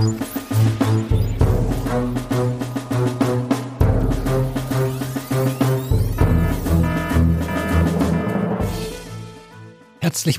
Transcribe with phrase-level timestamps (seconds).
[0.00, 0.16] Herzlich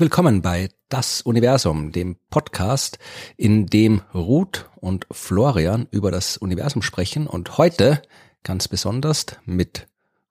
[0.00, 2.98] willkommen bei Das Universum, dem Podcast,
[3.36, 8.02] in dem Ruth und Florian über das Universum sprechen und heute
[8.42, 9.86] ganz besonders mit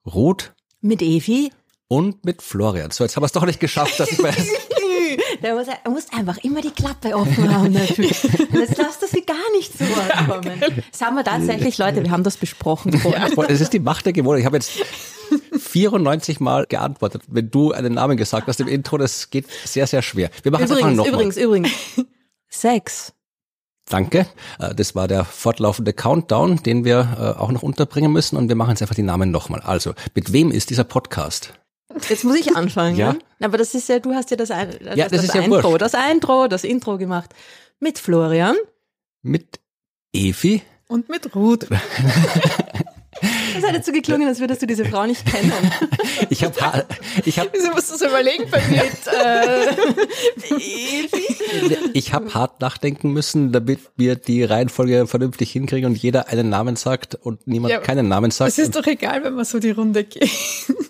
[0.05, 0.53] Ruth.
[0.81, 1.53] Mit Evi.
[1.87, 2.91] Und mit Florian.
[2.91, 4.80] So, jetzt haben wir es doch nicht geschafft, dass ich weiß.
[5.41, 8.23] Der muss, er muss einfach immer die Klappe offen haben natürlich.
[8.53, 10.61] Jetzt lasst das sie gar nicht zu Wort kommen.
[10.91, 13.29] Das haben wir tatsächlich, Leute, wir haben das besprochen vorher.
[13.49, 14.41] Es ist die Macht der Gewohnheit.
[14.41, 14.71] Ich habe jetzt
[15.57, 18.97] 94 Mal geantwortet, wenn du einen Namen gesagt hast im Intro.
[18.97, 20.29] Das geht sehr, sehr schwer.
[20.43, 21.07] Wir machen es einfach nochmal.
[21.07, 21.71] Übrigens, übrigens.
[22.47, 23.13] Sex.
[23.89, 24.27] Danke.
[24.59, 28.55] Äh, das war der fortlaufende Countdown, den wir äh, auch noch unterbringen müssen und wir
[28.55, 29.61] machen jetzt einfach die Namen nochmal.
[29.61, 31.53] Also, mit wem ist dieser Podcast?
[32.09, 33.15] Jetzt muss ich anfangen, ja?
[33.39, 33.45] ja?
[33.45, 35.77] Aber das ist ja, du hast ja das, das, ja, das, das ist Intro, ja
[35.77, 37.33] das Intro, das Intro gemacht.
[37.79, 38.55] Mit Florian.
[39.21, 39.59] Mit
[40.13, 40.61] Evi.
[40.87, 41.67] Und mit Ruth.
[43.53, 45.51] Das hat jetzt so geklungen, als würdest du diese Frau nicht kennen.
[46.29, 46.85] Ich habe,
[47.25, 47.49] ich habe.
[47.51, 48.83] Wieso musst du so überlegen bei mir?
[48.83, 49.75] Äh,
[51.93, 56.75] ich habe hart nachdenken müssen, damit wir die Reihenfolge vernünftig hinkriegen und jeder einen Namen
[56.75, 58.51] sagt und niemand ja, keinen Namen sagt.
[58.51, 60.29] Es ist doch egal, wenn man so die Runde geht.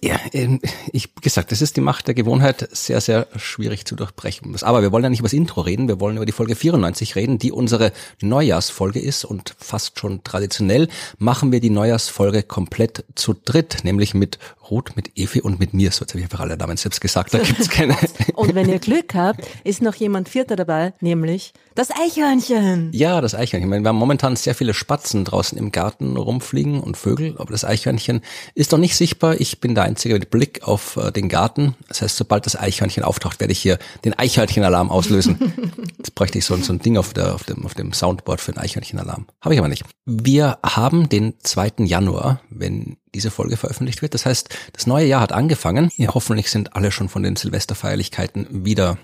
[0.03, 0.59] Ja, ähm,
[0.91, 4.55] ich gesagt, das ist die Macht der Gewohnheit, sehr, sehr schwierig zu durchbrechen.
[4.61, 7.15] Aber wir wollen ja nicht über das Intro reden, wir wollen über die Folge 94
[7.15, 10.87] reden, die unsere Neujahrsfolge ist und fast schon traditionell
[11.19, 15.91] machen wir die Neujahrsfolge komplett zu dritt, nämlich mit Ruth, mit Evi und mit mir.
[15.91, 17.95] So, jetzt habe ich einfach alle Namen selbst gesagt, da gibt's keine.
[18.35, 22.91] und wenn ihr Glück habt, ist noch jemand Vierter dabei, nämlich das Eichhörnchen.
[22.93, 23.67] Ja, das Eichhörnchen.
[23.67, 27.51] Ich meine, wir haben momentan sehr viele Spatzen draußen im Garten rumfliegen und Vögel, aber
[27.51, 28.21] das Eichhörnchen
[28.55, 29.39] ist noch nicht sichtbar.
[29.39, 31.75] Ich bin der Einzige mit Blick auf äh, den Garten.
[31.87, 35.53] Das heißt, sobald das Eichhörnchen auftaucht, werde ich hier den Eichhörnchen-Alarm auslösen.
[35.97, 38.51] Jetzt bräuchte ich so, so ein Ding auf, der, auf, dem, auf dem Soundboard für
[38.51, 39.27] den Eichhörnchen-Alarm.
[39.41, 39.83] Habe ich aber nicht.
[40.05, 41.71] Wir haben den 2.
[41.85, 42.10] Januar,
[42.49, 44.13] wenn diese Folge veröffentlicht wird.
[44.13, 45.91] Das heißt, das neue Jahr hat angefangen.
[45.95, 48.97] Ja, hoffentlich sind alle schon von den Silvesterfeierlichkeiten wieder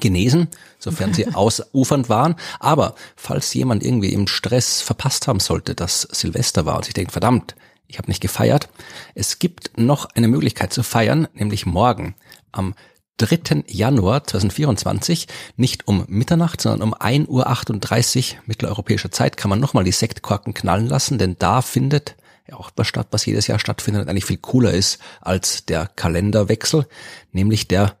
[0.00, 0.48] genesen,
[0.78, 2.36] sofern sie ausufernd waren.
[2.60, 7.12] Aber falls jemand irgendwie im Stress verpasst haben sollte, dass Silvester war und sich denkt,
[7.12, 7.54] verdammt,
[7.86, 8.68] ich habe nicht gefeiert,
[9.14, 12.14] es gibt noch eine Möglichkeit zu feiern, nämlich morgen
[12.50, 12.74] am
[13.18, 13.64] 3.
[13.68, 19.92] Januar 2024, nicht um Mitternacht, sondern um 1.38 Uhr mitteleuropäischer Zeit kann man nochmal die
[19.92, 22.16] Sektkorken knallen lassen, denn da findet
[22.52, 26.86] auch etwas statt, was jedes Jahr stattfindet und eigentlich viel cooler ist als der Kalenderwechsel,
[27.32, 27.96] nämlich der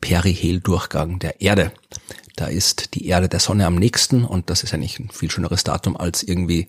[0.00, 1.72] Periheldurchgang der Erde.
[2.36, 5.64] Da ist die Erde der Sonne am nächsten und das ist eigentlich ein viel schöneres
[5.64, 6.68] Datum als irgendwie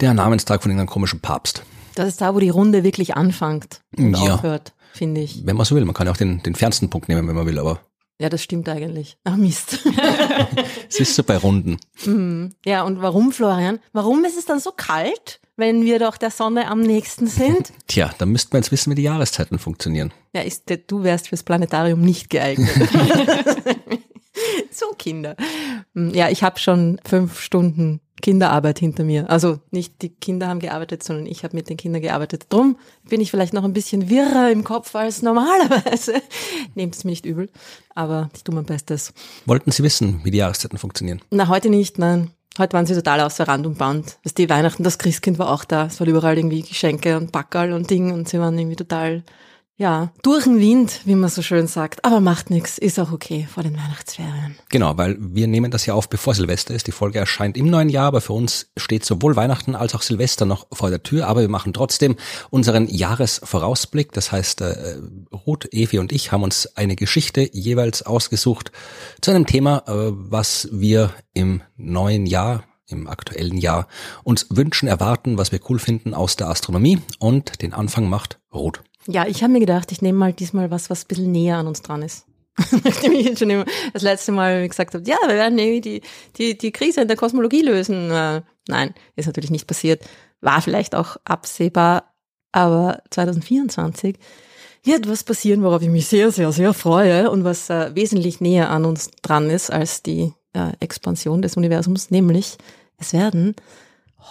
[0.00, 1.62] der Namenstag von irgendeinem komischen Papst.
[1.94, 4.34] Das ist da, wo die Runde wirklich anfängt und ja.
[4.34, 5.46] aufhört, finde ich.
[5.46, 5.84] Wenn man so will.
[5.84, 7.80] Man kann ja auch den, den fernsten Punkt nehmen, wenn man will, aber.
[8.20, 9.16] Ja, das stimmt eigentlich.
[9.24, 9.78] Ach Mist.
[10.88, 11.78] es ist so bei Runden.
[12.04, 12.54] Mhm.
[12.64, 13.78] Ja, und warum, Florian?
[13.92, 15.40] Warum ist es dann so kalt?
[15.58, 17.72] Wenn wir doch der Sonne am nächsten sind?
[17.88, 20.14] Tja, dann müssten wir jetzt wissen, wie die Jahreszeiten funktionieren.
[20.32, 22.70] Ja, ist, du wärst fürs Planetarium nicht geeignet.
[24.70, 25.36] so Kinder.
[25.94, 29.28] Hm, ja, ich habe schon fünf Stunden Kinderarbeit hinter mir.
[29.30, 32.46] Also nicht die Kinder haben gearbeitet, sondern ich habe mit den Kindern gearbeitet.
[32.48, 32.76] Drum
[33.08, 36.14] bin ich vielleicht noch ein bisschen wirrer im Kopf als normalerweise.
[36.74, 37.50] Nehmt es mir nicht übel,
[37.94, 39.12] aber ich tue mein Bestes.
[39.46, 41.20] Wollten Sie wissen, wie die Jahreszeiten funktionieren?
[41.30, 42.30] Na, heute nicht, nein.
[42.58, 44.18] Heute waren sie total außer Rand und Band.
[44.24, 45.86] Das die Weihnachten, das Christkind war auch da.
[45.86, 49.22] Es waren überall irgendwie Geschenke und Backerl und Ding und sie waren irgendwie total
[49.78, 52.04] ja, durch den Wind, wie man so schön sagt.
[52.04, 54.56] Aber macht nichts, ist auch okay vor den Weihnachtsferien.
[54.70, 56.88] Genau, weil wir nehmen das ja auf, bevor Silvester ist.
[56.88, 60.46] Die Folge erscheint im neuen Jahr, aber für uns steht sowohl Weihnachten als auch Silvester
[60.46, 61.28] noch vor der Tür.
[61.28, 62.16] Aber wir machen trotzdem
[62.50, 64.10] unseren Jahresvorausblick.
[64.10, 64.96] Das heißt, äh,
[65.46, 68.72] Ruth, Evi und ich haben uns eine Geschichte jeweils ausgesucht
[69.20, 73.86] zu einem Thema, äh, was wir im neuen Jahr im aktuellen Jahr
[74.24, 78.82] uns wünschen, erwarten, was wir cool finden aus der Astronomie und den Anfang macht Ruth.
[79.10, 81.66] Ja, ich habe mir gedacht, ich nehme mal diesmal was, was ein bisschen näher an
[81.66, 82.26] uns dran ist.
[82.84, 83.64] Nachdem ich jetzt schon immer
[83.94, 86.02] das letzte Mal gesagt habe, ja, wir werden irgendwie die,
[86.36, 88.10] die, die Krise in der Kosmologie lösen.
[88.10, 90.04] Äh, nein, ist natürlich nicht passiert.
[90.42, 92.12] War vielleicht auch absehbar,
[92.52, 94.16] aber 2024
[94.84, 98.68] wird was passieren, worauf ich mich sehr, sehr, sehr freue und was äh, wesentlich näher
[98.68, 102.58] an uns dran ist als die äh, Expansion des Universums, nämlich
[102.98, 103.56] es werden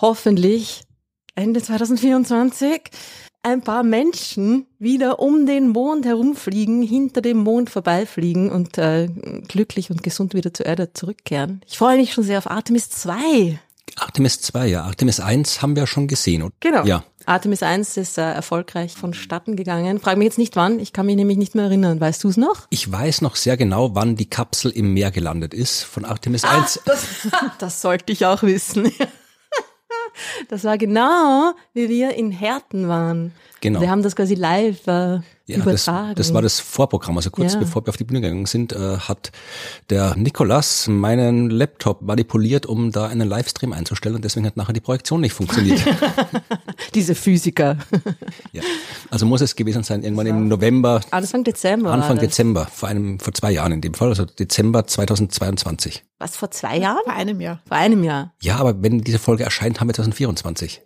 [0.02, 0.84] hoffentlich
[1.34, 2.92] Ende 2024
[3.44, 9.08] ein paar Menschen wieder um den Mond herumfliegen, hinter dem Mond vorbeifliegen und äh,
[9.48, 11.62] glücklich und gesund wieder zur Erde zurückkehren.
[11.68, 13.60] Ich freue mich schon sehr auf Artemis 2.
[13.96, 14.84] Artemis 2, ja.
[14.84, 16.44] Artemis 1 haben wir schon gesehen.
[16.44, 16.84] Und genau.
[16.86, 17.04] Ja.
[17.26, 20.00] Artemis 1 ist äh, erfolgreich vonstatten gegangen.
[20.00, 22.00] Frag mich jetzt nicht wann, ich kann mich nämlich nicht mehr erinnern.
[22.00, 22.68] Weißt du es noch?
[22.70, 26.82] Ich weiß noch sehr genau, wann die Kapsel im Meer gelandet ist von Artemis 1.
[26.86, 27.06] Das,
[27.60, 28.92] das sollte ich auch wissen.
[30.50, 33.34] Das war genau, wie wir in Herten waren.
[33.62, 33.82] Genau.
[33.82, 36.16] Wir haben das quasi live äh, Ja, das, übertragen.
[36.16, 37.18] das war das Vorprogramm.
[37.18, 37.60] Also kurz Ja.
[37.60, 39.32] bevor wir auf die Bühne gegangen sind, äh, hat
[39.90, 44.82] der Nikolas meinen Laptop manipuliert, um da einen Livestream einzustellen und deswegen hat nachher die
[44.82, 45.82] Projektion nicht funktioniert.
[46.94, 47.78] Diese Physiker.
[48.54, 48.62] ja.
[49.10, 51.92] Also muss es gewesen sein, irgendwann im November, Anfang Dezember.
[51.92, 52.26] Anfang das.
[52.26, 56.04] Dezember, vor einem, vor zwei Jahren in dem Fall, also Dezember 2022.
[56.20, 57.02] Was, vor zwei Jahren?
[57.04, 57.62] Vor einem Jahr.
[57.68, 58.34] Vor einem Jahr.
[58.42, 60.82] Ja, aber wenn diese Folge erscheint, haben wir 2024.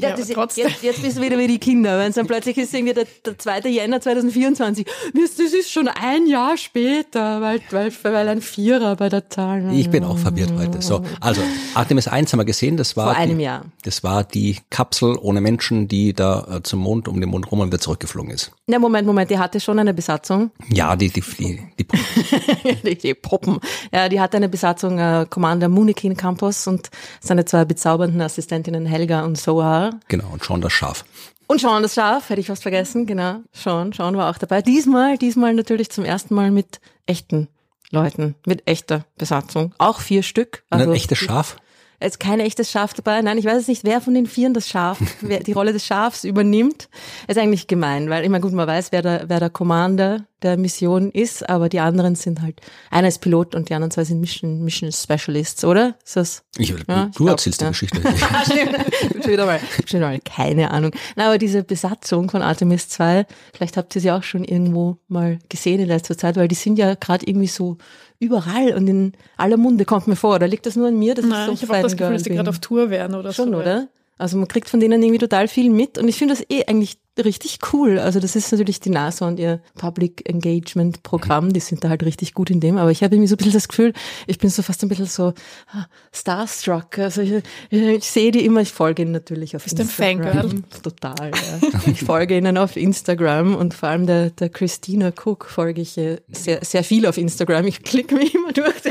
[0.00, 0.28] Ja, das.
[0.56, 3.06] Jetzt, jetzt bist du wieder wie die Kinder, wenn es dann plötzlich ist irgendwie der,
[3.26, 3.68] der 2.
[3.68, 4.86] Jänner 2024.
[5.12, 9.72] Das ist schon ein Jahr später, weil, weil, weil ein Vierer bei der Zahl.
[9.72, 10.80] Ich bin auch verwirrt heute.
[10.82, 11.42] So, also
[11.74, 13.64] Artemis 1 haben wir gesehen, das war Vor einem die, Jahr.
[13.82, 17.60] Das war die Kapsel ohne Menschen, die da äh, zum Mond, um den Mond rum
[17.60, 18.52] und wieder zurückgeflogen ist.
[18.68, 20.52] Ja, Moment, Moment, die hatte schon eine Besatzung.
[20.70, 21.86] Ja, die, die, die, die
[22.84, 23.58] die, die Puppen.
[23.92, 26.90] Ja, die hatte eine Besatzung, äh, Commander Munikin Campos und
[27.20, 29.87] seine zwei bezaubernden Assistentinnen Helga und Sohar.
[30.08, 31.04] Genau, und schon das Schaf.
[31.46, 33.40] Und Sean das Schaf, hätte ich fast vergessen, genau.
[33.52, 34.60] Sean, Sean war auch dabei.
[34.60, 37.48] Diesmal, diesmal natürlich zum ersten Mal mit echten
[37.90, 39.74] Leuten, mit echter Besatzung.
[39.78, 40.62] Auch vier Stück.
[40.68, 41.56] Also ein echtes Schaf.
[42.00, 43.20] Ist kein echtes Schaf dabei.
[43.22, 45.84] Nein, ich weiß es nicht, wer von den Vieren das Schaf, wer die Rolle des
[45.84, 46.88] Schafs übernimmt.
[47.26, 51.10] Ist eigentlich gemein, weil immer gut, man weiß, wer der, wer der Commander der Mission
[51.10, 52.60] ist, aber die anderen sind halt,
[52.90, 55.96] einer ist Pilot und die anderen zwei sind Mission, Mission Specialists, oder?
[56.04, 56.44] Ist das?
[56.56, 57.66] Ich, Ja, du ich glaub, erzählst ja.
[57.66, 58.00] die Geschichte.
[58.44, 59.24] Stimmt.
[59.24, 60.92] schon wieder mal, schon wieder mal, keine Ahnung.
[61.16, 65.40] Na, aber diese Besatzung von Artemis 2, vielleicht habt ihr sie auch schon irgendwo mal
[65.48, 67.76] gesehen in letzter Zeit, weil die sind ja gerade irgendwie so
[68.20, 70.34] überall und in aller Munde kommt mir vor.
[70.36, 72.14] Oder liegt das nur an mir, dass Nein, ich so ich habe auch das Gefühl,
[72.14, 72.36] dass sie bin?
[72.36, 73.58] gerade auf Tour wären oder Schon, so.
[73.58, 73.88] oder?
[74.18, 76.98] Also man kriegt von denen irgendwie total viel mit und ich finde das eh eigentlich
[77.24, 77.98] richtig cool.
[77.98, 82.04] Also das ist natürlich die NASA und ihr Public Engagement Programm, die sind da halt
[82.04, 83.92] richtig gut in dem, aber ich habe irgendwie so ein bisschen das Gefühl,
[84.26, 85.34] ich bin so fast ein bisschen so
[85.72, 86.98] ah, starstruck.
[86.98, 90.32] Also ich, ich sehe die immer, ich folge ihnen natürlich auf Bist ein Instagram.
[90.32, 90.62] Fangirl?
[90.82, 91.80] Total, ja.
[91.86, 96.18] Ich folge ihnen auf Instagram und vor allem der, der Christina Cook folge ich äh,
[96.28, 97.66] sehr, sehr viel auf Instagram.
[97.66, 98.82] Ich klicke mich immer durch,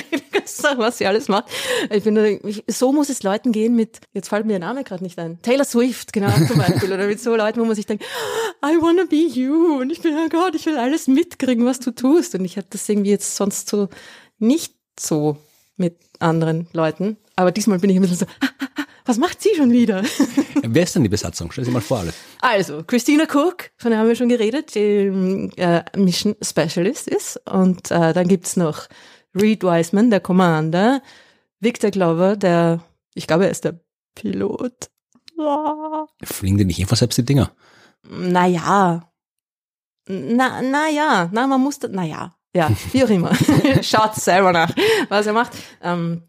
[0.78, 1.46] was sie alles macht.
[1.90, 5.04] Ich bin, ich, so muss es Leuten gehen mit, jetzt fällt mir der Name gerade
[5.04, 8.04] nicht ein, Taylor Swift, genau zum Beispiel, oder mit so Leuten, wo man sich denkt,
[8.64, 11.92] I wanna be you und ich bin, oh Gott, ich will alles mitkriegen, was du
[11.92, 13.90] tust und ich habe das irgendwie jetzt sonst so
[14.40, 15.38] nicht so
[15.76, 18.26] mit anderen Leuten, aber diesmal bin ich ein bisschen so,
[19.08, 20.04] was macht sie schon wieder?
[20.64, 21.52] Wer ist denn die Besatzung?
[21.52, 22.14] Stell sie mal vor, alle.
[22.42, 27.40] Also, Christina Cook, von der haben wir schon geredet, die äh, Mission Specialist ist.
[27.50, 28.88] Und äh, dann gibt's noch
[29.40, 31.02] Reed Wiseman, der Commander,
[31.60, 32.82] Victor Glover, der,
[33.14, 33.80] ich glaube, er ist der
[34.16, 34.90] Pilot.
[35.38, 36.08] Ja.
[36.24, 37.52] Fliegen die nicht einfach selbst die Dinger?
[38.10, 39.12] Naja.
[40.08, 43.36] Na, na ja, na, man muss, da, na ja, ja, wie auch immer.
[43.82, 44.74] Schaut selber nach,
[45.10, 45.52] was er macht.
[45.82, 46.24] Ähm,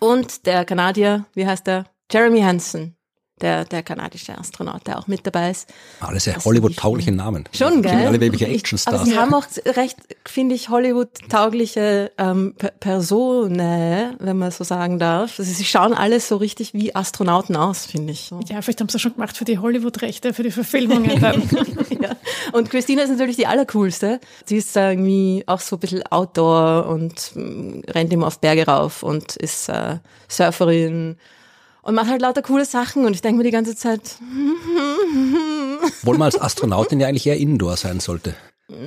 [0.00, 1.86] und der Kanadier, wie heißt der?
[2.10, 2.96] Jeremy Hansen,
[3.42, 5.68] der, der kanadische Astronaut, der auch mit dabei ist.
[6.00, 7.44] Alle sehr Das Hollywood-taugliche Namen.
[7.52, 8.06] Schon, gell?
[8.06, 8.94] alle wie welche Actionstars.
[8.94, 9.96] Aber sie haben auch recht,
[10.26, 15.38] finde ich, Hollywood-taugliche ähm, Personen, wenn man so sagen darf.
[15.38, 18.22] Also sie schauen alle so richtig wie Astronauten aus, finde ich.
[18.22, 18.40] So.
[18.48, 21.42] Ja, vielleicht haben sie das schon gemacht für die Hollywood-Rechte, für die Verfilmungen dann.
[22.00, 22.16] ja.
[22.52, 24.20] Und Christina ist natürlich die allercoolste.
[24.44, 29.02] Sie ist irgendwie auch so ein bisschen Outdoor und mm, rennt immer auf Berge rauf
[29.02, 29.98] und ist äh,
[30.28, 31.16] Surferin
[31.82, 34.16] und macht halt lauter coole Sachen und ich denke mir die ganze Zeit,
[36.02, 38.34] Obwohl man als Astronautin ja eigentlich eher Indoor sein sollte.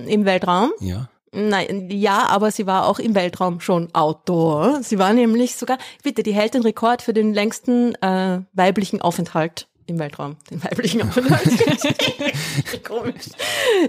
[0.08, 0.72] im Weltraum.
[0.79, 1.10] Ja.
[1.31, 4.81] Nein, ja, aber sie war auch im Weltraum schon Outdoor.
[4.84, 9.67] Sie war nämlich sogar, bitte, die hält den Rekord für den längsten äh, weiblichen Aufenthalt
[9.86, 10.38] im Weltraum.
[10.50, 11.43] Den weiblichen Aufenthalt.
[12.88, 13.25] Komisch.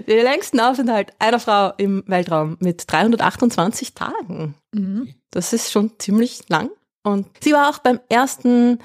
[0.07, 4.53] Den längsten Aufenthalt einer Frau im Weltraum mit 328 Tagen.
[5.31, 6.69] Das ist schon ziemlich lang.
[7.07, 8.79] Und sie war auch beim ersten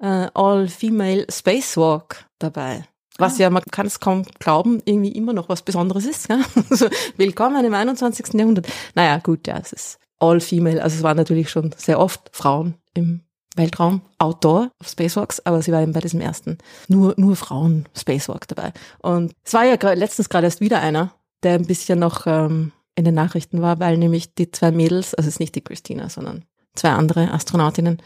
[0.00, 2.84] äh, All-Female Spacewalk dabei.
[3.18, 6.28] Was ja, man kann es kaum glauben, irgendwie immer noch was Besonderes ist.
[6.28, 6.40] Ja?
[6.70, 8.34] Also, willkommen im 21.
[8.34, 8.66] Jahrhundert.
[8.94, 10.82] Naja, gut, ja, es ist All-Female.
[10.82, 13.20] Also es waren natürlich schon sehr oft Frauen im
[13.54, 16.58] Weltraum, Outdoor, auf Spacewalks, aber sie war eben bei diesem ersten
[16.88, 18.72] nur, nur Frauen Spacewalk dabei.
[18.98, 21.12] Und es war ja letztens gerade erst wieder einer,
[21.44, 25.28] der ein bisschen noch ähm, in den Nachrichten war, weil nämlich die zwei Mädels, also
[25.28, 26.44] es ist nicht die Christina, sondern
[26.78, 27.98] zwei andere Astronautinnen,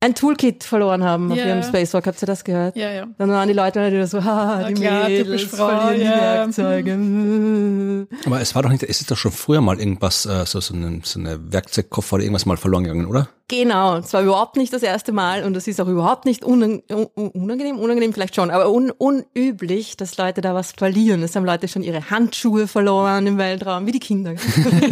[0.00, 1.46] ein Toolkit verloren haben auf Ja.
[1.46, 2.06] ihrem Spacewalk.
[2.06, 2.76] Habt ihr das gehört?
[2.76, 3.06] ja, ja.
[3.16, 6.58] Dann waren die Leute natürlich so, haha, Na die klar, Mädels Frau, verlieren die.
[6.58, 8.06] Werkzeuge.
[8.26, 10.74] Aber es war doch nicht, es ist doch schon früher mal irgendwas, äh, so, so,
[10.74, 13.28] ein, so eine Werkzeugkoffer oder irgendwas mal verloren gegangen, oder?
[13.48, 16.82] Genau, es war überhaupt nicht das erste Mal und es ist auch überhaupt nicht unang
[17.14, 21.22] unangenehm, unangenehm vielleicht schon, aber un unüblich, dass Leute da was verlieren.
[21.22, 24.34] Es haben Leute schon ihre Handschuhe verloren im Weltraum, wie die Kinder.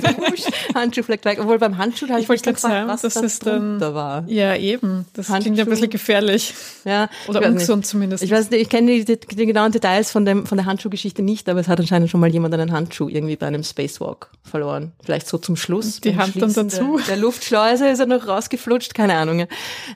[0.74, 3.20] Handschuh fleckt weg, obwohl beim Handschuh habe ich, Ich mich gefragt, sagen, was das da
[3.22, 4.24] ist drunter war.
[4.28, 5.06] Ja, eben.
[5.14, 6.54] Das klingt ja ein bisschen gefährlich.
[6.84, 7.52] Ja, Oder weiß nicht.
[7.54, 8.22] ungesund zumindest.
[8.22, 11.22] Ich weiß nicht, ich kenne die, die, die genauen Details von, dem, von der Handschuhgeschichte
[11.22, 14.92] nicht, aber es hat anscheinend schon mal jemand einen Handschuh irgendwie bei einem Spacewalk verloren.
[15.02, 16.00] Vielleicht so zum Schluss.
[16.00, 16.98] Die Hand dann dazu.
[16.98, 19.38] Der, der Luftschleuse ist er noch rausgeflutscht, keine Ahnung.
[19.40, 19.46] ja.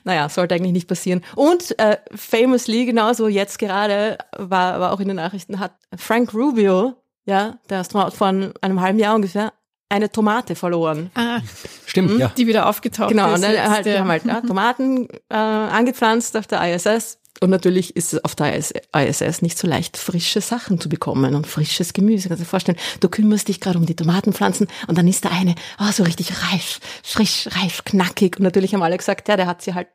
[0.03, 1.21] Naja, sollte eigentlich nicht passieren.
[1.35, 6.95] Und äh, famously, genauso jetzt gerade, war, war auch in den Nachrichten, hat Frank Rubio,
[7.25, 9.53] ja, der Astronaut von einem halben Jahr ungefähr,
[9.91, 11.09] eine Tomate verloren.
[11.15, 11.39] ah,
[11.85, 12.31] Stimmt, ja.
[12.37, 13.35] die wieder aufgetaucht Genau, ist.
[13.35, 17.18] und dann halt, haben halt ja, Tomaten äh, angepflanzt auf der ISS.
[17.41, 21.35] Und natürlich ist es auf der IS ISS nicht so leicht, frische Sachen zu bekommen
[21.35, 22.27] und frisches Gemüse.
[22.27, 25.29] Kannst du dir vorstellen, du kümmerst dich gerade um die Tomatenpflanzen und dann ist da
[25.29, 28.37] eine, oh, so richtig reif, frisch, reif, knackig.
[28.37, 29.87] Und natürlich haben alle gesagt, ja, der hat sie halt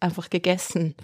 [0.00, 0.94] einfach gegessen.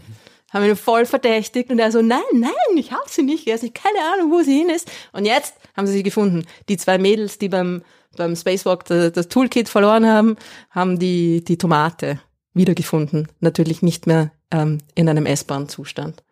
[0.52, 3.82] Haben ihn voll verdächtigt und er so, nein, nein, ich habe sie nicht gegessen, ich
[3.82, 4.90] habe keine Ahnung, wo sie hin ist.
[5.12, 6.46] Und jetzt haben sie sie gefunden.
[6.68, 7.82] Die zwei Mädels, die beim,
[8.16, 10.36] beim Spacewalk das, das Toolkit verloren haben,
[10.70, 12.20] haben die, die Tomate
[12.56, 13.28] wiedergefunden.
[13.40, 16.22] Natürlich nicht mehr ähm, in einem essbaren Zustand.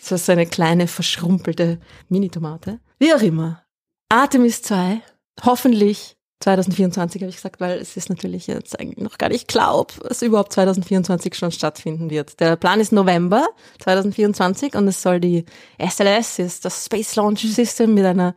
[0.00, 1.78] Das ist so eine kleine, verschrumpelte
[2.08, 2.80] Mini-Tomate.
[2.98, 3.62] Wie auch immer.
[4.08, 5.00] Artemis 2,
[5.44, 9.78] hoffentlich 2024 habe ich gesagt, weil es ist natürlich jetzt eigentlich noch gar nicht klar,
[9.78, 12.40] ob es überhaupt 2024 schon stattfinden wird.
[12.40, 15.44] Der Plan ist November 2024 und es soll die
[15.78, 18.34] SLS, ist das Space Launch System mit einer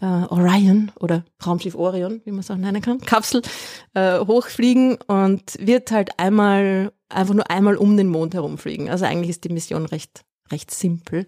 [0.00, 3.42] äh, Orion oder Raumschiff Orion, wie man es auch nennen kann, Kapsel
[3.94, 8.88] äh, hochfliegen und wird halt einmal, einfach nur einmal um den Mond herumfliegen.
[8.88, 11.26] Also eigentlich ist die Mission recht, recht simpel.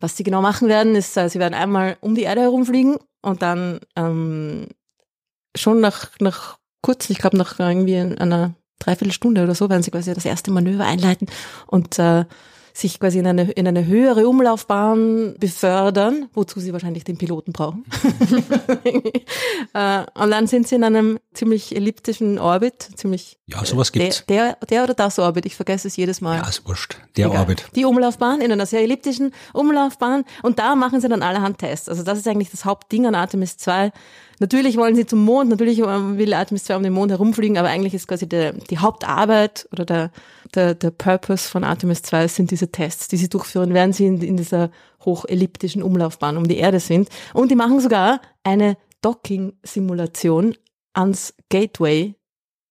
[0.00, 3.42] Was sie genau machen werden, ist, äh, sie werden einmal um die Erde herumfliegen und
[3.42, 4.68] dann ähm,
[5.56, 10.14] schon nach, nach kurz, ich glaube nach irgendwie einer Dreiviertelstunde oder so, werden sie quasi
[10.14, 11.26] das erste Manöver einleiten
[11.66, 12.24] und äh,
[12.78, 17.84] sich quasi in eine, in eine höhere Umlaufbahn befördern, wozu sie wahrscheinlich den Piloten brauchen.
[19.74, 24.24] äh, und dann sind sie in einem ziemlich elliptischen Orbit, ziemlich Ja, sowas gibt's.
[24.26, 26.38] Der, der, der oder das Orbit, ich vergesse es jedes Mal.
[26.38, 26.96] Ja, ist wurscht.
[27.16, 27.40] Der Egal.
[27.40, 27.64] Orbit.
[27.74, 31.88] Die Umlaufbahn in einer sehr elliptischen Umlaufbahn und da machen sie dann allerhand Tests.
[31.88, 33.92] Also das ist eigentlich das Hauptding an Artemis 2.
[34.40, 37.68] Natürlich wollen sie zum Mond, natürlich ähm, will Artemis 2 um den Mond herumfliegen, aber
[37.68, 40.10] eigentlich ist quasi der, die Hauptarbeit oder der,
[40.54, 44.22] der, der Purpose von Artemis 2 sind diese Tests, die sie durchführen, während sie in,
[44.22, 44.70] in dieser
[45.04, 47.08] hochelliptischen Umlaufbahn um die Erde sind.
[47.34, 50.54] Und die machen sogar eine Docking-Simulation
[50.92, 52.14] ans Gateway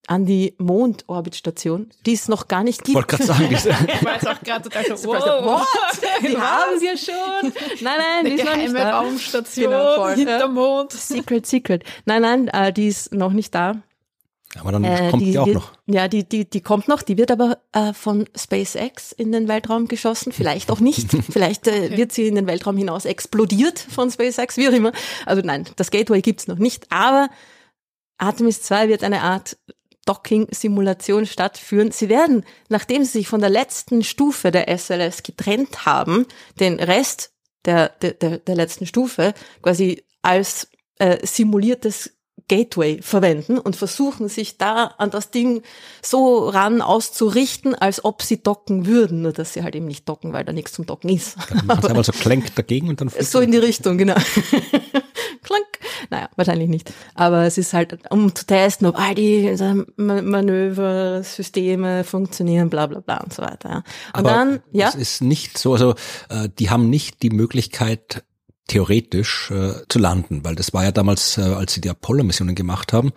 [0.07, 2.95] an die Mondorbitstation, die es noch gar nicht Ich gibt.
[2.95, 6.01] wollte gerade sagen, Ich war jetzt auch gerade Surprise, wow, What?
[6.27, 7.51] Die haben sie ja schon.
[7.81, 8.99] Nein, nein, die ist noch nicht da.
[8.99, 10.15] Raumstation Genau, voll.
[10.15, 10.91] hinterm Mond.
[10.93, 11.83] Secret, secret.
[12.05, 13.75] Nein, nein, äh, die ist noch nicht da.
[14.59, 15.73] aber dann Äh, kommt die, auch wird, noch.
[15.87, 17.01] Ja, die, die, die kommt noch.
[17.01, 20.31] Die wird aber äh, von SpaceX in den Weltraum geschossen.
[20.31, 21.07] Vielleicht auch nicht.
[21.31, 24.93] Vielleicht äh, wird sie in den Weltraum hinaus explodiert von SpaceX, wie auch immer.
[25.25, 26.85] Also nein, das Gateway gibt's noch nicht.
[26.91, 27.27] Aber
[28.17, 29.57] Artemis 2 wird eine Art
[30.07, 31.91] Docking-Simulation stattführen.
[31.91, 36.25] Sie werden, nachdem sie sich von der letzten Stufe der SLS getrennt haben,
[36.59, 37.31] den Rest
[37.65, 44.85] der, der, der, letzten Stufe quasi als äh, simuliertes Gateway verwenden und versuchen sich da
[44.97, 45.63] an das Ding
[46.01, 50.31] so ran auszurichten, als ob sie docken würden, nur dass sie halt eben nicht docken,
[50.31, 51.35] weil da nichts zum Docken ist.
[51.49, 54.15] Dann macht einmal so Klenk dagegen und dann So in die Richtung, genau.
[55.47, 55.65] Klank.
[56.09, 56.93] Naja, wahrscheinlich nicht.
[57.15, 62.87] Aber es ist halt, um zu testen, ob all die äh, Ma- Manöversysteme funktionieren, bla
[62.87, 63.69] bla bla und so weiter.
[63.69, 63.75] Ja.
[63.77, 65.95] Und Aber dann, ja, es ist nicht so, also
[66.29, 68.23] äh, die haben nicht die Möglichkeit,
[68.67, 72.91] theoretisch äh, zu landen, weil das war ja damals, äh, als sie die Apollo-Missionen gemacht
[72.91, 73.13] haben,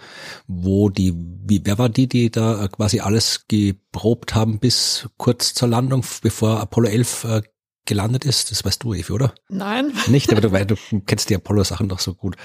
[0.47, 5.53] wo die, wie, wer war die, die da äh, quasi alles geprobt haben bis kurz
[5.53, 7.43] zur Landung, bevor Apollo 11 äh,
[7.91, 8.51] gelandet ist?
[8.51, 9.35] Das weißt du, Evi, oder?
[9.49, 9.93] Nein.
[10.07, 12.37] Nicht, aber du, weil du kennst die Apollo-Sachen doch so gut.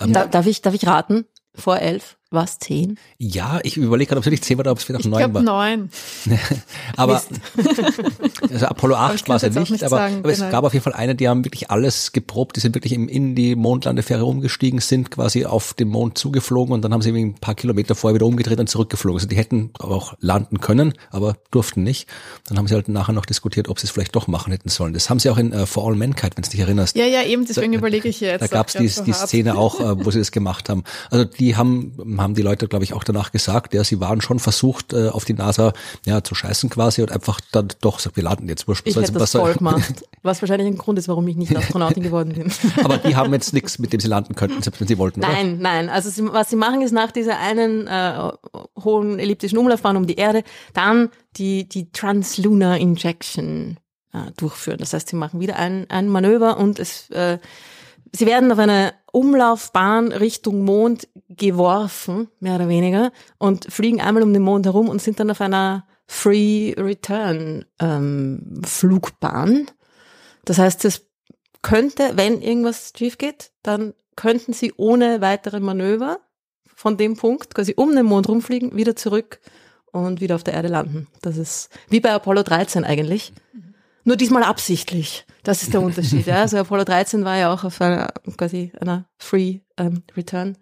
[0.00, 1.26] Ähm, da, darf ich, darf ich raten?
[1.54, 2.98] Vor elf, was zehn?
[3.18, 5.18] ja, ich überlege gerade, ob es wirklich 10 war oder ob es wieder Ich neun
[5.18, 5.42] glaube war.
[5.42, 5.90] neun.
[6.96, 7.22] Aber
[8.50, 10.50] also Apollo Aber ich 8 war es ja nicht, nicht aber, sagen, aber es genau.
[10.50, 13.54] gab auf jeden Fall eine, die haben wirklich alles geprobt, die sind wirklich in die
[13.56, 17.54] Mondlandefähre umgestiegen, sind quasi auf den Mond zugeflogen und dann haben sie irgendwie ein paar
[17.54, 19.18] Kilometer vorher wieder umgedreht und zurückgeflogen.
[19.18, 22.08] Also die hätten auch landen können, aber durften nicht.
[22.48, 24.94] Dann haben sie halt nachher noch diskutiert, ob sie es vielleicht doch machen hätten sollen.
[24.94, 26.96] Das haben sie auch in uh, For All Mankind, wenn du dich erinnerst.
[26.96, 28.42] Ja, ja, eben, deswegen überlege ich jetzt.
[28.42, 29.12] Da gab's grad die, die.
[29.12, 30.84] Szene auch, äh, wo sie das gemacht haben.
[31.10, 34.38] Also die haben, haben die Leute, glaube ich, auch danach gesagt, ja, sie waren schon
[34.38, 35.72] versucht, äh, auf die NASA
[36.06, 38.86] ja, zu scheißen quasi und einfach dann doch sagt, wir laden jetzt wurscht.
[38.86, 42.32] Ich hätte das voll gemacht, was wahrscheinlich ein Grund ist, warum ich nicht Astronautin geworden
[42.32, 42.52] bin.
[42.84, 45.32] Aber die haben jetzt nichts, mit dem sie landen könnten, selbst wenn sie wollten, oder?
[45.32, 45.88] Nein, nein.
[45.88, 48.30] Also sie, was sie machen, ist nach dieser einen äh,
[48.82, 53.78] hohen elliptischen Umlaufbahn um die Erde, dann die, die Translunar Injection
[54.12, 54.78] äh, durchführen.
[54.78, 57.38] Das heißt, sie machen wieder ein, ein Manöver und es, äh,
[58.12, 64.32] sie werden auf eine Umlaufbahn Richtung Mond geworfen, mehr oder weniger, und fliegen einmal um
[64.32, 69.66] den Mond herum und sind dann auf einer Free Return ähm, Flugbahn.
[70.44, 71.06] Das heißt, es
[71.62, 76.18] könnte, wenn irgendwas schief geht, dann könnten sie ohne weitere Manöver
[76.74, 79.40] von dem Punkt quasi um den Mond rumfliegen, wieder zurück
[79.92, 81.06] und wieder auf der Erde landen.
[81.22, 83.32] Das ist wie bei Apollo 13 eigentlich.
[84.04, 85.26] Nur diesmal absichtlich.
[85.42, 86.26] Das ist der Unterschied.
[86.26, 86.36] Ja.
[86.42, 90.56] Also Apollo 13 war ja auch auf einer quasi einer Free ähm, Return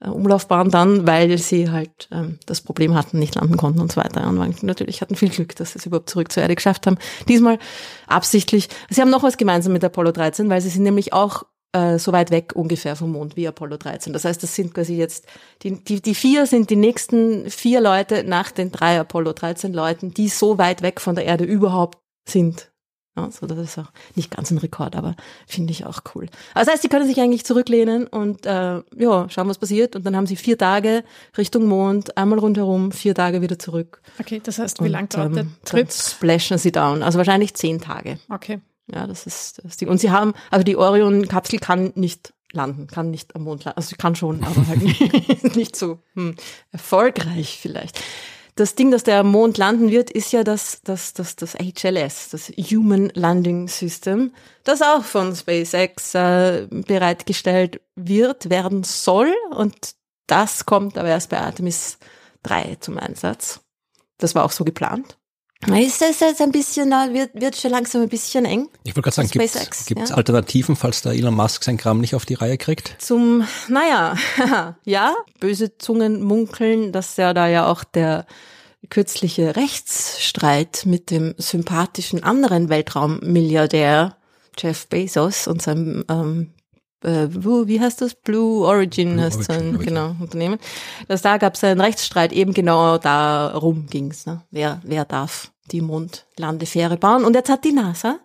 [0.00, 4.00] äh, Umlaufbahn dann, weil sie halt ähm, das Problem hatten, nicht landen konnten und so
[4.00, 4.26] weiter.
[4.28, 6.98] Und natürlich hatten viel Glück, dass sie es überhaupt zurück zur Erde geschafft haben.
[7.28, 7.58] Diesmal
[8.06, 8.68] absichtlich.
[8.90, 12.12] Sie haben noch was gemeinsam mit Apollo 13, weil sie sind nämlich auch äh, so
[12.12, 14.12] weit weg ungefähr vom Mond wie Apollo 13.
[14.12, 15.26] Das heißt, das sind quasi jetzt,
[15.62, 20.12] die, die, die vier sind die nächsten vier Leute nach den drei Apollo 13 Leuten,
[20.12, 22.70] die so weit weg von der Erde überhaupt sind.
[23.16, 26.26] Also das ist auch nicht ganz ein Rekord, aber finde ich auch cool.
[26.54, 29.96] Also das heißt, sie können sich eigentlich zurücklehnen und äh, ja, schauen, was passiert.
[29.96, 31.02] Und dann haben sie vier Tage
[31.36, 34.02] Richtung Mond, einmal rundherum, vier Tage wieder zurück.
[34.18, 35.90] Okay, das heißt, wie lang dauert ähm, der Trip?
[35.90, 37.02] splashen sie down.
[37.02, 38.18] Also wahrscheinlich zehn Tage.
[38.28, 38.60] Okay.
[38.92, 39.88] Ja, das ist das Ding.
[39.88, 43.78] Und sie haben, also die Orion-Kapsel kann nicht landen, kann nicht am Mond landen.
[43.78, 46.36] Also sie kann schon, aber halt nicht, nicht so hm,
[46.70, 48.00] erfolgreich vielleicht
[48.56, 52.48] das Ding, das der Mond landen wird, ist ja das, das, das, das HLS, das
[52.48, 54.32] Human Landing System,
[54.64, 59.32] das auch von SpaceX äh, bereitgestellt wird, werden soll.
[59.50, 59.94] Und
[60.26, 61.98] das kommt aber erst bei Artemis
[62.44, 63.60] 3 zum Einsatz.
[64.16, 65.18] Das war auch so geplant.
[65.64, 68.68] Ist das jetzt ein bisschen, wird, wird schon langsam ein bisschen eng?
[68.84, 70.16] Ich wollte gerade sagen, gibt es ja?
[70.16, 72.96] Alternativen, falls der Elon Musk sein Kram nicht auf die Reihe kriegt?
[72.98, 74.16] Zum, naja,
[74.84, 78.26] ja, böse Zungen munkeln, dass ja da ja auch der
[78.90, 84.16] kürzliche Rechtsstreit mit dem sympathischen anderen Weltraummilliardär
[84.58, 86.52] Jeff Bezos und seinem ähm,
[87.06, 88.14] äh, wie heißt das?
[88.14, 90.58] Blue Origin Blue heißt Origin, sein genau, Unternehmen.
[91.08, 94.26] Dass da gab es einen Rechtsstreit, eben genau darum ging's.
[94.26, 94.42] Ne?
[94.50, 97.24] Wer, wer darf die Mondlandefähre bauen?
[97.24, 98.18] Und jetzt hat die NASA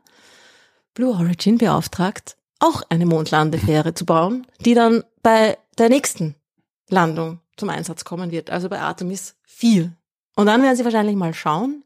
[0.94, 6.36] Blue Origin beauftragt, auch eine Mondlandefähre zu bauen, die dann bei der nächsten
[6.90, 9.96] Landung zum Einsatz kommen wird, also bei Artemis 4.
[10.36, 11.84] Und dann werden sie wahrscheinlich mal schauen,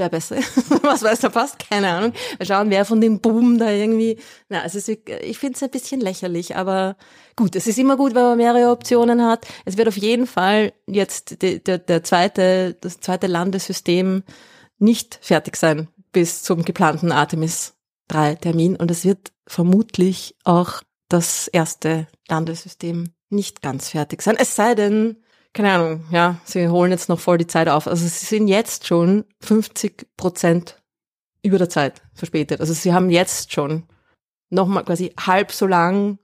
[0.00, 0.70] wer besser ist.
[0.82, 1.60] Was weiß der passt?
[1.60, 2.12] Keine Ahnung.
[2.38, 4.18] Mal schauen, wer von dem Boom da irgendwie.
[4.48, 6.96] Na, also ich finde es ein bisschen lächerlich, aber
[7.36, 9.46] gut, es ist immer gut, wenn man mehrere Optionen hat.
[9.64, 14.24] Es wird auf jeden Fall jetzt der, der, der zweite, das zweite Landesystem
[14.78, 17.74] nicht fertig sein bis zum geplanten Artemis
[18.08, 18.76] 3 Termin.
[18.76, 24.36] Und es wird vermutlich auch das erste Landesystem nicht ganz fertig sein.
[24.38, 27.86] Es sei denn, keine Ahnung, ja, sie holen jetzt noch voll die Zeit auf.
[27.86, 30.80] Also sie sind jetzt schon 50 Prozent
[31.42, 32.60] über der Zeit verspätet.
[32.60, 33.84] Also sie haben jetzt schon
[34.50, 36.18] nochmal quasi halb so lang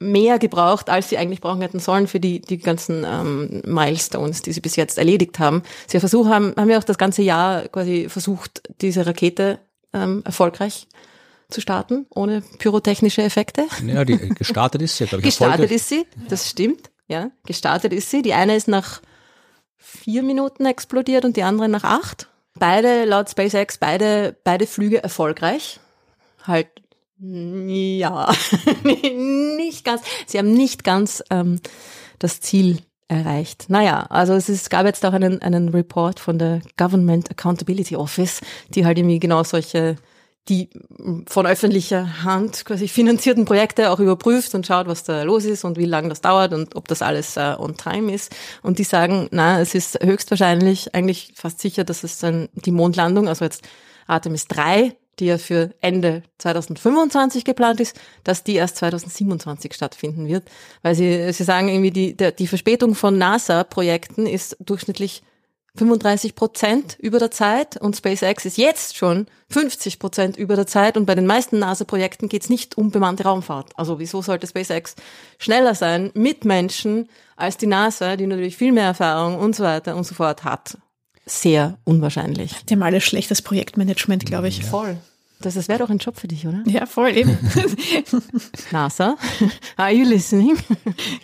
[0.00, 4.52] mehr gebraucht, als sie eigentlich brauchen hätten sollen für die, die ganzen ähm, Milestones, die
[4.52, 5.62] sie bis jetzt erledigt haben.
[5.88, 9.58] Sie versucht, haben, haben ja auch das ganze Jahr quasi versucht, diese Rakete
[9.92, 10.86] ähm, erfolgreich
[11.50, 13.66] zu starten, ohne pyrotechnische Effekte.
[13.84, 15.24] Ja, die gestartet ist sie, glaube ich.
[15.36, 16.90] Gestartet ist sie, das stimmt.
[17.08, 18.22] Ja, gestartet ist sie.
[18.22, 19.00] Die eine ist nach
[19.76, 22.28] vier Minuten explodiert und die andere nach acht.
[22.54, 25.80] Beide laut SpaceX, beide, beide Flüge erfolgreich.
[26.42, 26.68] Halt,
[27.18, 28.32] ja,
[28.84, 30.02] nicht ganz.
[30.26, 31.60] Sie haben nicht ganz ähm,
[32.18, 33.70] das Ziel erreicht.
[33.70, 38.40] Naja, also es, ist, gab jetzt auch einen, einen Report von der Government Accountability Office,
[38.68, 39.96] die halt irgendwie genau solche
[40.48, 40.70] die
[41.26, 45.76] von öffentlicher Hand quasi finanzierten Projekte auch überprüft und schaut, was da los ist und
[45.76, 48.34] wie lange das dauert und ob das alles äh, on time ist.
[48.62, 53.28] Und die sagen, na, es ist höchstwahrscheinlich eigentlich fast sicher, dass es dann die Mondlandung,
[53.28, 53.66] also jetzt
[54.06, 60.48] Artemis 3, die ja für Ende 2025 geplant ist, dass die erst 2027 stattfinden wird.
[60.82, 65.22] Weil sie, sie sagen irgendwie, die, der, die Verspätung von NASA-Projekten ist durchschnittlich
[65.78, 70.96] 35 Prozent über der Zeit und SpaceX ist jetzt schon 50 Prozent über der Zeit
[70.96, 73.70] und bei den meisten NASA-Projekten geht es nicht um bemannte Raumfahrt.
[73.76, 74.96] Also wieso sollte SpaceX
[75.38, 79.96] schneller sein mit Menschen als die NASA, die natürlich viel mehr Erfahrung und so weiter
[79.96, 80.76] und so fort hat?
[81.26, 82.64] Sehr unwahrscheinlich.
[82.64, 84.64] Die haben alle schlechtes Projektmanagement, glaube ich.
[84.64, 84.98] Voll.
[85.40, 86.62] Das, das wäre doch ein Job für dich, oder?
[86.66, 87.38] Ja, voll eben.
[88.72, 89.16] NASA,
[89.76, 90.56] are you listening?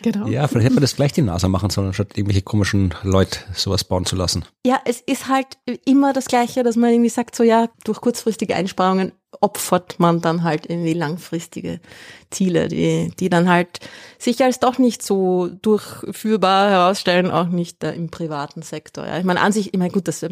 [0.02, 0.26] genau.
[0.28, 3.82] Ja, vielleicht hätte man das gleich die NASA machen sollen, statt irgendwelche komischen Leute sowas
[3.84, 4.44] bauen zu lassen.
[4.64, 8.54] Ja, es ist halt immer das Gleiche, dass man irgendwie sagt, so ja, durch kurzfristige
[8.54, 11.80] Einsparungen opfert man dann halt irgendwie langfristige
[12.30, 13.80] Ziele, die, die dann halt
[14.18, 19.06] sich als doch nicht so durchführbar herausstellen, auch nicht äh, im privaten Sektor.
[19.06, 19.18] Ja.
[19.18, 20.26] Ich meine, an sich, ich meine, gut, dass,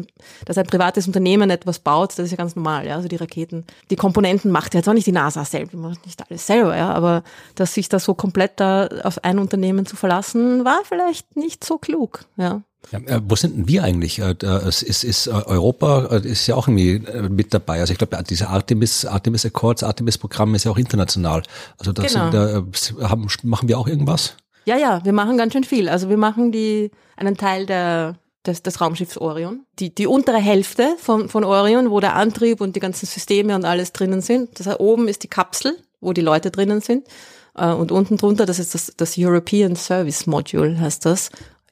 [0.45, 2.95] dass ein privates Unternehmen etwas baut, das ist ja ganz normal, ja.
[2.95, 6.05] Also die Raketen, die Komponenten macht ja jetzt auch nicht die NASA selbst, die macht
[6.05, 6.91] nicht alles selber, ja.
[6.91, 7.23] Aber
[7.55, 11.77] dass sich da so komplett da auf ein Unternehmen zu verlassen, war vielleicht nicht so
[11.77, 12.61] klug, ja.
[12.91, 14.19] Ja, äh, wo sind denn wir eigentlich?
[14.19, 17.79] Äh, es ist, ist äh, Europa ist ja auch irgendwie mit dabei.
[17.79, 21.43] Also ich glaube, diese Artemis, Artemis Accords, Artemis Programm ist ja auch international.
[21.77, 22.31] Also da, Genau.
[22.73, 24.35] sind, da haben, machen wir auch irgendwas?
[24.65, 25.89] Ja, ja, wir machen ganz schön viel.
[25.89, 28.15] Also wir machen die, einen Teil der,
[28.45, 29.65] des, des Raumschiffs Orion.
[29.79, 33.65] Die, die untere Hälfte von, von Orion, wo der Antrieb und die ganzen Systeme und
[33.65, 34.59] alles drinnen sind.
[34.59, 37.07] Das heißt, oben ist die Kapsel, wo die Leute drinnen sind.
[37.55, 41.29] Äh, Und unten drunter, das ist das, das European Service Module, heißt das.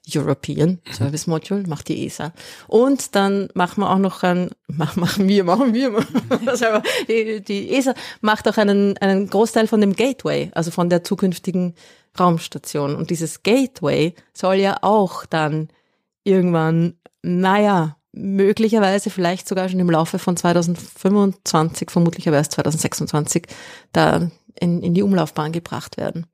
[0.08, 2.32] European Service Module, macht die ESA.
[2.66, 6.04] Und dann machen wir auch noch ein, machen, machen wir, machen wir,
[7.08, 11.74] die, die ESA macht auch einen, einen Großteil von dem Gateway, also von der zukünftigen
[12.18, 12.94] Raumstation.
[12.94, 15.68] Und dieses Gateway soll ja auch dann
[16.24, 23.46] irgendwann, naja, möglicherweise vielleicht sogar schon im Laufe von 2025, vermutlich aber erst 2026,
[23.92, 26.26] da in, in die Umlaufbahn gebracht werden.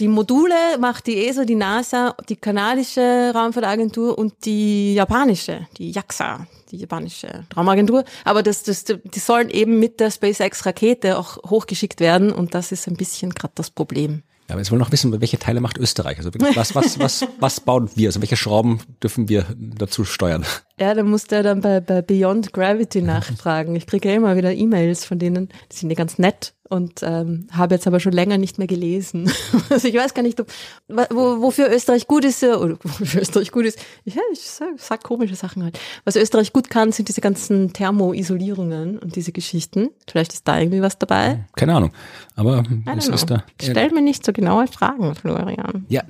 [0.00, 6.46] Die Module macht die ESA, die NASA, die kanadische Raumfahrtagentur und die japanische, die JAXA,
[6.70, 8.04] die japanische Raumagentur.
[8.24, 12.88] Aber das, das, die sollen eben mit der SpaceX-Rakete auch hochgeschickt werden und das ist
[12.88, 14.24] ein bisschen gerade das Problem.
[14.48, 16.18] Ja, aber jetzt wollen wir noch wissen, welche Teile macht Österreich?
[16.18, 18.08] Also was, was, was, was bauen wir?
[18.08, 20.44] Also welche Schrauben dürfen wir dazu steuern?
[20.78, 23.74] Ja, da musst du ja dann bei, bei Beyond Gravity nachfragen.
[23.74, 27.46] Ich kriege ja immer wieder E-Mails von denen, die sind ja ganz nett und ähm,
[27.52, 29.30] habe jetzt aber schon länger nicht mehr gelesen.
[29.70, 30.48] Also ich weiß gar nicht, ob,
[30.88, 33.78] wo, wofür Österreich gut ist, oder wofür Österreich gut ist.
[34.04, 35.80] Ja, ich sag, sag komische Sachen halt.
[36.04, 39.90] Was Österreich gut kann, sind diese ganzen Thermoisolierungen und diese Geschichten.
[40.08, 41.46] Vielleicht ist da irgendwie was dabei.
[41.56, 41.92] Keine Ahnung.
[42.36, 42.62] Aber
[42.96, 43.44] es ist da.
[43.60, 45.86] Stell mir nicht so genaue Fragen, Florian.
[45.88, 46.02] Ja,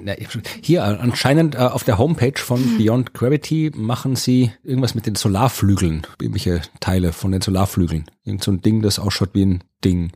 [0.62, 5.14] hier äh, anscheinend äh, auf der Homepage von Beyond Gravity machen sie irgendwas mit den
[5.14, 8.06] Solarflügeln, irgendwelche Teile von den Solarflügeln.
[8.24, 10.10] Irgend so ein Ding, das ausschaut wie ein Ding.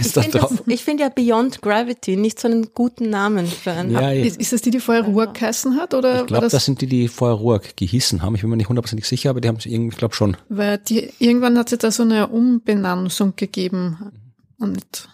[0.00, 4.24] Ich finde finde ja Beyond Gravity nicht so einen guten Namen für ein Ja, ja.
[4.24, 5.94] Ist, ist das die, die vorher Ruhr geheißen hat?
[5.94, 8.34] Oder Ich glaube, das, das sind die, die vorher Ruhrg gehießen haben.
[8.34, 10.36] Ich bin mir nicht hundertprozentig sicher, aber die haben es irgendwie, ich glaube schon.
[10.48, 14.12] weil die, irgendwann hat es da so eine Umbenannung gegeben.
[14.58, 15.08] Und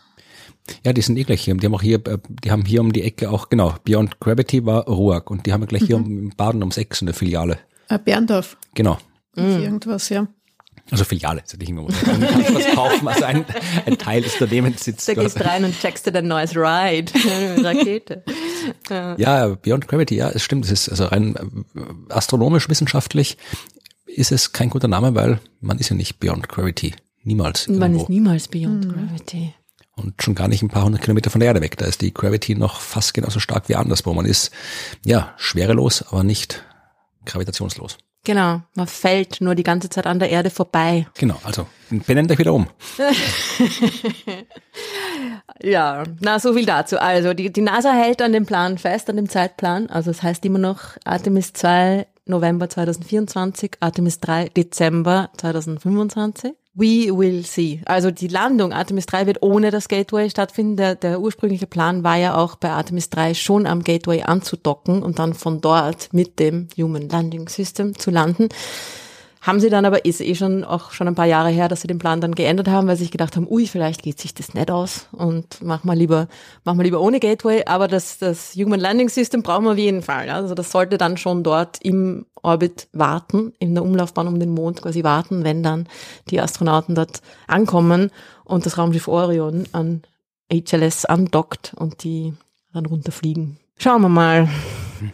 [0.85, 1.55] Ja, die sind eh gleich hier.
[1.55, 4.65] Die haben auch hier, äh, die haben hier um die Ecke auch, genau, Beyond Gravity
[4.67, 7.59] war Ruhrg und die haben gleich hier um Baden ums Eck so eine Filiale.
[7.89, 8.57] äh, Berndorf.
[8.75, 8.99] Genau.
[9.37, 10.27] Irgendwas, ja.
[10.91, 13.09] Also Filiale, ist ja nicht immer wo man kann was kaufen.
[13.09, 13.45] Also ein,
[13.85, 15.09] ein Teil des Unternehmens sitzt.
[15.09, 17.13] Da gehst rein und checkst dir dein neues Ride.
[17.63, 18.25] Rakete.
[19.19, 20.65] Ja, Beyond Gravity, ja, es stimmt.
[20.65, 21.37] Es ist also rein
[21.75, 23.37] äh, astronomisch, wissenschaftlich
[24.07, 26.95] ist es kein guter Name, weil man ist ja nicht Beyond Gravity.
[27.23, 27.69] Niemals.
[27.69, 28.03] Man irgendwo.
[28.03, 29.55] ist niemals Beyond Gravity.
[29.95, 31.77] Und schon gar nicht ein paar hundert Kilometer von der Erde weg.
[31.77, 34.15] Da ist die Gravity noch fast genauso stark wie anderswo.
[34.15, 34.51] Man ist,
[35.05, 36.65] ja, schwerelos, aber nicht
[37.25, 37.99] gravitationslos.
[38.25, 38.61] Genau.
[38.75, 41.07] Man fällt nur die ganze Zeit an der Erde vorbei.
[41.17, 42.67] Genau, also benennt euch wieder um.
[45.63, 47.01] Ja, na, so viel dazu.
[47.01, 49.91] Also, die, die NASA hält an dem Plan fest, an dem Zeitplan.
[49.91, 56.53] Also, es heißt immer noch Artemis 2 November 2024, Artemis 3 Dezember 2025.
[56.79, 57.81] We will see.
[57.87, 60.77] Also, die Landung Artemis 3 wird ohne das Gateway stattfinden.
[60.77, 65.19] Der, der ursprüngliche Plan war ja auch bei Artemis 3 schon am Gateway anzudocken und
[65.19, 68.49] dann von dort mit dem Human Landing System zu landen.
[69.41, 71.87] Haben sie dann aber, ist eh schon auch schon ein paar Jahre her, dass sie
[71.87, 74.55] den Plan dann geändert haben, weil sie sich gedacht haben, ui, vielleicht geht sich das
[74.55, 76.29] nicht aus und mach mal lieber,
[76.65, 80.03] mach mal lieber ohne Gateway, aber das, das Human Landing System brauchen wir auf jeden
[80.03, 80.29] Fall.
[80.31, 84.83] Also das sollte dann schon dort im Orbit warten, in der Umlaufbahn um den Mond
[84.83, 85.89] quasi warten, wenn dann
[86.31, 88.11] die Astronauten dort ankommen
[88.45, 90.03] und das Raumschiff Orion an
[90.51, 92.35] HLS andockt und die
[92.73, 93.59] dann runterfliegen.
[93.79, 94.49] Schauen wir mal.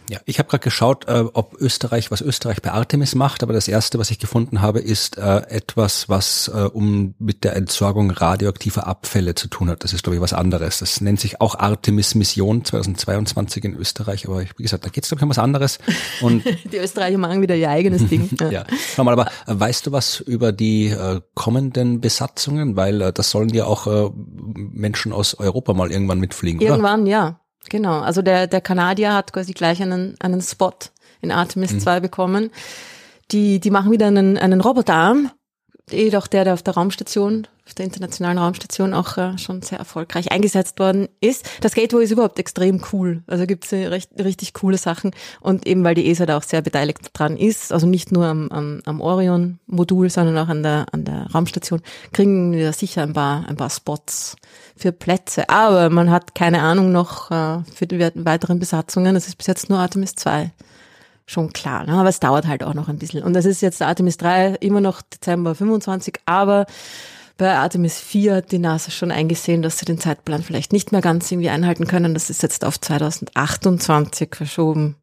[0.09, 3.67] Ja, ich habe gerade geschaut, äh, ob Österreich, was Österreich bei Artemis macht, aber das
[3.67, 8.87] erste, was ich gefunden habe, ist äh, etwas, was äh, um mit der Entsorgung radioaktiver
[8.87, 9.83] Abfälle zu tun hat.
[9.83, 10.79] Das ist, glaube ich, was anderes.
[10.79, 15.09] Das nennt sich auch Artemis Mission 2022 in Österreich, aber wie gesagt, da geht es,
[15.09, 15.79] glaube ich, um was anderes.
[16.21, 18.29] Und Die Österreicher machen wieder ihr eigenes Ding.
[18.51, 22.75] ja, schau mal, aber äh, weißt du was über die äh, kommenden Besatzungen?
[22.75, 24.09] Weil äh, das sollen ja auch äh,
[24.55, 26.69] Menschen aus Europa mal irgendwann mitfliegen, oder?
[26.69, 27.39] Irgendwann, ja.
[27.69, 28.01] Genau.
[28.01, 30.73] Also der, der Kanadier hat quasi gleich einen, einen Spot
[31.21, 32.51] in Artemis 2 bekommen.
[33.31, 35.31] Die, die machen wieder einen, einen Roboterarm,
[35.91, 39.77] eh doch der, der auf der Raumstation, auf der internationalen Raumstation auch äh, schon sehr
[39.77, 41.47] erfolgreich eingesetzt worden ist.
[41.61, 43.23] Das Gateway ist überhaupt extrem cool.
[43.27, 45.11] Also gibt es recht, richtig coole Sachen.
[45.41, 48.49] Und eben weil die ESA da auch sehr beteiligt dran ist, also nicht nur am,
[48.51, 51.81] am, am Orion-Modul, sondern auch an der, an der Raumstation,
[52.13, 54.35] kriegen wir sicher ein paar, ein paar Spots
[54.75, 55.49] für Plätze.
[55.49, 59.15] Aber man hat keine Ahnung noch äh, für die weiteren Besatzungen.
[59.15, 60.51] Es ist bis jetzt nur Artemis 2
[61.25, 61.85] schon klar.
[61.85, 61.93] Ne?
[61.93, 63.23] Aber es dauert halt auch noch ein bisschen.
[63.23, 66.65] Und das ist jetzt Artemis 3, immer noch Dezember 25, aber
[67.37, 71.01] bei Artemis 4 hat die NASA schon eingesehen, dass sie den Zeitplan vielleicht nicht mehr
[71.01, 72.13] ganz irgendwie einhalten können.
[72.13, 74.95] Das ist jetzt auf 2028 verschoben.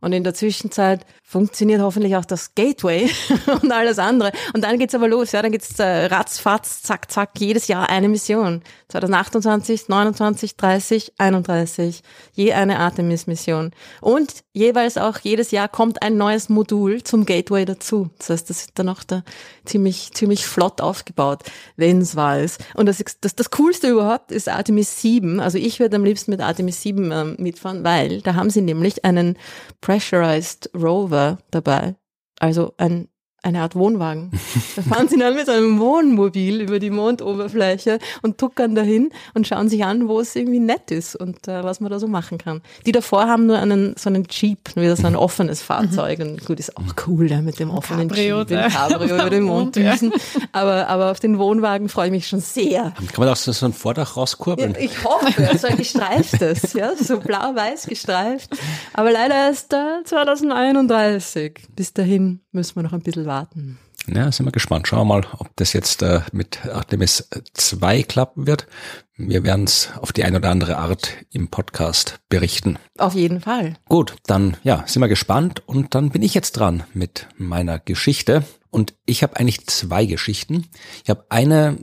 [0.00, 3.08] Und in der Zwischenzeit funktioniert hoffentlich auch das Gateway
[3.62, 4.32] und alles andere.
[4.52, 8.08] Und dann geht's aber los, ja, dann geht's äh, ratzfatz, zack, zack, jedes Jahr eine
[8.08, 8.62] Mission.
[8.88, 13.70] 2028, 29, 30, 31, je eine Artemis-Mission.
[14.00, 18.10] Und jeweils auch jedes Jahr kommt ein neues Modul zum Gateway dazu.
[18.18, 19.22] Das heißt, das ist dann auch da
[19.64, 21.44] ziemlich, ziemlich flott aufgebaut,
[21.76, 22.60] wenn es wahr ist.
[22.74, 25.38] Und das, das, das Coolste überhaupt ist Artemis 7.
[25.38, 29.04] Also ich würde am liebsten mit Artemis 7 ähm, mitfahren, weil da haben sie nämlich
[29.04, 29.38] einen
[29.80, 31.19] Pressurized Rover
[31.50, 31.96] dabei.
[32.38, 33.08] Also ein
[33.42, 34.30] eine Art Wohnwagen.
[34.76, 39.46] Da fahren sie dann mit so einem Wohnmobil über die Mondoberfläche und tuckern dahin und
[39.46, 42.38] schauen sich an, wo es irgendwie nett ist und äh, was man da so machen
[42.38, 42.60] kann.
[42.86, 46.58] Die davor haben nur einen so einen Jeep, wieder so ein offenes Fahrzeug und gut,
[46.58, 50.12] ist auch cool, ja, mit dem offenen Cabrio, Jeep, dem Cabrio über den Mond düsen.
[50.52, 52.92] Aber, aber auf den Wohnwagen freue ich mich schon sehr.
[53.12, 54.74] Kann man auch so, so ein Vordach rauskurbeln?
[54.74, 58.50] Ja, ich hoffe, so ein gestreiftes, ja, so blau-weiß gestreift.
[58.92, 61.68] Aber leider erst äh, 2031.
[61.74, 63.78] Bis dahin müssen wir noch ein bisschen warten.
[64.12, 64.88] Ja, sind wir gespannt.
[64.88, 68.66] Schauen wir mal, ob das jetzt äh, mit Artemis 2 klappen wird.
[69.16, 72.78] Wir werden es auf die eine oder andere Art im Podcast berichten.
[72.98, 73.74] Auf jeden Fall.
[73.88, 78.44] Gut, dann ja, sind wir gespannt und dann bin ich jetzt dran mit meiner Geschichte.
[78.70, 80.66] Und ich habe eigentlich zwei Geschichten.
[81.04, 81.76] Ich habe eine,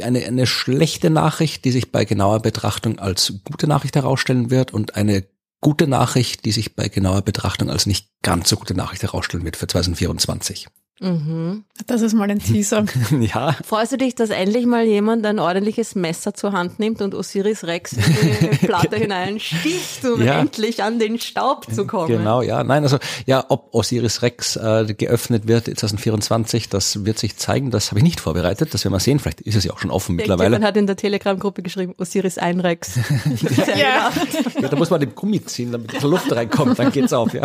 [0.00, 4.96] eine, eine schlechte Nachricht, die sich bei genauer Betrachtung als gute Nachricht herausstellen wird und
[4.96, 5.26] eine
[5.60, 9.56] gute Nachricht, die sich bei genauer Betrachtung als nicht ganz so gute Nachricht herausstellen wird
[9.56, 10.68] für 2024.
[11.02, 11.64] Mhm.
[11.86, 12.84] Das ist mal ein Teaser.
[13.20, 13.56] ja.
[13.64, 17.64] Freust du dich, dass endlich mal jemand ein ordentliches Messer zur Hand nimmt und Osiris
[17.64, 20.40] Rex in die Platte hineinsticht, um Ja.
[20.40, 22.08] endlich an den Staub zu kommen?
[22.08, 22.62] Genau, ja.
[22.64, 27.70] Nein, also ja, ob Osiris Rex äh, geöffnet wird 2024, das wird sich zeigen.
[27.70, 28.74] Das habe ich nicht vorbereitet.
[28.74, 29.18] Das werden wir sehen.
[29.18, 30.66] Vielleicht ist es ja auch schon offen Irgendjemand mittlerweile.
[30.66, 32.94] hat in der Telegram-Gruppe geschrieben, Osiris ein Rex.
[32.94, 33.02] Sehr
[33.78, 34.10] Ja.
[34.10, 34.60] gelacht.
[34.60, 37.42] Ja, da muss man den Gummi ziehen, damit die Luft reinkommt, dann geht's auf, ja.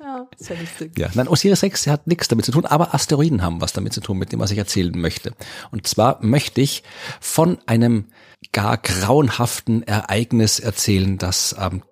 [0.00, 0.98] Ja, sehr lustig.
[0.98, 4.00] Ja, nein, Osiris Rex hat nichts damit zu tun, aber Asteroiden haben was damit zu
[4.00, 5.32] tun, mit dem, was ich erzählen möchte.
[5.70, 6.82] Und zwar möchte ich
[7.20, 8.06] von einem
[8.52, 11.82] gar grauenhaften Ereignis erzählen, das am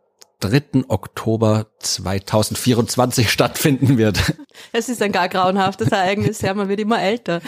[0.41, 0.85] 3.
[0.89, 4.35] Oktober 2024 stattfinden wird.
[4.73, 7.41] Es ist ein gar grauenhaftes Ereignis, ja, man wird immer älter.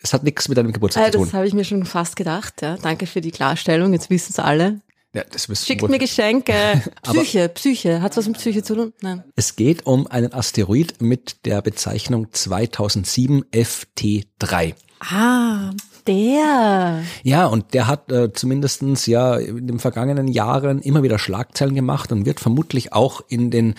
[0.00, 1.36] Es hat nichts mit einem Geburtstag Äh, zu das tun.
[1.36, 2.76] habe ich mir schon fast gedacht, ja.
[2.76, 4.80] Danke für die Klarstellung, jetzt wissen es alle.
[5.18, 6.80] Ja, das wissen Schickt mir Geschenke.
[7.02, 8.02] Psyche, Psyche.
[8.02, 8.92] Hat's was mit Psyche zu tun?
[9.00, 9.24] Nein.
[9.34, 14.74] Es geht um einen Asteroid mit der Bezeichnung 2007 FT3.
[15.00, 15.72] Ah,
[16.08, 17.04] der.
[17.22, 22.10] Ja, und der hat äh, zumindestens ja in den vergangenen Jahren immer wieder Schlagzeilen gemacht
[22.10, 23.74] und wird vermutlich auch in den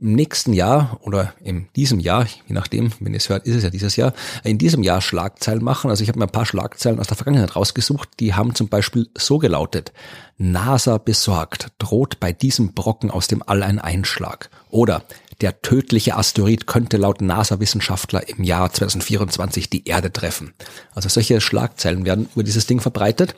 [0.00, 3.62] im nächsten Jahr oder in diesem Jahr, je nachdem, wenn ihr es hört, ist es
[3.62, 4.12] ja dieses Jahr,
[4.44, 5.90] in diesem Jahr Schlagzeilen machen.
[5.90, 9.08] Also ich habe mir ein paar Schlagzeilen aus der Vergangenheit rausgesucht, die haben zum Beispiel
[9.16, 9.92] so gelautet.
[10.38, 14.50] NASA besorgt, droht bei diesem Brocken aus dem All ein Einschlag.
[14.70, 15.02] Oder
[15.40, 20.54] der tödliche Asteroid könnte laut NASA-Wissenschaftler im Jahr 2024 die Erde treffen.
[20.94, 23.34] Also solche Schlagzeilen werden über dieses Ding verbreitet,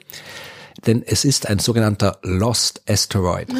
[0.86, 3.48] denn es ist ein sogenannter Lost Asteroid.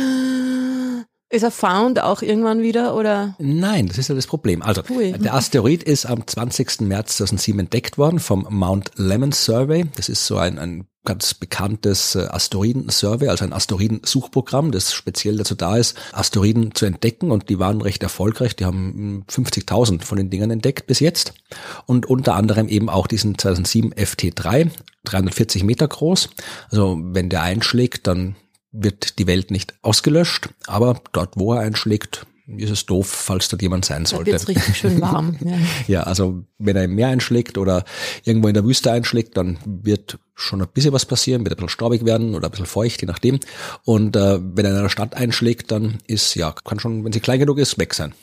[1.30, 3.36] Ist er found auch irgendwann wieder oder?
[3.38, 4.62] Nein, das ist ja das Problem.
[4.62, 5.12] Also, Ui.
[5.12, 6.80] der Asteroid ist am 20.
[6.80, 9.84] März 2007 entdeckt worden vom Mount Lemmon Survey.
[9.94, 15.54] Das ist so ein, ein ganz bekanntes äh, Asteroiden-Survey, also ein Asteroidensuchprogramm, das speziell dazu
[15.54, 18.56] da ist, Asteroiden zu entdecken und die waren recht erfolgreich.
[18.56, 21.32] Die haben mm, 50.000 von den Dingern entdeckt bis jetzt
[21.86, 24.70] und unter anderem eben auch diesen 2007 FT3,
[25.04, 26.28] 340 Meter groß.
[26.70, 28.36] Also wenn der einschlägt, dann
[28.70, 33.62] wird die Welt nicht ausgelöscht, aber dort, wo er einschlägt, ist es doof, falls dort
[33.62, 34.32] jemand sein sollte.
[34.32, 35.38] wird's richtig schön warm.
[35.44, 35.56] Ja.
[35.86, 37.84] Ja, also wenn er im Meer einschlägt oder
[38.24, 41.68] irgendwo in der Wüste einschlägt, dann wird schon ein bisschen was passieren, wird ein bisschen
[41.68, 43.40] staubig werden oder ein bisschen feucht, je nachdem.
[43.84, 47.18] Und äh, wenn er in einer Stadt einschlägt, dann ist, ja, kann schon, wenn sie
[47.20, 48.14] klein genug ist, weg sein.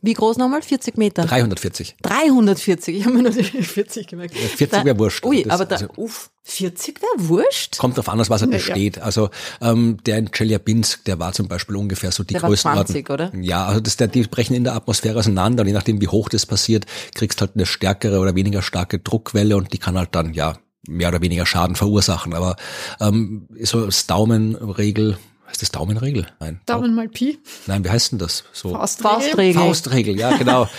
[0.00, 0.62] Wie groß nochmal?
[0.62, 1.24] 40 Meter?
[1.24, 1.96] 340.
[2.02, 4.34] 340, ich habe mir nur die 40 gemerkt.
[4.34, 5.24] Ja, 40 wäre wurscht.
[5.26, 7.78] Ui, Das- aber da, also- uff, 40 wäre wurscht?
[7.78, 8.98] Kommt drauf an, aus was er Ja, besteht.
[9.00, 9.30] Also
[9.62, 12.86] ähm, der in Chelyabinsk, der war zum Beispiel ungefähr so die Der Größenordnung.
[12.86, 13.32] 20, oder?
[13.40, 16.28] Ja, also das, der, die brechen in der Atmosphäre auseinander und je nachdem, wie hoch
[16.28, 16.84] das passiert,
[17.14, 20.56] kriegst halt eine stärkere oder weniger starke Druckwelle und die kann halt dann ja
[20.88, 22.34] mehr oder weniger Schaden verursachen.
[22.34, 22.56] Aber
[23.00, 25.18] ähm, so als Daumenregel,
[25.48, 26.26] heißt das Daumenregel?
[26.40, 26.60] Nein.
[26.66, 27.38] Daumen mal Pi.
[27.66, 28.44] Nein, wie heißt denn das?
[28.52, 29.10] So Faustregel.
[29.10, 29.62] Faustregel.
[29.62, 30.68] Faustregel, ja genau.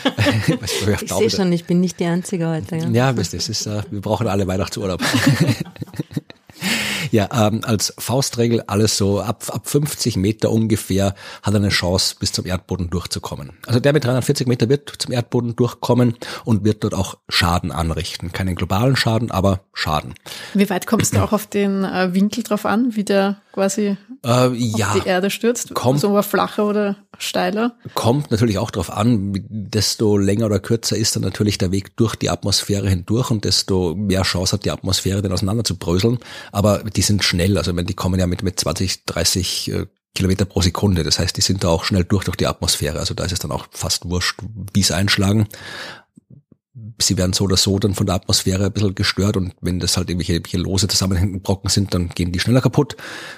[1.01, 2.77] Ich sehe schon, ich bin nicht die Einzige heute.
[2.77, 2.89] Ja.
[2.89, 5.01] Ja, wisst ihr, es ist, äh, wir brauchen alle Weihnachtsurlaub.
[7.15, 12.17] ja, ähm, als Faustregel alles so ab, ab 50 Meter ungefähr hat er eine Chance,
[12.19, 13.51] bis zum Erdboden durchzukommen.
[13.65, 18.33] Also der mit 340 Meter wird zum Erdboden durchkommen und wird dort auch Schaden anrichten.
[18.33, 20.13] Keinen globalen Schaden, aber Schaden.
[20.53, 24.53] Wie weit kommst du auch auf den äh, Winkel drauf an, wie der quasi Äh,
[24.55, 25.73] ja, die Erde stürzt?
[25.75, 27.75] Kommt- So flacher oder steiler?
[27.93, 32.15] Kommt natürlich auch darauf an, desto länger oder kürzer ist dann natürlich der Weg durch
[32.15, 36.17] die Atmosphäre hindurch und desto mehr Chance hat die Atmosphäre, den auseinander zu bröseln.
[36.51, 39.85] Aber die sind schnell, also wenn die kommen ja mit, mit 20, 30 äh,
[40.15, 41.03] Kilometer pro Sekunde.
[41.03, 42.97] Das heißt, die sind da auch schnell durch durch die Atmosphäre.
[42.99, 44.39] Also da ist es dann auch fast wurscht,
[44.73, 45.47] wie es einschlagen.
[47.01, 49.95] Sie werden so oder so dann von der Atmosphäre ein bisschen gestört und wenn das
[49.97, 52.95] halt irgendwelche, irgendwelche lose zusammenhängenden Brocken sind, dann gehen die schneller kaputt.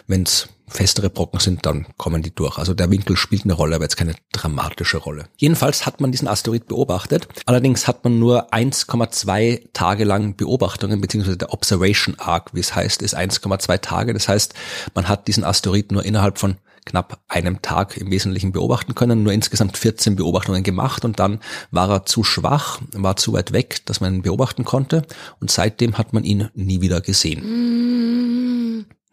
[0.08, 2.58] Wenn es festere Brocken sind, dann kommen die durch.
[2.58, 5.26] Also der Winkel spielt eine Rolle, aber jetzt keine dramatische Rolle.
[5.38, 7.28] Jedenfalls hat man diesen Asteroid beobachtet.
[7.46, 13.02] Allerdings hat man nur 1,2 Tage lang Beobachtungen, beziehungsweise der Observation Arc, wie es heißt,
[13.02, 14.14] ist 1,2 Tage.
[14.14, 14.54] Das heißt,
[14.94, 19.34] man hat diesen Asteroid nur innerhalb von knapp einem Tag im Wesentlichen beobachten können, nur
[19.34, 24.00] insgesamt 14 Beobachtungen gemacht und dann war er zu schwach, war zu weit weg, dass
[24.00, 25.04] man ihn beobachten konnte
[25.40, 27.97] und seitdem hat man ihn nie wieder gesehen.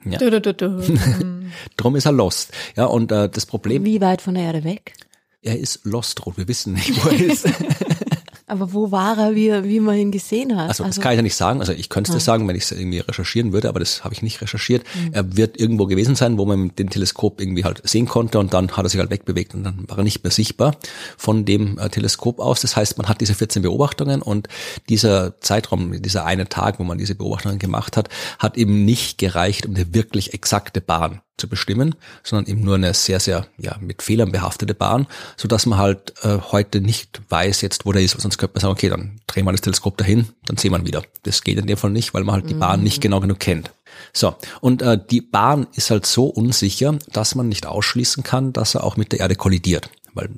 [0.04, 0.18] Ja.
[0.18, 0.82] Du, du, du, du.
[0.88, 1.52] Hm.
[1.76, 2.52] Drum ist er lost.
[2.76, 4.94] Ja, und äh, das Problem, Wie weit von der Erde weg?
[5.42, 6.38] er ist lost, Ruth.
[6.38, 7.46] Wir wissen nicht, wo er ist.
[8.46, 10.68] Aber wo war er, wie, wie man ihn gesehen hat?
[10.68, 11.60] Also das kann ich ja nicht sagen.
[11.60, 14.12] Also ich könnte es dir sagen, wenn ich es irgendwie recherchieren würde, aber das habe
[14.12, 14.84] ich nicht recherchiert.
[15.12, 18.52] Er wird irgendwo gewesen sein, wo man mit dem Teleskop irgendwie halt sehen konnte und
[18.52, 20.76] dann hat er sich halt wegbewegt und dann war er nicht mehr sichtbar
[21.16, 22.60] von dem äh, Teleskop aus.
[22.60, 24.48] Das heißt, man hat diese 14 Beobachtungen und
[24.90, 29.64] dieser Zeitraum, dieser eine Tag, wo man diese Beobachtungen gemacht hat, hat eben nicht gereicht,
[29.64, 34.02] um eine wirklich exakte Bahn zu bestimmen, sondern eben nur eine sehr, sehr ja, mit
[34.02, 38.20] Fehlern behaftete Bahn, so dass man halt äh, heute nicht weiß jetzt, wo der ist.
[38.20, 40.86] Sonst könnte man sagen, okay, dann drehen wir das Teleskop dahin, dann sehen wir ihn
[40.86, 41.02] wieder.
[41.24, 43.72] Das geht in dem Fall nicht, weil man halt die Bahn nicht genau genug kennt.
[44.12, 48.74] So, und äh, die Bahn ist halt so unsicher, dass man nicht ausschließen kann, dass
[48.74, 49.90] er auch mit der Erde kollidiert.
[50.14, 50.30] Weil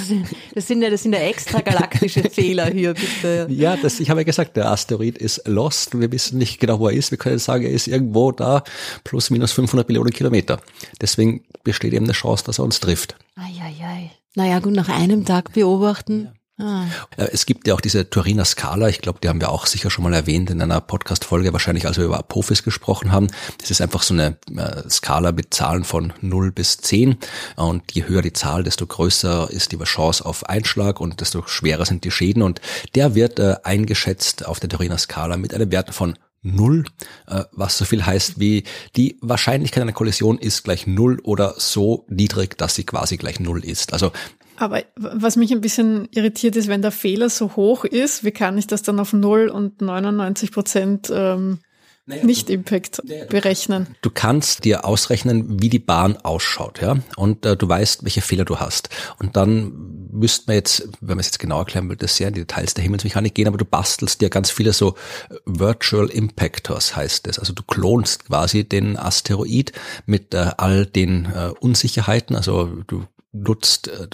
[0.56, 3.48] Das sind ja, das sind ja extragalaktische Fehler hier, bitte.
[3.50, 6.00] Ja, das, ich habe ja gesagt, der Asteroid ist lost.
[6.00, 7.12] Wir wissen nicht genau, wo er ist.
[7.12, 8.64] Wir können sagen, er ist irgendwo da,
[9.04, 10.62] plus minus 500 Millionen Kilometer.
[11.02, 13.16] Deswegen besteht eben eine Chance, dass er uns trifft.
[13.36, 14.12] Eieiei.
[14.36, 16.30] Naja, gut, nach einem Tag beobachten.
[16.60, 16.86] Ah.
[17.18, 19.92] Äh, es gibt ja auch diese Turiner Skala, ich glaube, die haben wir auch sicher
[19.92, 23.28] schon mal erwähnt in einer Podcast-Folge, wahrscheinlich als wir über Apophis gesprochen haben.
[23.60, 27.18] Das ist einfach so eine äh, Skala mit Zahlen von 0 bis 10
[27.58, 31.86] und je höher die Zahl, desto größer ist die Chance auf Einschlag und desto schwerer
[31.86, 32.60] sind die Schäden und
[32.96, 36.86] der wird äh, eingeschätzt auf der Turiner Skala mit einem Wert von Null,
[37.28, 38.64] äh, was so viel heißt wie
[38.96, 43.64] die Wahrscheinlichkeit einer Kollision ist gleich Null oder so niedrig, dass sie quasi gleich Null
[43.64, 43.94] ist.
[43.94, 44.12] Also
[44.60, 48.58] aber was mich ein bisschen irritiert ist, wenn der Fehler so hoch ist, wie kann
[48.58, 51.60] ich das dann auf Null und 99 Prozent ähm,
[52.08, 53.96] naja, Nicht-Impact naja, berechnen?
[54.02, 58.46] Du kannst dir ausrechnen, wie die Bahn ausschaut, ja, und äh, du weißt, welche Fehler
[58.46, 58.90] du hast.
[59.20, 62.34] Und dann müsste man jetzt, wenn man es jetzt genau erklären will, das sehr in
[62.34, 64.96] die Details der Himmelsmechanik gehen, aber du bastelst dir ganz viele so
[65.30, 67.40] äh, Virtual Impactors, heißt es.
[67.40, 69.74] Also du klonst quasi den Asteroid
[70.06, 72.36] mit äh, all den äh, Unsicherheiten.
[72.36, 73.04] Also du
[73.34, 74.08] nutzt, äh,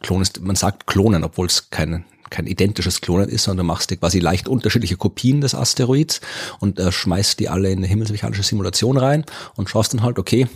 [0.00, 3.90] Klon ist, man sagt Klonen, obwohl es kein, kein identisches Klonen ist, sondern du machst
[3.90, 6.20] dir quasi leicht unterschiedliche Kopien des Asteroids
[6.58, 9.24] und äh, schmeißt die alle in eine himmelsmechanische Simulation rein
[9.54, 10.48] und schaust dann halt, okay,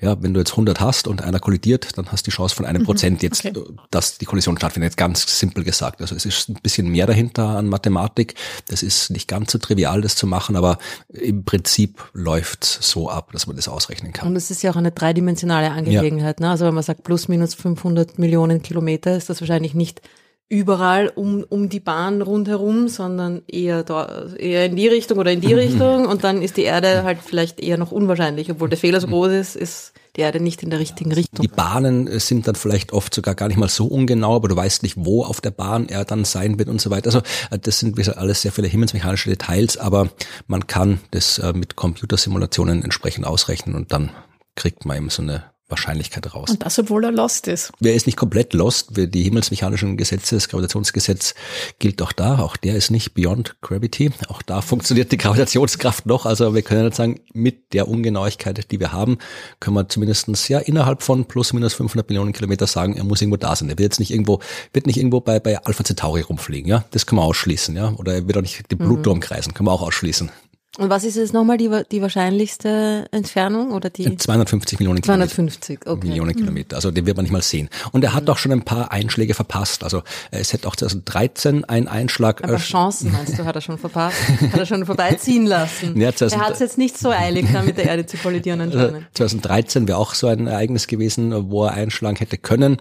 [0.00, 2.64] ja, wenn du jetzt 100 hast und einer kollidiert, dann hast du die Chance von
[2.64, 3.62] einem mhm, Prozent jetzt, okay.
[3.90, 4.92] dass die Kollision stattfindet.
[4.92, 6.00] Jetzt ganz simpel gesagt.
[6.00, 8.34] Also es ist ein bisschen mehr dahinter an Mathematik.
[8.66, 13.30] Das ist nicht ganz so trivial, das zu machen, aber im Prinzip läuft so ab,
[13.32, 14.28] dass man das ausrechnen kann.
[14.28, 16.40] Und es ist ja auch eine dreidimensionale Angelegenheit.
[16.40, 16.46] Ja.
[16.46, 16.50] Ne?
[16.50, 20.02] Also wenn man sagt plus minus 500 Millionen Kilometer, ist das wahrscheinlich nicht
[20.48, 25.42] überall um, um die Bahn rundherum, sondern eher, da, eher in die Richtung oder in
[25.42, 29.00] die Richtung und dann ist die Erde halt vielleicht eher noch unwahrscheinlich, obwohl der Fehler
[29.00, 31.42] so groß ist, ist die Erde nicht in der richtigen Richtung.
[31.42, 34.82] Die Bahnen sind dann vielleicht oft sogar gar nicht mal so ungenau, aber du weißt
[34.82, 37.06] nicht, wo auf der Bahn er dann sein wird und so weiter.
[37.06, 37.18] Also
[37.50, 40.08] äh, das sind wie gesagt, alles sehr viele himmelsmechanische Details, aber
[40.46, 44.10] man kann das äh, mit Computersimulationen entsprechend ausrechnen und dann
[44.56, 46.50] kriegt man eben so eine Wahrscheinlichkeit raus.
[46.50, 47.72] Und das, obwohl er lost ist.
[47.78, 48.90] Wer ist nicht komplett lost?
[48.96, 51.34] Die himmelsmechanischen Gesetze, das Gravitationsgesetz
[51.78, 52.38] gilt auch da.
[52.38, 54.10] Auch der ist nicht beyond gravity.
[54.28, 56.26] Auch da funktioniert die Gravitationskraft noch.
[56.26, 59.18] Also wir können jetzt sagen, mit der Ungenauigkeit, die wir haben,
[59.60, 63.36] können wir zumindestens ja innerhalb von plus minus 500 Millionen Kilometer sagen, er muss irgendwo
[63.36, 63.68] da sein.
[63.68, 64.40] Er wird jetzt nicht irgendwo,
[64.72, 66.68] wird nicht irgendwo bei, bei Alpha Centauri rumfliegen.
[66.68, 67.76] Ja, das können wir ausschließen.
[67.76, 69.16] Ja, oder er wird auch nicht den Pluto mhm.
[69.16, 69.52] umkreisen.
[69.52, 70.30] Können wir auch ausschließen.
[70.76, 74.16] Und was ist jetzt nochmal die, die wahrscheinlichste Entfernung oder die?
[74.16, 75.28] 250 Millionen Kilometer.
[75.28, 76.06] 250, okay.
[76.06, 76.36] Millionen mhm.
[76.36, 76.76] Kilometer.
[76.76, 77.68] Also den wird man nicht mal sehen.
[77.90, 78.30] Und er hat mhm.
[78.30, 79.82] auch schon ein paar Einschläge verpasst.
[79.82, 82.44] Also es hätte auch 2013 einen Einschlag.
[82.44, 84.18] Aber Chancen meinst du, hat er schon verpasst?
[84.52, 85.98] hat er schon vorbeiziehen lassen?
[86.00, 88.60] Ja, 2000, er hat es jetzt nicht so eilig, da mit der Erde zu kollidieren
[88.60, 89.06] anscheinend.
[89.14, 92.76] 2013 wäre auch so ein Ereignis gewesen, wo er einschlagen hätte können.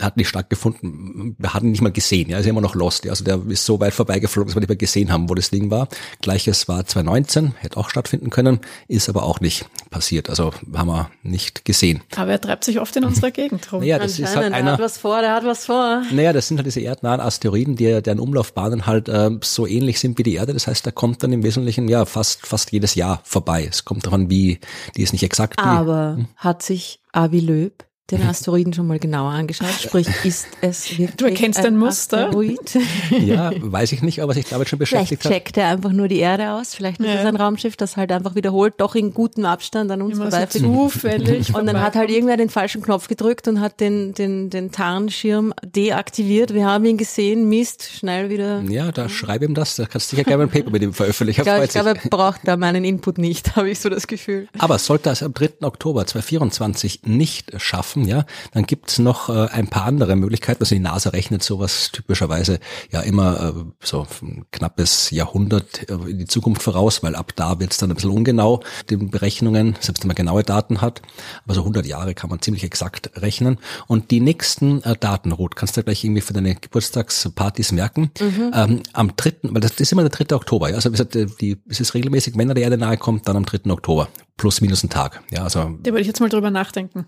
[0.00, 1.36] Hat nicht stattgefunden.
[1.38, 2.28] Wir hatten ihn nicht mal gesehen.
[2.28, 3.04] Ja, ist immer noch lost.
[3.04, 3.12] Ja.
[3.12, 5.70] Also der ist so weit vorbeigeflogen, dass wir nicht mehr gesehen haben, wo das Ding
[5.70, 5.88] war.
[6.20, 10.28] Gleiches war 2019, hätte auch stattfinden können, ist aber auch nicht passiert.
[10.28, 12.02] Also haben wir nicht gesehen.
[12.16, 13.80] Aber er treibt sich oft in unserer Gegend rum.
[13.80, 16.02] Naja, das ist halt einer, der hat was vor, der hat was vor.
[16.12, 20.18] Naja, das sind halt diese erdnahen Asteroiden, die, deren Umlaufbahnen halt äh, so ähnlich sind
[20.18, 20.52] wie die Erde.
[20.52, 23.66] Das heißt, der kommt dann im Wesentlichen ja fast fast jedes Jahr vorbei.
[23.70, 24.58] Es kommt davon, wie
[24.96, 25.58] die ist nicht exakt.
[25.58, 26.28] Aber hm?
[26.36, 29.68] hat sich Avi Löb den Asteroiden schon mal genauer angeschaut?
[29.80, 32.26] Sprich, ist es wirklich Du erkennst ein, ein Muster?
[32.26, 32.78] Asteroid?
[33.10, 36.18] Ja, weiß ich nicht, aber sich damit schon beschäftigt Vielleicht checkt er einfach nur die
[36.18, 36.74] Erde aus.
[36.74, 37.14] Vielleicht ist ja.
[37.14, 40.64] es ein Raumschiff, das halt einfach wiederholt, doch in gutem Abstand an uns vorbeifliegt.
[40.64, 41.54] So zufällig.
[41.54, 45.52] Und dann hat halt irgendwer den falschen Knopf gedrückt und hat den, den, den Tarnschirm
[45.64, 46.54] deaktiviert.
[46.54, 48.60] Wir haben ihn gesehen, Mist, schnell wieder.
[48.62, 49.76] Ja, da schreib ihm das.
[49.76, 51.40] Da kannst du sicher gerne ein Paper mit ihm veröffentlichen.
[51.40, 54.48] Ich glaube, ich glaube, er braucht da meinen Input nicht, habe ich so das Gefühl.
[54.58, 55.62] Aber sollte es am 3.
[55.62, 60.62] Oktober 2024 nicht schaffen, schaffen, ja, dann gibt's noch äh, ein paar andere Möglichkeiten.
[60.62, 66.18] Also die NASA rechnet sowas typischerweise ja immer äh, so ein knappes Jahrhundert äh, in
[66.18, 70.08] die Zukunft voraus, weil ab da wird's dann ein bisschen ungenau, den Berechnungen, selbst wenn
[70.08, 71.02] man genaue Daten hat.
[71.44, 73.58] Aber so 100 Jahre kann man ziemlich exakt rechnen.
[73.86, 78.10] Und die nächsten äh, Daten, Ruth, kannst du gleich irgendwie für deine Geburtstagspartys merken.
[78.20, 78.50] Mhm.
[78.54, 80.34] Ähm, am dritten, weil das, das ist immer der 3.
[80.34, 80.76] Oktober, ja.
[80.76, 83.44] Also wie gesagt, die, es ist regelmäßig, wenn er der Erde nahe kommt, dann am
[83.44, 83.70] 3.
[83.70, 84.08] Oktober.
[84.36, 85.22] Plus minus ein Tag.
[85.30, 85.78] Ja, also.
[85.82, 87.06] Da würde ich jetzt mal drüber nachdenken.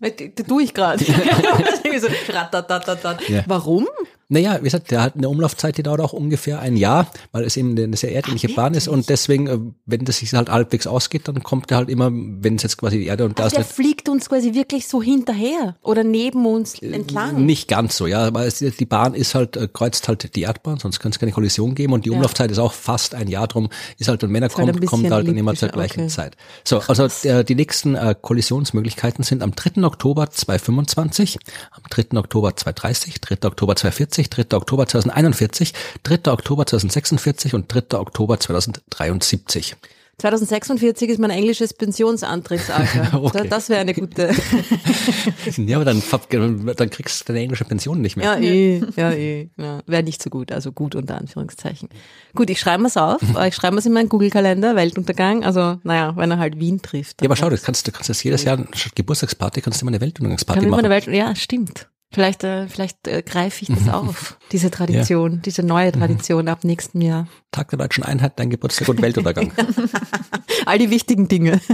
[0.00, 1.04] Da tue ich gerade.
[3.46, 3.88] Warum?
[4.28, 7.56] Naja, wie gesagt, der hat eine Umlaufzeit, die dauert auch ungefähr ein Jahr, weil es
[7.56, 11.28] eben eine sehr erdähnliche Bahn ist und deswegen, äh, wenn das sich halt halbwegs ausgeht,
[11.28, 13.52] dann kommt er halt immer, wenn es jetzt quasi die Erde und das.
[13.52, 17.46] Der fliegt uns quasi wirklich so hinterher oder neben uns entlang.
[17.46, 20.78] Nicht ganz so, ja, weil es, die Bahn ist halt, äh, kreuzt halt die Erdbahn,
[20.78, 22.52] sonst kann es keine Kollision geben und die Umlaufzeit ja.
[22.52, 23.68] ist auch fast ein Jahr drum,
[23.98, 26.08] ist halt, wenn er kommt, halt kommt halt dann immer zur gleichen okay.
[26.08, 26.36] Zeit.
[26.64, 29.84] So, also der, die nächsten äh, Kollisionsmöglichkeiten sind am 3.
[29.84, 31.38] Oktober 2025,
[31.70, 32.18] am 3.
[32.18, 33.46] Oktober 2030, 3.
[33.46, 34.56] Oktober 2040, 3.
[34.56, 36.32] Oktober 2041, 3.
[36.32, 37.98] Oktober 2046 und 3.
[37.98, 39.76] Oktober 2073.
[40.18, 43.22] 2046 ist mein englisches Pensionsantrittsalter.
[43.22, 43.46] okay.
[43.50, 44.30] Das wäre eine gute.
[45.56, 46.02] ja, aber dann,
[46.76, 48.24] dann kriegst du deine englische Pension nicht mehr.
[48.24, 49.50] Ja, eh, ja, eh.
[49.58, 51.90] Ja, wäre nicht so gut, also gut unter Anführungszeichen.
[52.34, 53.20] Gut, ich schreibe es auf.
[53.46, 55.44] Ich schreibe es in meinen Google-Kalender, Weltuntergang.
[55.44, 57.20] Also, naja, wenn er halt Wien trifft.
[57.20, 59.90] Ja, aber schau, du kannst, du kannst das jedes Jahr, statt Geburtstagsparty, kannst du immer
[59.90, 60.88] eine Weltuntergangsparty Kann machen.
[60.88, 61.88] Welt, ja, stimmt.
[62.16, 65.38] Vielleicht, äh, vielleicht äh, greife ich das auf, diese Tradition, ja.
[65.44, 67.28] diese neue Tradition ab nächstem Jahr.
[67.52, 69.52] Tag der Deutschen Einheit, dein Geburtstag und Weltuntergang.
[70.64, 71.60] All die wichtigen Dinge.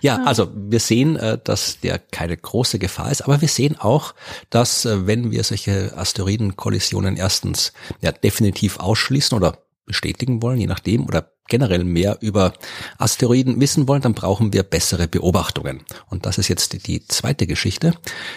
[0.00, 4.14] Ja, also wir sehen, äh, dass der keine große Gefahr ist, aber wir sehen auch,
[4.48, 9.58] dass äh, wenn wir solche Asteroidenkollisionen erstens ja definitiv ausschließen oder
[9.88, 12.52] bestätigen wollen, je nachdem, oder generell mehr über
[12.98, 15.82] Asteroiden wissen wollen, dann brauchen wir bessere Beobachtungen.
[16.08, 17.94] Und das ist jetzt die zweite Geschichte,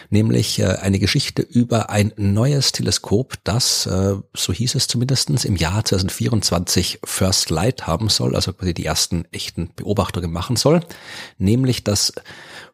[0.10, 5.56] nämlich äh, eine Geschichte über ein neues Teleskop, das, äh, so hieß es zumindestens im
[5.56, 10.80] Jahr 2024 First Light haben soll, also quasi die ersten echten Beobachtungen machen soll,
[11.38, 12.14] nämlich das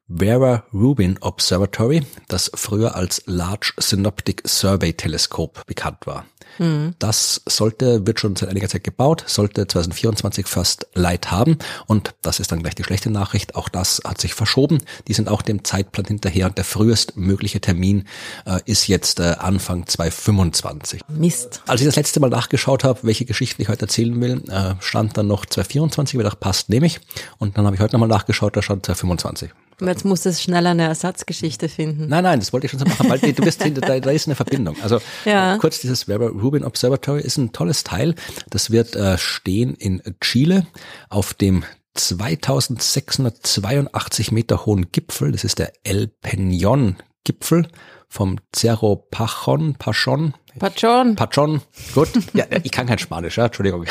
[0.10, 6.26] Vera Rubin Observatory, das früher als Large Synoptic Survey Telescope bekannt war.
[6.60, 6.95] Mhm.
[6.99, 12.39] Das sollte, wird schon seit einiger Zeit gebaut, sollte 2024 First Light haben und das
[12.39, 13.55] ist dann gleich die schlechte Nachricht.
[13.55, 14.80] Auch das hat sich verschoben.
[15.08, 18.05] Die sind auch dem Zeitplan hinterher und der frühestmögliche Termin
[18.45, 21.01] äh, ist jetzt äh, Anfang 2025.
[21.10, 21.62] Mist.
[21.68, 25.18] Als ich das letzte Mal nachgeschaut habe, welche Geschichten ich heute erzählen will, äh, stand
[25.18, 26.99] dann noch 2024, ich dachte, passt, nehme ich.
[27.38, 29.51] Und dann habe ich heute nochmal nachgeschaut, da stand 2025.
[29.80, 32.08] Jetzt muss es schneller eine Ersatzgeschichte finden.
[32.08, 34.34] Nein, nein, das wollte ich schon so machen, weil du bist, da, da ist eine
[34.34, 34.76] Verbindung.
[34.82, 35.54] Also ja.
[35.56, 38.16] äh, kurz dieses Weber Rubin Observatory ist ein tolles Teil.
[38.50, 40.66] Das wird äh, stehen in Chile
[41.10, 41.64] auf dem
[41.94, 45.32] 2682 Meter hohen Gipfel.
[45.32, 47.68] Das ist der El Peñón Gipfel
[48.10, 50.34] vom Cerro Pachon, Pachon.
[50.58, 51.16] Pachon.
[51.16, 51.62] Pachon.
[51.94, 52.10] Gut.
[52.34, 53.86] Ja, ich kann kein Spanisch, ja, Entschuldigung.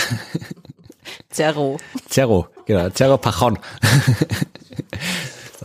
[1.32, 1.78] Cerro.
[2.10, 2.90] Cerro, genau.
[2.90, 3.56] Cerro Pachon.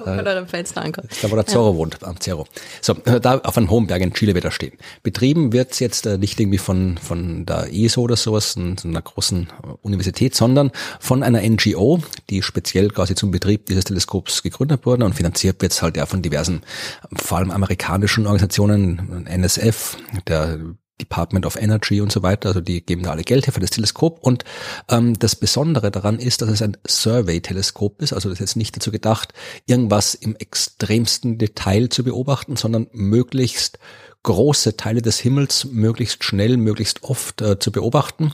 [0.03, 1.11] Von eurem Fenster ankommt.
[1.21, 1.77] Da, wo der Zorro ja.
[1.77, 2.45] wohnt, am Cerro.
[2.81, 4.73] So, äh, da auf einem hohen Berg in Chile wird er stehen.
[5.03, 9.43] Betrieben wird's jetzt äh, nicht irgendwie von, von der ESO oder sowas, so einer großen
[9.43, 11.99] äh, Universität, sondern von einer NGO,
[12.29, 16.21] die speziell quasi zum Betrieb dieses Teleskops gegründet wurde und finanziert wird's halt ja von
[16.21, 16.61] diversen,
[17.15, 19.97] vor allem amerikanischen Organisationen, NSF,
[20.27, 20.59] der
[21.01, 23.71] Department of Energy und so weiter, also die geben da alle Geld her für das
[23.71, 24.43] Teleskop und
[24.89, 28.75] ähm, das Besondere daran ist, dass es ein Survey-Teleskop ist, also das ist jetzt nicht
[28.75, 29.33] dazu gedacht,
[29.65, 33.79] irgendwas im extremsten Detail zu beobachten, sondern möglichst
[34.23, 38.33] große Teile des Himmels möglichst schnell, möglichst oft äh, zu beobachten,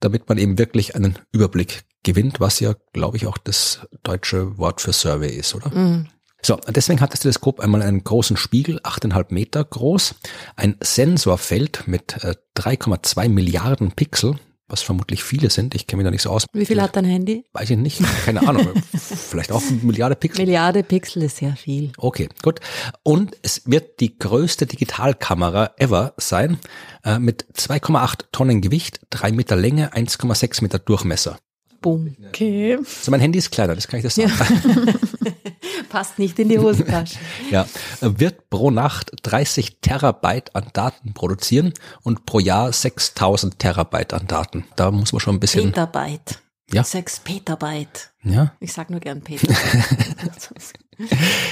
[0.00, 4.80] damit man eben wirklich einen Überblick gewinnt, was ja, glaube ich, auch das deutsche Wort
[4.80, 5.70] für Survey ist, oder?
[5.70, 6.06] Mhm.
[6.44, 10.14] So, deswegen hat das Teleskop einmal einen großen Spiegel, 8,5 Meter groß,
[10.56, 12.18] ein Sensorfeld mit
[12.58, 14.38] 3,2 äh, Milliarden Pixel,
[14.68, 15.74] was vermutlich viele sind.
[15.74, 16.44] Ich kenne mich da nicht so aus.
[16.52, 17.46] Wie viel hat dein Handy?
[17.54, 18.68] Weiß ich nicht, keine Ahnung.
[18.94, 20.44] Vielleicht auch eine Milliarde Pixel.
[20.44, 21.92] Milliarde Pixel ist sehr viel.
[21.96, 22.60] Okay, gut.
[23.02, 26.58] Und es wird die größte Digitalkamera ever sein,
[27.04, 31.38] äh, mit 2,8 Tonnen Gewicht, 3 Meter Länge, 1,6 Meter Durchmesser.
[31.84, 32.78] Okay.
[32.84, 34.30] So, mein Handy ist kleiner, das kann ich das sagen.
[34.30, 34.92] Ja.
[35.88, 37.18] Passt nicht in die Hosentasche.
[37.50, 37.66] ja,
[38.00, 41.72] wird pro Nacht 30 Terabyte an Daten produzieren
[42.02, 44.64] und pro Jahr 6000 Terabyte an Daten.
[44.76, 45.72] Da muss man schon ein bisschen.
[45.72, 46.40] Petabyte.
[46.72, 46.82] Ja.
[46.82, 48.12] 6 Petabyte.
[48.22, 48.52] Ja.
[48.60, 49.56] Ich sag nur gern Petabyte.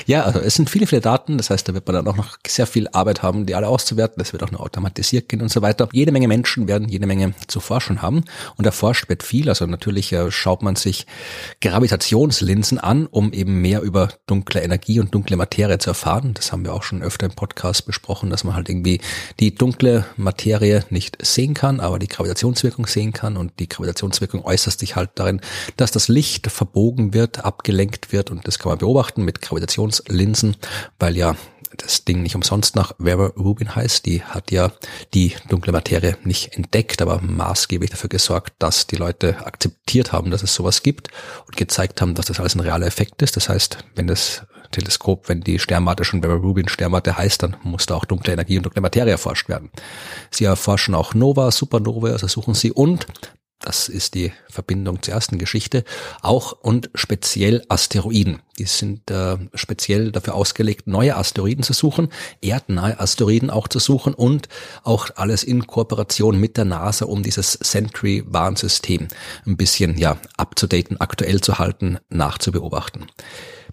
[0.06, 1.36] ja, also es sind viele, viele Daten.
[1.36, 4.16] Das heißt, da wird man dann auch noch sehr viel Arbeit haben, die alle auszuwerten.
[4.18, 5.88] Das wird auch nur automatisiert gehen und so weiter.
[5.92, 8.24] Jede Menge Menschen werden jede Menge zu forschen haben.
[8.56, 9.48] Und erforscht wird viel.
[9.48, 11.06] Also natürlich äh, schaut man sich
[11.60, 16.34] Gravitationslinsen an, um eben mehr über dunkle Energie und dunkle Materie zu erfahren.
[16.34, 19.00] Das haben wir auch schon öfter im Podcast besprochen, dass man halt irgendwie
[19.40, 23.36] die dunkle Materie nicht sehen kann, aber die Gravitationswirkung sehen kann.
[23.36, 25.40] Und die Gravitationswirkung äußert sich halt darin,
[25.76, 30.56] dass das Licht verbogen wird, abgelenkt wird und das kann man beobachten mit Gravitationslinsen,
[30.98, 31.36] weil ja
[31.78, 34.04] das Ding nicht umsonst nach Vera Rubin heißt.
[34.04, 34.72] Die hat ja
[35.14, 40.42] die dunkle Materie nicht entdeckt, aber maßgeblich dafür gesorgt, dass die Leute akzeptiert haben, dass
[40.42, 41.08] es sowas gibt
[41.46, 43.36] und gezeigt haben, dass das alles ein realer Effekt ist.
[43.36, 47.86] Das heißt, wenn das Teleskop, wenn die Sternwarte schon Vera Rubin Sternwarte heißt, dann muss
[47.86, 49.70] da auch dunkle Energie und dunkle Materie erforscht werden.
[50.30, 53.06] Sie erforschen auch Nova, Supernova, also suchen sie und
[53.62, 55.84] das ist die Verbindung zur ersten Geschichte,
[56.20, 58.40] auch und speziell Asteroiden.
[58.58, 62.08] Die sind äh, speziell dafür ausgelegt, neue Asteroiden zu suchen,
[62.42, 64.48] erdnahe Asteroiden auch zu suchen und
[64.82, 69.08] auch alles in Kooperation mit der NASA, um dieses Sentry-Warnsystem
[69.46, 73.06] ein bisschen ja abzudaten, aktuell zu halten, nachzubeobachten.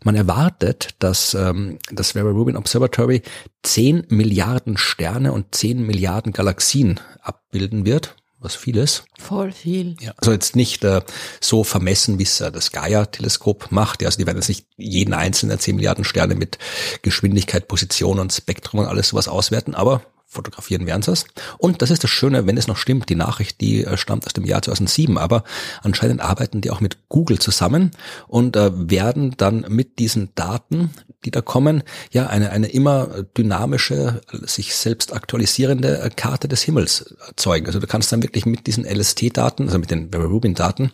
[0.04, 3.22] Man erwartet, dass ähm, das Vera Rubin Observatory
[3.64, 9.04] 10 Milliarden Sterne und 10 Milliarden Galaxien abbilden wird was vieles.
[9.18, 9.96] Voll viel.
[10.00, 11.02] Ja, also jetzt nicht äh,
[11.42, 14.02] so vermessen, wie es äh, das Gaia-Teleskop macht.
[14.02, 16.58] Ja, also die werden jetzt nicht jeden einzelnen 10 Milliarden Sterne mit
[17.02, 21.26] Geschwindigkeit, Position und Spektrum und alles sowas auswerten, aber fotografieren werden sie es.
[21.58, 24.34] Und das ist das Schöne, wenn es noch stimmt, die Nachricht, die äh, stammt aus
[24.34, 25.44] dem Jahr 2007, aber
[25.82, 27.92] anscheinend arbeiten die auch mit Google zusammen
[28.28, 30.92] und äh, werden dann mit diesen Daten,
[31.26, 37.16] die da kommen, ja eine, eine immer dynamische, sich selbst aktualisierende äh, Karte des Himmels
[37.28, 37.66] erzeugen.
[37.66, 40.92] Also du kannst dann wirklich mit diesen LST-Daten, also mit den Rubin-Daten,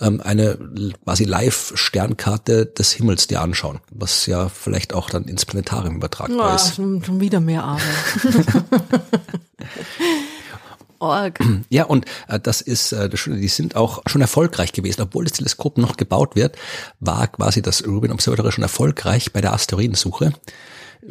[0.00, 0.58] ähm, eine
[1.04, 6.54] quasi Live-Sternkarte des Himmels dir anschauen, was ja vielleicht auch dann ins Planetarium übertragbar ja,
[6.54, 6.76] ist.
[6.76, 7.82] Schon wieder mehr Arbeit.
[11.00, 11.38] Org.
[11.68, 15.02] Ja, und äh, das ist äh, die sind auch schon erfolgreich gewesen.
[15.02, 16.56] Obwohl das Teleskop noch gebaut wird,
[16.98, 20.32] war quasi das Rubin Observatory schon erfolgreich bei der Asteroidensuche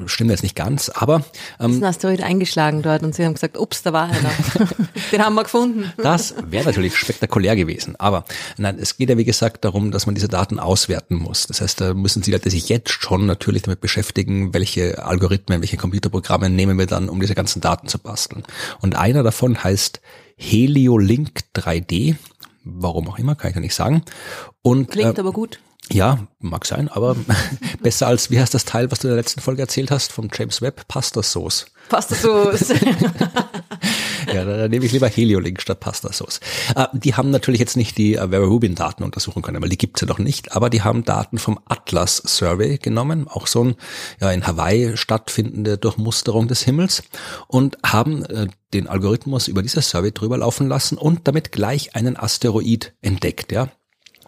[0.06, 1.24] stimmt jetzt nicht ganz, aber
[1.60, 4.32] ähm, ist ein Asteroid eingeschlagen dort und sie haben gesagt, ups, da war einer.
[5.12, 5.92] Den haben wir gefunden.
[5.98, 8.26] Das wäre natürlich spektakulär gewesen, aber
[8.58, 11.48] nein, es geht ja wie gesagt darum, dass man diese Daten auswerten muss.
[11.48, 15.78] Das heißt, da müssen Sie Leute sich jetzt schon natürlich damit beschäftigen, welche Algorithmen, welche
[15.78, 18.44] Computerprogramme nehmen wir dann, um diese ganzen Daten zu basteln.
[18.82, 20.02] Und einer davon heißt
[20.38, 22.16] Heliolink 3D.
[22.64, 24.04] Warum auch immer, kann ich ja nicht sagen.
[24.62, 25.60] Und, Klingt äh, aber gut.
[25.92, 27.16] Ja, mag sein, aber
[27.82, 30.30] besser als, wie heißt das Teil, was du in der letzten Folge erzählt hast, vom
[30.34, 30.88] James Webb?
[30.88, 31.68] Pasta Sauce.
[31.90, 32.70] Pasta Sauce.
[34.34, 36.42] ja, da, da nehme ich lieber Heliolink statt Pasta Sauce.
[36.76, 39.78] Äh, die haben natürlich jetzt nicht die äh, Vera Rubin Daten untersuchen können, weil die
[39.78, 43.76] gibt's ja noch nicht, aber die haben Daten vom Atlas Survey genommen, auch so ein
[44.20, 47.04] ja, in Hawaii stattfindende Durchmusterung des Himmels
[47.48, 52.18] und haben äh, den Algorithmus über dieses Survey drüber laufen lassen und damit gleich einen
[52.18, 53.70] Asteroid entdeckt, ja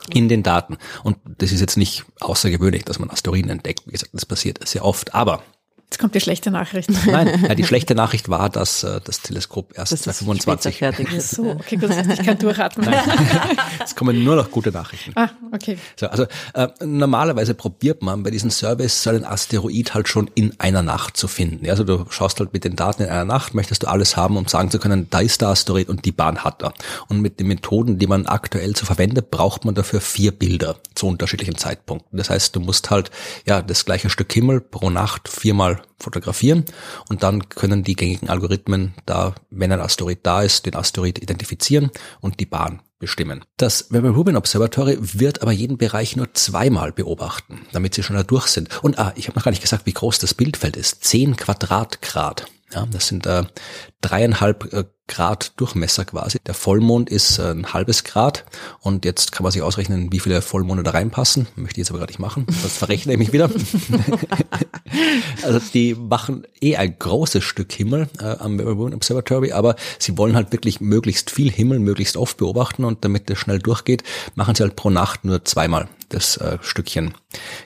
[0.09, 0.77] in den Daten.
[1.03, 3.83] Und das ist jetzt nicht außergewöhnlich, dass man Asteroiden entdeckt.
[3.85, 5.13] Wie gesagt, das passiert sehr oft.
[5.13, 5.43] Aber
[5.91, 6.87] Jetzt kommt die schlechte Nachricht.
[7.07, 11.31] Nein, ja, die schlechte Nachricht war, dass äh, das Teleskop erst das 2025 fertig ist.
[11.31, 12.93] So, okay, gut, ich kann durchatmen.
[13.83, 15.13] es kommen nur noch gute Nachrichten.
[15.15, 15.79] Ah, okay.
[15.95, 20.53] So, also äh, normalerweise probiert man bei diesen Surveys so einen Asteroid halt schon in
[20.59, 21.65] einer Nacht zu finden.
[21.65, 24.37] Ja, also du schaust halt mit den Daten in einer Nacht, möchtest du alles haben,
[24.37, 26.71] um sagen zu können, da ist der Asteroid und die Bahn hat er.
[27.07, 31.07] Und mit den Methoden, die man aktuell so verwendet, braucht man dafür vier Bilder zu
[31.07, 32.15] unterschiedlichen Zeitpunkten.
[32.15, 33.09] Das heißt, du musst halt
[33.47, 36.65] ja das gleiche Stück Himmel pro Nacht viermal fotografieren
[37.09, 41.91] und dann können die gängigen Algorithmen da, wenn ein Asteroid da ist, den Asteroid identifizieren
[42.21, 43.45] und die Bahn bestimmen.
[43.57, 48.23] Das Webber Rubin Observatory wird aber jeden Bereich nur zweimal beobachten, damit sie schon da
[48.23, 48.83] durch sind.
[48.83, 51.03] Und ah, ich habe noch gar nicht gesagt, wie groß das Bildfeld ist.
[51.03, 52.45] Zehn Quadratgrad.
[52.73, 53.43] Ja, das sind äh,
[54.01, 56.37] dreieinhalb äh, Grad Durchmesser quasi.
[56.45, 58.45] Der Vollmond ist äh, ein halbes Grad
[58.79, 61.47] und jetzt kann man sich ausrechnen, wie viele Vollmonde da reinpassen.
[61.55, 63.49] Möchte ich jetzt aber gerade nicht machen, sonst verrechne ich mich wieder.
[65.43, 70.35] also die machen eh ein großes Stück Himmel äh, am Melbourne Observatory, aber sie wollen
[70.35, 74.03] halt wirklich möglichst viel Himmel, möglichst oft beobachten und damit das schnell durchgeht,
[74.35, 77.13] machen sie halt pro Nacht nur zweimal das äh, Stückchen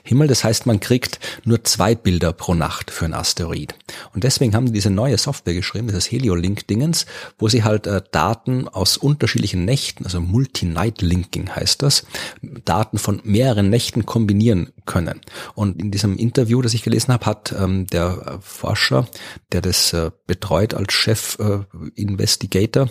[0.02, 0.28] Himmel.
[0.28, 3.74] Das heißt, man kriegt nur zwei Bilder pro Nacht für einen Asteroid.
[4.12, 7.06] Und deswegen haben die diese neue Software geschrieben, dieses Heliolink-Dingens,
[7.38, 12.04] wo sie halt äh, Daten aus unterschiedlichen Nächten, also Multi-Night-Linking heißt das,
[12.42, 15.20] Daten von mehreren Nächten kombinieren können.
[15.54, 19.08] Und in diesem Interview, das ich gelesen habe, hat ähm, der Forscher,
[19.52, 22.86] der das äh, betreut als Chef-Investigator,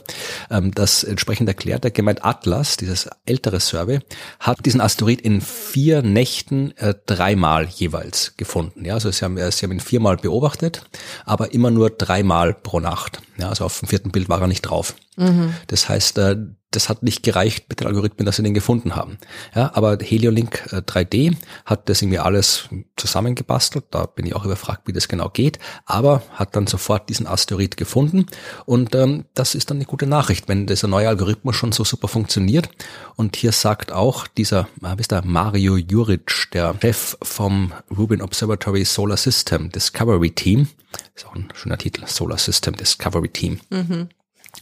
[0.49, 1.85] äh, ähm, das entsprechend erklärt.
[1.85, 3.99] Er gemeint, Atlas, dieses ältere Survey,
[4.39, 8.85] hat diesen Asteroid in vier Nächten äh, dreimal jeweils gefunden.
[8.85, 10.83] Ja, also sie haben, sie haben ihn viermal beobachtet,
[11.25, 13.21] aber immer nur dreimal pro Nacht.
[13.37, 14.95] Ja, also auf dem vierten Bild war er nicht drauf.
[15.17, 15.53] Mhm.
[15.67, 16.37] Das heißt, äh,
[16.75, 19.17] das hat nicht gereicht mit den Algorithmen, dass sie den gefunden haben.
[19.55, 21.35] Ja, aber Heliolink 3D äh,
[21.65, 23.85] hat das irgendwie alles zusammengebastelt.
[23.91, 25.59] Da bin ich auch überfragt, wie das genau geht.
[25.85, 28.25] Aber hat dann sofort diesen Asteroid gefunden.
[28.65, 32.07] Und ähm, das ist dann eine gute Nachricht, wenn dieser neue Algorithmus schon so super
[32.07, 32.69] funktioniert.
[33.15, 38.85] Und hier sagt auch dieser, wie ist der, Mario Juric, der Chef vom Rubin Observatory
[38.85, 40.67] Solar System Discovery Team,
[41.15, 43.59] ist auch ein schöner Titel, Solar System Discovery Team.
[43.69, 44.09] Mhm.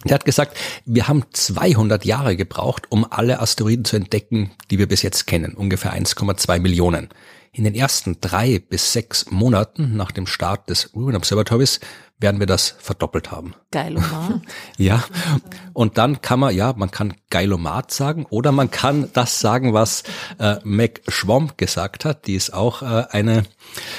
[0.06, 4.88] Der hat gesagt, wir haben 200 Jahre gebraucht, um alle Asteroiden zu entdecken, die wir
[4.88, 7.10] bis jetzt kennen, ungefähr 1,2 Millionen.
[7.54, 11.82] In den ersten drei bis sechs Monaten nach dem Start des Rubin Observatories
[12.22, 13.56] werden wir das verdoppelt haben.
[13.72, 14.42] Geilomat.
[14.78, 15.04] ja.
[15.74, 20.04] Und dann kann man, ja, man kann Geilomat sagen oder man kann das sagen, was
[20.40, 22.28] äh, Meg Schwamm gesagt hat.
[22.28, 23.44] Die ist auch äh, eine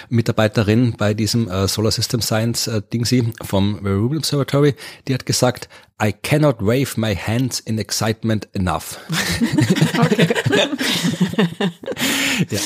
[0.08, 4.76] Mitarbeiterin bei diesem äh, Solar System Science äh, Dingsy vom Rubin Observatory.
[5.08, 5.68] Die hat gesagt,
[6.02, 8.98] I cannot wave my hands in excitement enough.
[12.50, 12.60] ja,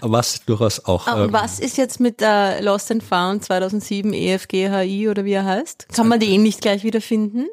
[0.00, 1.06] was durchaus auch.
[1.08, 5.88] Ähm, was ist jetzt mit der Lost and Found 2007 EFGHI oder wie er heißt?
[5.94, 7.46] Kann man die eh nicht gleich wiederfinden?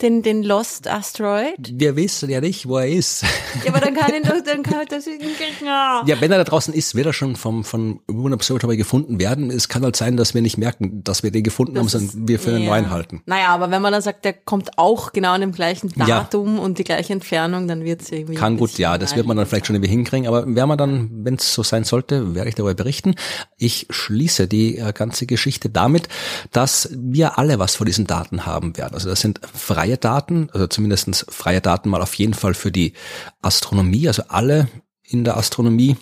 [0.00, 1.56] Den, den Lost Asteroid?
[1.58, 3.24] Wir wissen ja nicht, wo er ist.
[3.64, 6.02] Ja, aber dann kann ihn doch, dann kann das ja.
[6.06, 9.50] ja, wenn er da draußen ist, wird er schon vom, vom Moon Observatory gefunden werden.
[9.50, 12.28] Es kann halt sein, dass wir nicht merken, dass wir den gefunden das haben, sondern
[12.28, 12.70] wir für einen ja.
[12.70, 13.22] neuen halten.
[13.26, 16.62] Naja, aber wenn man dann sagt, der kommt auch genau an dem gleichen Datum ja.
[16.62, 18.34] und die gleiche Entfernung, dann wird es irgendwie.
[18.34, 21.10] Kann gut, ja, das wird man dann vielleicht schon irgendwie hinkriegen, aber werden wir dann,
[21.24, 23.14] wenn es so sein sollte, werde ich darüber berichten.
[23.56, 26.08] Ich schließe die äh, ganze Geschichte damit,
[26.52, 28.94] dass wir alle was von diesen Daten haben werden.
[28.94, 29.40] Also das sind
[29.88, 32.92] freie Daten, also zumindestens freie Daten mal auf jeden Fall für die
[33.40, 34.68] Astronomie, also alle
[35.02, 35.96] in der Astronomie,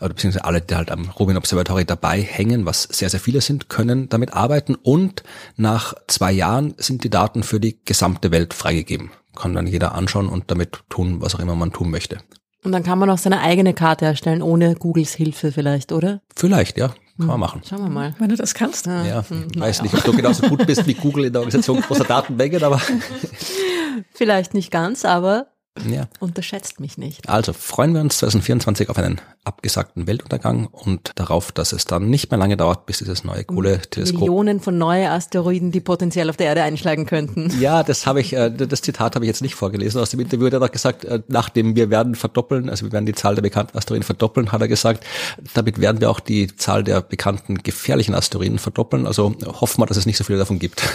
[0.00, 3.70] oder beziehungsweise alle, die halt am Rubin Observatory dabei hängen, was sehr, sehr viele sind,
[3.70, 5.22] können damit arbeiten und
[5.56, 9.10] nach zwei Jahren sind die Daten für die gesamte Welt freigegeben.
[9.34, 12.18] Kann dann jeder anschauen und damit tun, was auch immer man tun möchte.
[12.62, 16.20] Und dann kann man auch seine eigene Karte erstellen, ohne Googles Hilfe vielleicht, oder?
[16.36, 16.92] Vielleicht, ja.
[17.20, 17.40] Kann man hm.
[17.40, 17.62] machen.
[17.68, 18.14] Schauen wir mal.
[18.18, 18.86] Wenn du das kannst.
[18.86, 19.24] Ja, ja.
[19.28, 22.62] Hm, weiß nicht, ob du genauso gut bist wie Google in der Organisation großer Datenmengen,
[22.62, 22.80] aber.
[24.14, 25.48] Vielleicht nicht ganz, aber
[25.88, 26.08] ja.
[26.18, 27.28] Unterschätzt mich nicht.
[27.28, 32.30] Also freuen wir uns 2024 auf einen abgesagten Weltuntergang und darauf, dass es dann nicht
[32.30, 34.20] mehr lange dauert, bis dieses neue coole Teleskop.
[34.20, 37.50] Millionen von neuen Asteroiden, die potenziell auf der Erde einschlagen könnten.
[37.60, 40.00] Ja, das habe ich, äh, das Zitat habe ich jetzt nicht vorgelesen.
[40.00, 43.06] Aus dem Interview hat er doch gesagt, äh, nachdem wir werden verdoppeln, also wir werden
[43.06, 45.04] die Zahl der bekannten Asteroiden verdoppeln, hat er gesagt,
[45.52, 49.06] damit werden wir auch die Zahl der bekannten gefährlichen Asteroiden verdoppeln.
[49.06, 50.82] Also hoffen wir, dass es nicht so viele davon gibt.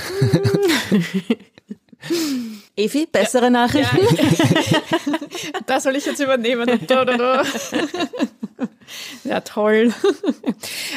[2.76, 3.50] Evi, bessere ja.
[3.50, 3.98] Nachrichten?
[5.46, 5.60] Ja.
[5.66, 6.68] das soll ich jetzt übernehmen.
[9.24, 9.94] Ja, toll.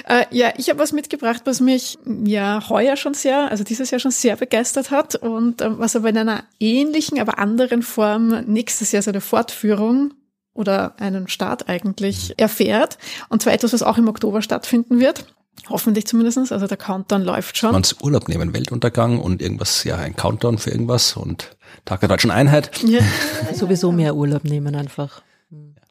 [0.07, 3.99] Äh, ja, ich habe was mitgebracht, was mich ja heuer schon sehr, also dieses Jahr
[3.99, 8.93] schon sehr begeistert hat und ähm, was aber in einer ähnlichen, aber anderen Form nächstes
[8.93, 10.12] Jahr so eine Fortführung
[10.53, 12.99] oder einen Start eigentlich erfährt.
[13.29, 15.24] Und zwar etwas, was auch im Oktober stattfinden wird.
[15.69, 16.53] Hoffentlich zumindestens.
[16.53, 17.73] Also der Countdown läuft schon.
[17.73, 22.31] Man's Urlaub nehmen, Weltuntergang und irgendwas, ja, ein Countdown für irgendwas und Tag der Deutschen
[22.31, 22.83] Einheit.
[22.83, 23.01] Ja.
[23.55, 25.23] Sowieso mehr Urlaub nehmen einfach.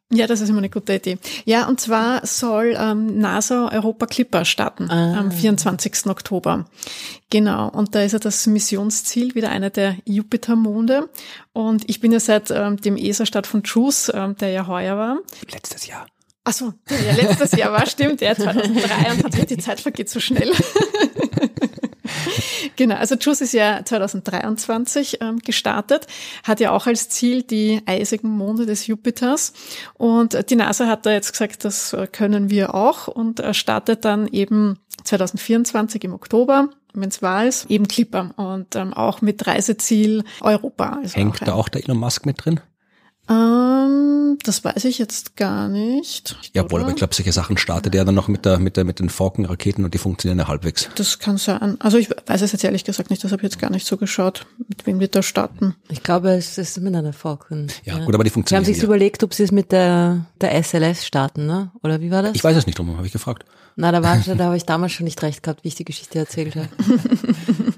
[0.09, 1.18] Ja, das ist immer eine gute Idee.
[1.43, 5.20] Ja, und zwar soll ähm, NASA Europa Clipper starten ah.
[5.20, 6.05] am 24.
[6.05, 6.65] Oktober.
[7.30, 11.09] Genau, und da ist ja das Missionsziel wieder einer der Jupitermonde.
[11.51, 15.18] Und ich bin ja seit ähm, dem ESA-Start von JUICE, ähm, der ja heuer war.
[15.51, 16.05] Letztes Jahr.
[16.49, 20.21] Ach so, ja, letztes Jahr war, stimmt, ja, 2003 und tatsächlich die Zeit vergeht so
[20.21, 20.53] schnell.
[22.77, 26.07] genau, also JUICE ist ja 2023 ähm, gestartet,
[26.45, 29.51] hat ja auch als Ziel die eisigen Monde des Jupiters
[29.95, 34.05] und die NASA hat da jetzt gesagt, das äh, können wir auch und äh, startet
[34.05, 39.45] dann eben 2024 im Oktober wenn es wahr ist, eben Clipper und ähm, auch mit
[39.45, 40.97] Reiseziel Europa.
[41.03, 42.59] Also Hängt auch da auch der Elon Musk mit drin?
[43.30, 46.38] Ähm, das weiß ich jetzt gar nicht.
[46.53, 48.86] Ja, wohl, aber ich glaube, solche Sachen startet er dann noch mit der, mit der,
[48.86, 50.89] mit den Falcon-Raketen und die funktionieren ja halbwegs.
[50.95, 51.78] Das kann sein.
[51.80, 53.97] Also ich weiß es jetzt ehrlich gesagt nicht, das habe ich jetzt gar nicht so
[53.97, 55.75] geschaut, mit wem wir da starten.
[55.89, 57.67] Ich glaube, es ist mit einer Falcon.
[57.84, 58.05] Ja, ja.
[58.05, 58.63] gut, aber die funktionieren.
[58.63, 58.88] Sie haben sich ja.
[58.88, 61.71] überlegt, ob sie es mit der, der SLS starten, ne?
[61.84, 62.36] Oder wie war das?
[62.36, 63.45] Ich weiß es nicht, drum habe ich gefragt.
[63.75, 66.19] Na, da war da habe ich damals schon nicht recht gehabt, wie ich die Geschichte
[66.19, 66.69] erzählt habe.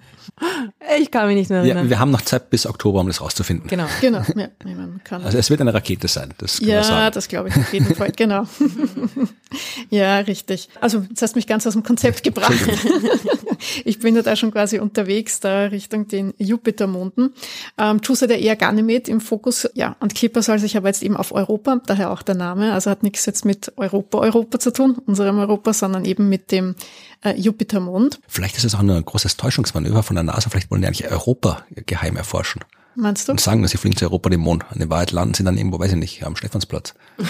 [0.99, 1.85] Ich kann mich nicht mehr erinnern.
[1.85, 3.67] Ja, wir haben noch Zeit bis Oktober, um das rauszufinden.
[3.67, 3.85] Genau.
[4.01, 4.21] Genau.
[4.35, 4.47] Ja,
[5.03, 6.33] kann also es wird eine Rakete sein.
[6.37, 8.11] Das ja, das glaube ich auf jeden Fall.
[8.15, 8.45] Genau.
[9.89, 10.69] ja, richtig.
[10.79, 12.53] Also jetzt hast du mich ganz aus dem Konzept gebracht.
[13.85, 17.33] ich bin ja da schon quasi unterwegs da Richtung den Jupitermonden.
[17.77, 19.69] Ähm, Juice hat ja eher Ganymed im Fokus.
[19.73, 22.73] Ja, und Clipper soll sich aber jetzt eben auf Europa, daher auch der Name.
[22.73, 26.75] Also hat nichts jetzt mit Europa, Europa zu tun, unserem Europa, sondern eben mit dem
[27.23, 28.19] äh, Jupitermond.
[28.27, 30.49] Vielleicht ist es auch nur ein großes Täuschungsmanöver von der NASA.
[30.49, 32.61] Vielleicht wollen die eigentlich Europa geheim erforschen.
[32.95, 33.31] Meinst du?
[33.31, 34.65] Und sagen, dass sie fliegen zu Europa den Mond.
[34.75, 36.93] In Wahrheit landen sie dann irgendwo, weiß ich nicht, am Stephansplatz.
[37.17, 37.27] das,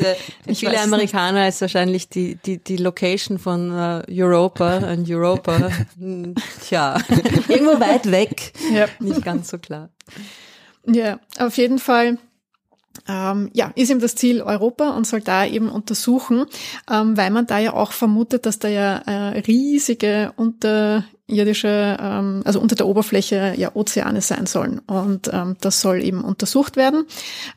[0.00, 0.14] äh,
[0.54, 5.70] viele Amerikaner ist wahrscheinlich die, die, die Location von uh, Europa und Europa.
[5.98, 6.34] Hm,
[6.64, 6.98] tja,
[7.48, 8.52] irgendwo weit weg.
[8.72, 8.86] Ja.
[9.00, 9.88] Nicht ganz so klar.
[10.86, 12.18] Ja, auf jeden Fall
[13.08, 16.46] ähm, ja, ist eben das Ziel Europa und soll da eben untersuchen,
[16.90, 22.42] ähm, weil man da ja auch vermutet, dass da ja äh, riesige unter irdische, ähm,
[22.44, 24.78] also unter der Oberfläche ja Ozeane sein sollen.
[24.86, 27.04] Und ähm, das soll eben untersucht werden.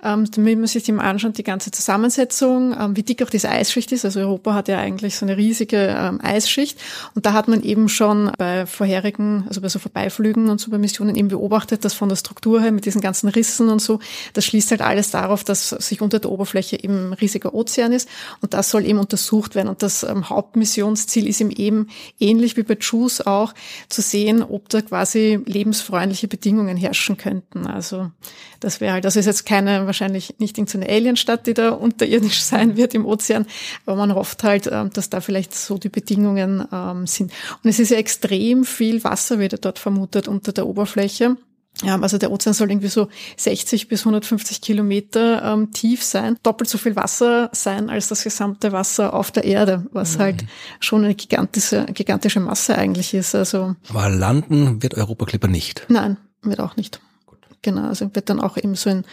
[0.04, 3.92] Ähm, damit man sich eben anschaut, die ganze Zusammensetzung, ähm, wie dick auch diese Eisschicht
[3.92, 4.06] ist.
[4.06, 6.80] Also Europa hat ja eigentlich so eine riesige ähm, Eisschicht.
[7.14, 10.80] Und da hat man eben schon bei vorherigen, also bei so Vorbeiflügen und so bei
[10.80, 14.00] Missionen eben beobachtet, dass von der Struktur her mit diesen ganzen Rissen und so,
[14.34, 18.10] das schließt halt alles darauf, dass sich unter der Oberfläche eben ein riesiger Ozean ist.
[18.42, 19.68] Und das soll eben untersucht werden.
[19.68, 21.88] Und das ähm, Hauptmissionsziel ist eben eben
[22.20, 23.54] ähnlich wie bei JUICE auch,
[23.90, 27.68] zu sehen, ob da quasi lebensfreundliche Bedingungen herrschen könnten.
[27.68, 28.12] Also
[28.60, 32.78] das wäre halt, das ist jetzt keine, wahrscheinlich nicht irgendeine Alienstadt, die da unterirdisch sein
[32.78, 33.46] wird im Ozean,
[33.86, 37.32] aber man hofft halt, ähm, dass da vielleicht so die Bedingungen ähm, sind.
[37.64, 41.38] Und es ist ja extrem viel Wasser wieder dort vermutet unter der Oberfläche.
[41.84, 43.08] Ja, also der Ozean soll irgendwie so
[43.38, 48.72] 60 bis 150 Kilometer ähm, tief sein, doppelt so viel Wasser sein als das gesamte
[48.72, 50.22] Wasser auf der Erde, was mhm.
[50.22, 50.46] halt
[50.80, 53.34] schon eine gigantische, gigantische Masse eigentlich ist.
[53.34, 55.86] Also Aber landen wird Europa Clipper nicht.
[55.88, 57.00] Nein, wird auch nicht.
[57.26, 57.40] Gut.
[57.62, 59.06] Genau, also wird dann auch eben so ein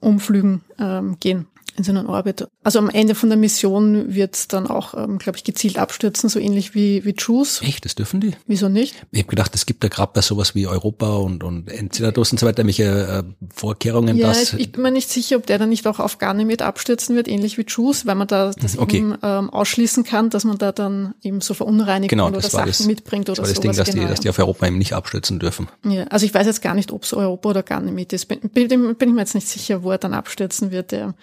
[0.00, 1.46] Umflügen ähm, gehen
[1.76, 2.46] in so einen Orbit.
[2.64, 6.38] Also am Ende von der Mission wird dann auch, ähm, glaube ich, gezielt abstürzen, so
[6.38, 7.60] ähnlich wie, wie Juice.
[7.62, 8.32] Echt, das dürfen die?
[8.46, 8.94] Wieso nicht?
[9.10, 12.38] Ich habe gedacht, es gibt da gerade bei sowas wie Europa und, und Enceladus und
[12.38, 13.22] so weiter welche äh,
[13.54, 14.54] Vorkehrungen, ja, dass...
[14.54, 17.58] ich bin mir nicht sicher, ob der dann nicht auch auf Ganymed abstürzen wird, ähnlich
[17.58, 18.98] wie Juice, weil man da das okay.
[18.98, 22.86] eben ähm, ausschließen kann, dass man da dann eben so Verunreinigungen genau, oder Sachen das,
[22.86, 24.92] mitbringt oder das war das Ding, dass, genau, die, dass die auf Europa eben nicht
[24.92, 25.68] abstürzen dürfen.
[25.84, 28.26] Ja, also ich weiß jetzt gar nicht, ob es Europa oder Ganymed ist.
[28.26, 30.92] Bin, bin, bin ich mir jetzt nicht sicher, wo er dann abstürzen wird.
[30.92, 31.14] Ja.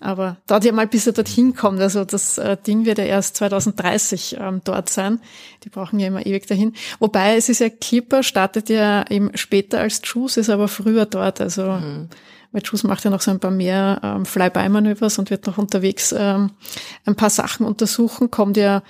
[0.00, 1.80] Aber da die mal, bis er dorthin kommt.
[1.80, 5.20] Also das äh, Ding wird ja erst 2030 ähm, dort sein.
[5.64, 6.74] Die brauchen ja immer ewig dahin.
[6.98, 11.40] Wobei es ist ja Clipper startet ja eben später als Juice, ist aber früher dort.
[11.40, 12.08] Also mhm.
[12.52, 16.14] weil Juice macht ja noch so ein paar mehr ähm, Fly-by-Manövers und wird noch unterwegs
[16.16, 16.50] ähm,
[17.06, 18.30] ein paar Sachen untersuchen.
[18.30, 18.82] Kommt ja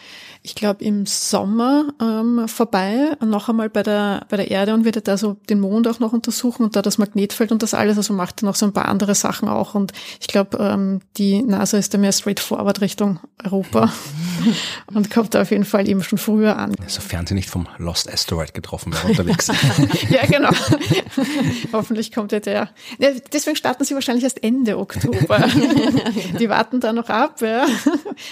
[0.44, 5.06] ich glaube, im Sommer ähm, vorbei, noch einmal bei der, bei der Erde und wird
[5.06, 8.12] da so den Mond auch noch untersuchen und da das Magnetfeld und das alles, also
[8.12, 11.78] macht er noch so ein paar andere Sachen auch und ich glaube, ähm, die NASA
[11.78, 13.92] ist da mehr straightforward Richtung Europa
[14.92, 16.74] und kommt da auf jeden Fall eben schon früher an.
[16.88, 19.46] Sofern sie nicht vom Lost Asteroid getroffen werden unterwegs.
[20.10, 20.50] ja, genau.
[21.72, 22.68] Hoffentlich kommt ja der.
[22.98, 25.44] Ja, deswegen starten sie wahrscheinlich erst Ende Oktober.
[26.40, 27.64] die warten da noch ab, ja,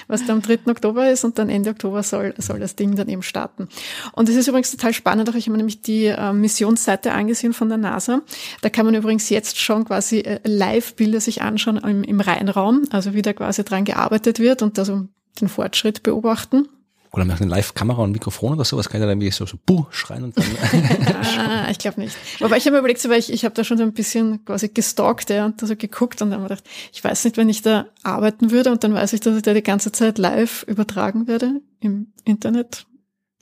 [0.09, 0.59] was da am 3.
[0.67, 3.69] Oktober ist und dann Ende Oktober Oktober soll, soll das Ding dann eben starten.
[4.13, 7.53] Und es ist übrigens total spannend, auch ich habe mir nämlich die äh, Missionsseite angesehen
[7.53, 8.23] von der NASA.
[8.63, 13.15] Da kann man übrigens jetzt schon quasi äh, Live-Bilder sich anschauen im, im Rheinraum, also
[13.15, 15.07] wie da quasi dran gearbeitet wird und also
[15.41, 16.69] den Fortschritt beobachten.
[17.13, 19.87] Oder mit einer Live-Kamera und Mikrofon oder sowas kann ich dann irgendwie so, so buh
[19.91, 20.45] schreien und dann.
[21.39, 22.17] ah, ich glaube nicht.
[22.41, 24.69] Aber ich habe mir überlegt, weil ich, ich habe da schon so ein bisschen quasi
[24.69, 27.49] gestalkt ja, und da so geguckt und dann habe ich gedacht, ich weiß nicht, wenn
[27.49, 30.63] ich da arbeiten würde und dann weiß ich, dass ich da die ganze Zeit live
[30.69, 32.87] übertragen werde im Internet.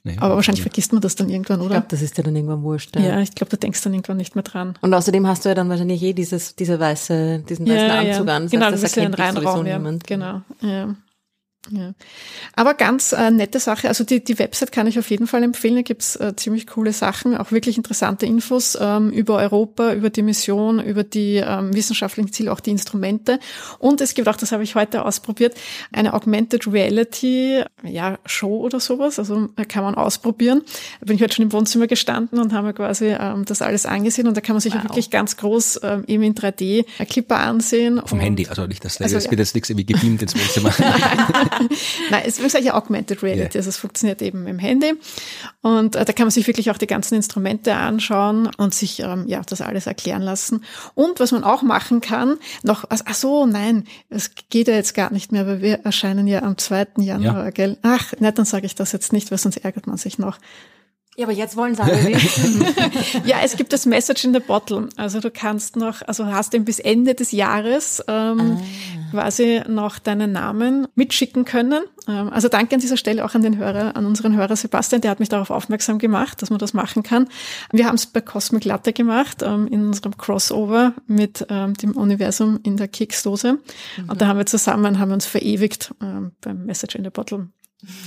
[0.05, 0.73] Nee, aber wahrscheinlich nicht.
[0.73, 1.66] vergisst man das dann irgendwann, oder?
[1.66, 2.97] Ich glaube, das ist dir dann irgendwann wurscht.
[2.97, 4.79] Ja, ja ich glaube, du denkst dann irgendwann nicht mehr dran.
[4.81, 8.27] Und außerdem hast du ja dann wahrscheinlich eh dieses, diese weiße, diesen weißen ja, Anzug
[8.27, 8.37] ja.
[8.37, 8.43] an.
[8.45, 9.77] Das genau, heißt, das, das ist ja ein Reinraum, ja.
[9.77, 10.07] niemand.
[10.07, 10.95] Genau, ja.
[11.71, 11.93] Ja.
[12.55, 15.77] Aber ganz äh, nette Sache, also die, die Website kann ich auf jeden Fall empfehlen,
[15.77, 20.23] da gibt's äh, ziemlich coole Sachen, auch wirklich interessante Infos ähm, über Europa, über die
[20.23, 23.39] Mission, über die ähm, wissenschaftlichen Ziele, auch die Instrumente.
[23.79, 25.55] Und es gibt auch, das habe ich heute ausprobiert,
[25.93, 30.63] eine Augmented Reality ja, Show oder sowas, also äh, kann man ausprobieren.
[31.01, 34.27] Da bin ich heute schon im Wohnzimmer gestanden und habe quasi ähm, das alles angesehen
[34.27, 34.85] und da kann man sich wow.
[34.85, 38.01] wirklich ganz groß ähm, eben in 3D Clipper ansehen.
[38.07, 39.31] Vom Handy, also nicht das, also, das ja.
[39.31, 40.73] wird jetzt nichts irgendwie gebeamt ins Wohnzimmer.
[42.11, 43.59] Nein, es ist ja Augmented Reality, yeah.
[43.59, 44.95] also es funktioniert eben im Handy.
[45.63, 49.25] Und äh, da kann man sich wirklich auch die ganzen Instrumente anschauen und sich ähm,
[49.27, 50.65] ja das alles erklären lassen.
[50.95, 54.95] Und was man auch machen kann, noch, also, ach so, nein, es geht ja jetzt
[54.95, 56.87] gar nicht mehr, weil wir erscheinen ja am 2.
[56.99, 57.51] Januar, ja.
[57.51, 57.79] gell?
[57.83, 60.39] Ach, na, dann sage ich das jetzt nicht, weil sonst ärgert man sich noch.
[61.19, 62.64] Ja, aber jetzt wollen sie alle wissen.
[63.25, 64.89] ja, es gibt das Message in the Bottle.
[64.95, 69.11] Also du kannst noch, also hast eben bis Ende des Jahres ähm, ah.
[69.11, 71.83] quasi noch deinen Namen mitschicken können.
[72.07, 75.11] Ähm, also danke an dieser Stelle auch an den Hörer, an unseren Hörer Sebastian, der
[75.11, 77.27] hat mich darauf aufmerksam gemacht, dass man das machen kann.
[77.73, 82.61] Wir haben es bei Cosmic Latte gemacht, ähm, in unserem Crossover mit ähm, dem Universum
[82.62, 83.55] in der Keksdose.
[83.55, 84.09] Mhm.
[84.09, 87.49] Und da haben wir zusammen, haben wir uns verewigt ähm, beim Message in the Bottle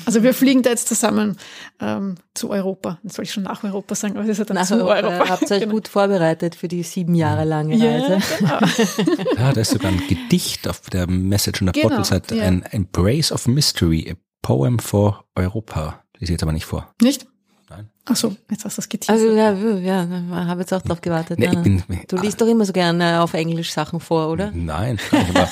[0.06, 1.38] also wir fliegen da jetzt zusammen
[1.80, 3.00] ähm, zu Europa.
[3.04, 4.96] Jetzt soll ich schon nach Europa sagen, aber es ist ja dann nach zu Europa.
[4.96, 5.30] Europa.
[5.30, 5.74] Habt ihr euch genau.
[5.76, 8.20] gut vorbereitet für die sieben Jahre lange Reise?
[8.42, 9.34] Ja, genau.
[9.38, 12.36] ja, da ist sogar ein Gedicht auf der Message in der genau, Bottle-Seite.
[12.36, 12.44] Ja.
[12.44, 16.04] Ein Embrace of Mystery, a Poem for Europa.
[16.16, 16.94] Lese ich jetzt aber nicht vor.
[17.02, 17.28] Nicht?
[18.06, 19.22] Ach so, jetzt hast du das geteasert.
[19.22, 21.38] Also ja, ja, habe jetzt auch drauf gewartet.
[21.38, 21.60] Nee, ja.
[21.62, 24.52] bin, du liest doch immer so gerne auf Englisch Sachen vor, oder?
[24.54, 25.50] Nein, aber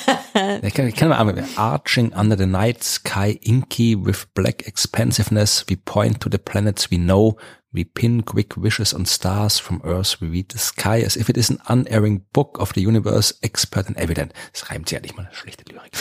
[0.62, 5.76] ich kann, ich kann mal Arching under the night sky, inky with black expansiveness, we
[5.76, 7.36] point to the planets we know,
[7.72, 10.20] We pin quick wishes on stars from Earth.
[10.20, 13.86] We read the sky as if it is an unerring book of the universe, expert
[13.86, 14.32] and evident.
[14.52, 15.92] Das reimt sich ja nicht mal eine schlechte Lyrik.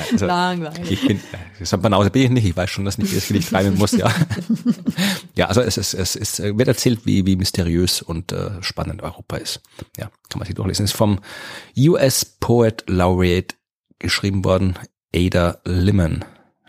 [0.10, 0.90] also, Langweilig.
[0.90, 1.20] Ich bin,
[1.62, 2.46] so Banause bin ich nicht.
[2.46, 4.12] Ich weiß schon, dass nicht jedes Gedicht reimen muss, ja.
[5.36, 9.36] ja, also es ist, es ist, wird erzählt, wie, wie mysteriös und äh, spannend Europa
[9.36, 9.60] ist.
[9.96, 10.84] Ja, kann man sich durchlesen.
[10.84, 11.20] Es ist vom
[11.78, 13.54] US Poet Laureate
[14.00, 14.74] geschrieben worden,
[15.14, 16.24] Ada Limon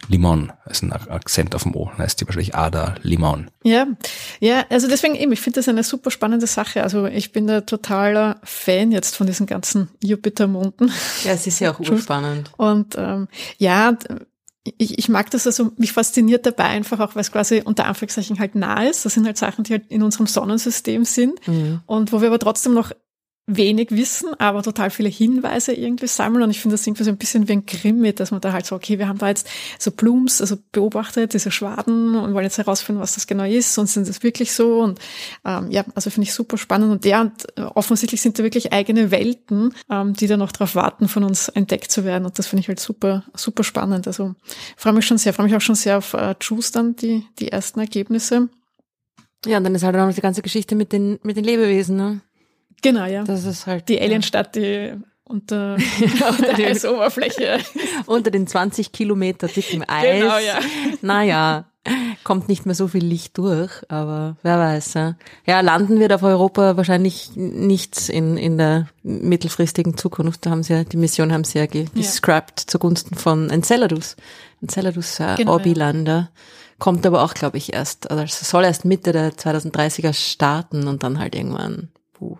[0.08, 0.52] Limon.
[0.66, 1.90] Das ist ein Akzent auf dem O.
[1.90, 3.50] Dann heißt die wahrscheinlich Ada Limon.
[3.64, 3.88] Ja,
[4.40, 6.84] ja, also deswegen eben, ich finde das eine super spannende Sache.
[6.84, 10.92] Also ich bin da totaler Fan jetzt von diesen ganzen Jupitermonden.
[11.24, 12.52] Ja, es ist ja auch urspannend.
[12.58, 13.28] Und ähm,
[13.58, 13.98] ja,
[14.78, 18.40] ich, ich mag das also, mich fasziniert dabei einfach auch, weil es quasi unter Anführungszeichen
[18.40, 19.06] halt nah ist.
[19.06, 21.82] Das sind halt Sachen, die halt in unserem Sonnensystem sind Mhm.
[21.86, 22.92] und wo wir aber trotzdem noch
[23.48, 26.44] wenig wissen, aber total viele Hinweise irgendwie sammeln.
[26.44, 28.66] Und ich finde das irgendwie so ein bisschen wie ein Krimi, dass man da halt
[28.66, 32.58] so, okay, wir haben da jetzt so Blooms, also beobachtet, diese Schwaden und wollen jetzt
[32.58, 34.80] herausfinden, was das genau ist und sind das wirklich so.
[34.80, 35.00] Und
[35.46, 36.92] ähm, ja, also finde ich super spannend.
[36.92, 40.74] Und ja, und äh, offensichtlich sind da wirklich eigene Welten, ähm, die da noch darauf
[40.74, 42.26] warten, von uns entdeckt zu werden.
[42.26, 44.08] Und das finde ich halt super, super spannend.
[44.08, 44.34] Also
[44.76, 47.52] freue mich schon sehr, freue mich auch schon sehr auf äh, Juice dann, die, die
[47.52, 48.50] ersten Ergebnisse.
[49.46, 51.96] Ja, und dann ist halt auch noch die ganze Geschichte mit den, mit den Lebewesen,
[51.96, 52.22] ne?
[52.82, 53.24] Genau, ja.
[53.24, 53.90] Das ist halt.
[53.90, 55.76] Die Alienstadt, die unter,
[56.30, 57.60] unter der Eisoberfläche.
[58.06, 60.20] Unter den 20 Kilometer dicken Eis.
[60.22, 60.60] Genau, ja.
[61.02, 61.66] Naja,
[62.24, 64.94] kommt nicht mehr so viel Licht durch, aber wer weiß.
[64.96, 65.16] Ja,
[65.46, 70.46] ja landen wird auf Europa wahrscheinlich nichts in, in der mittelfristigen Zukunft.
[70.46, 71.90] Da haben sie ja, die Mission haben sie ja ge- Ja.
[71.94, 74.16] gescrapped zugunsten von Enceladus.
[74.62, 76.30] Enceladus äh, Genau, Orbilander.
[76.78, 81.20] Kommt aber auch, glaube ich, erst, also soll erst Mitte der 2030er starten und dann
[81.20, 81.90] halt irgendwann,
[82.26, 82.38] puh,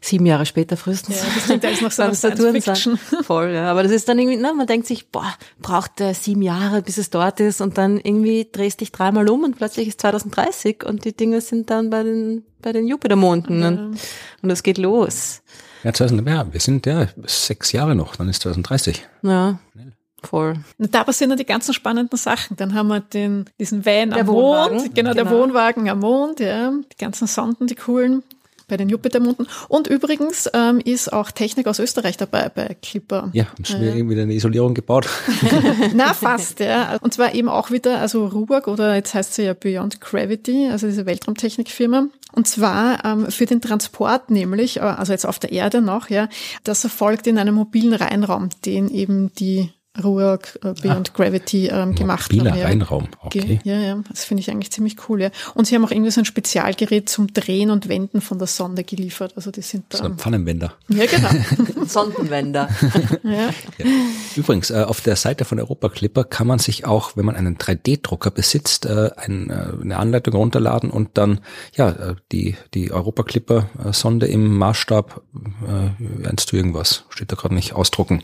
[0.00, 1.16] sieben Jahre später frühestens.
[1.16, 2.98] Ja, das klingt alles nach so beim Saturn.
[3.22, 3.70] Voll, ja.
[3.70, 6.98] Aber das ist dann irgendwie, na, man denkt sich, boah, braucht der sieben Jahre, bis
[6.98, 11.04] es dort ist und dann irgendwie drehst dich dreimal um und plötzlich ist 2030 und
[11.04, 13.98] die Dinge sind dann bei den, bei den Jupitermonden und,
[14.42, 15.42] und es geht los.
[15.82, 19.06] Ja, 2000, ja, wir sind ja sechs Jahre noch, dann ist 2030.
[19.22, 19.58] Ja,
[20.22, 20.54] voll.
[20.78, 22.56] Und da passieren dann die ganzen spannenden Sachen.
[22.56, 24.78] Dann haben wir den, diesen Van Der am Wohnwagen.
[24.78, 25.36] Mond, genau, der Genau.
[25.36, 28.24] Wohnwagen am Mond, ja, die ganzen Sonden, die coolen
[28.68, 29.46] bei den Jupitermonden.
[29.68, 33.30] Und übrigens ähm, ist auch Technik aus Österreich dabei bei Clipper.
[33.32, 35.08] Ja, haben schon wieder irgendwie eine Isolierung gebaut.
[35.94, 36.96] Na, fast, ja.
[37.00, 40.86] Und zwar eben auch wieder, also Ruag oder jetzt heißt sie ja Beyond Gravity, also
[40.86, 42.08] diese Weltraumtechnikfirma.
[42.32, 46.28] Und zwar ähm, für den Transport nämlich, äh, also jetzt auf der Erde noch, ja,
[46.64, 49.70] das erfolgt in einem mobilen Reinraum, den eben die
[50.02, 52.58] Ruag äh, Beyond Gravity ähm, gemacht Mobiler haben.
[52.58, 52.66] Ja.
[52.66, 53.60] Reinraum, okay.
[53.64, 55.30] Ja, ja, das finde ich eigentlich ziemlich cool, ja.
[55.54, 58.84] Und sie haben auch irgendwie so ein Spezialgerät zum Drehen und Wenden von der Sonde
[58.84, 59.32] geliefert.
[59.36, 59.98] Also die sind da.
[59.98, 60.74] So ein Pfannenwender.
[60.88, 61.28] ja, genau.
[61.86, 62.68] Sondenwender.
[63.22, 63.36] ja.
[63.36, 63.86] Ja.
[64.36, 67.56] Übrigens, äh, auf der Seite von Europa Clipper kann man sich auch, wenn man einen
[67.56, 71.40] 3D-Drucker besitzt, äh, ein, äh, eine Anleitung runterladen und dann
[71.74, 75.22] ja äh, die die Europa Clipper äh, Sonde im Maßstab
[75.66, 78.22] äh, 1 zu irgendwas steht da gerade nicht ausdrucken.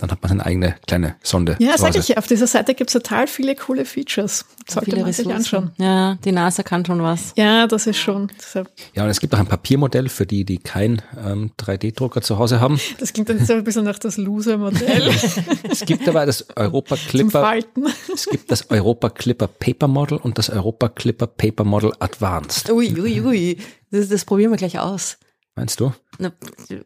[0.00, 1.56] Dann hat man eine eigene kleine Sonde.
[1.60, 2.12] Ja, zu sag Hause.
[2.12, 2.18] ich.
[2.18, 4.44] Auf dieser Seite gibt's total viele coole Features.
[4.68, 5.36] Sollte Viele man sich Ressourcen.
[5.36, 5.70] anschauen.
[5.78, 7.32] Ja, die NASA kann schon was.
[7.36, 8.30] Ja, das ist schon.
[8.38, 12.38] Deshalb, Ja, und es gibt auch ein Papiermodell für die, die keinen ähm, 3D-Drucker zu
[12.38, 12.80] Hause haben.
[12.98, 15.10] das klingt dann so ein bisschen nach das Loser-Modell
[15.70, 17.84] Es gibt aber das Europa zum Clipper, Falten.
[18.12, 22.68] es gibt das Europa Clipper Paper Model und das Europa Clipper Paper Model Advanced.
[22.70, 23.58] Ui, ui, ui.
[23.90, 25.18] Das, das probieren wir gleich aus.
[25.56, 25.92] Meinst du?
[26.18, 26.32] Na,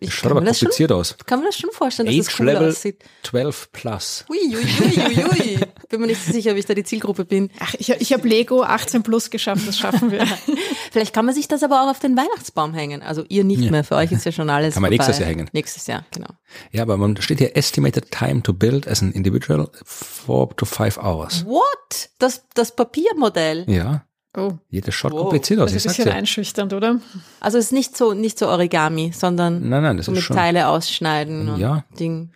[0.00, 1.16] ich Schaut aber das schon, kompliziert aus.
[1.26, 3.04] kann mir das schon vorstellen, dass es Age cool Level aussieht.
[3.24, 4.24] 12 plus.
[4.30, 5.58] Ui, ui, ui, ui, ui.
[5.88, 7.50] Bin mir nicht so sicher, ob ich da die Zielgruppe bin.
[7.60, 10.26] Ach, ich, ich habe Lego 18 plus geschafft, das schaffen wir.
[10.92, 13.02] Vielleicht kann man sich das aber auch auf den Weihnachtsbaum hängen.
[13.02, 15.04] Also ihr nicht mehr, für euch ist ja schon alles Kann man vorbei.
[15.06, 15.48] nächstes Jahr hängen.
[15.52, 16.28] Nächstes Jahr, genau.
[16.72, 20.98] Ja, aber man steht hier estimated time to build as an individual four to five
[20.98, 21.44] hours.
[21.46, 22.10] What?
[22.18, 23.64] Das, das Papiermodell?
[23.68, 24.04] Ja,
[24.38, 25.22] Oh, jedes schaut Wow.
[25.22, 26.14] kompliziert aus, das ist ein bisschen ja.
[26.14, 27.00] einschüchternd, oder?
[27.40, 30.24] Also es ist nicht so, nicht so Origami, sondern Nein, nein, das so ist mit
[30.24, 30.36] schon.
[30.36, 31.84] Teile ausschneiden und Ja.
[31.98, 32.30] Ding.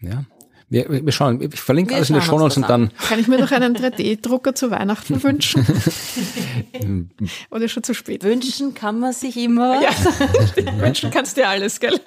[0.00, 0.24] Ja.
[0.68, 3.38] Wir, wir schauen, ich verlinke Wir alles in den Shownotes und dann Kann ich mir
[3.38, 5.66] noch einen 3D-Drucker zu Weihnachten wünschen?
[7.50, 8.24] oder schon zu spät?
[8.24, 9.82] Wünschen kann man sich immer.
[9.82, 9.90] Ja,
[10.80, 12.00] wünschen kannst du dir alles, gell?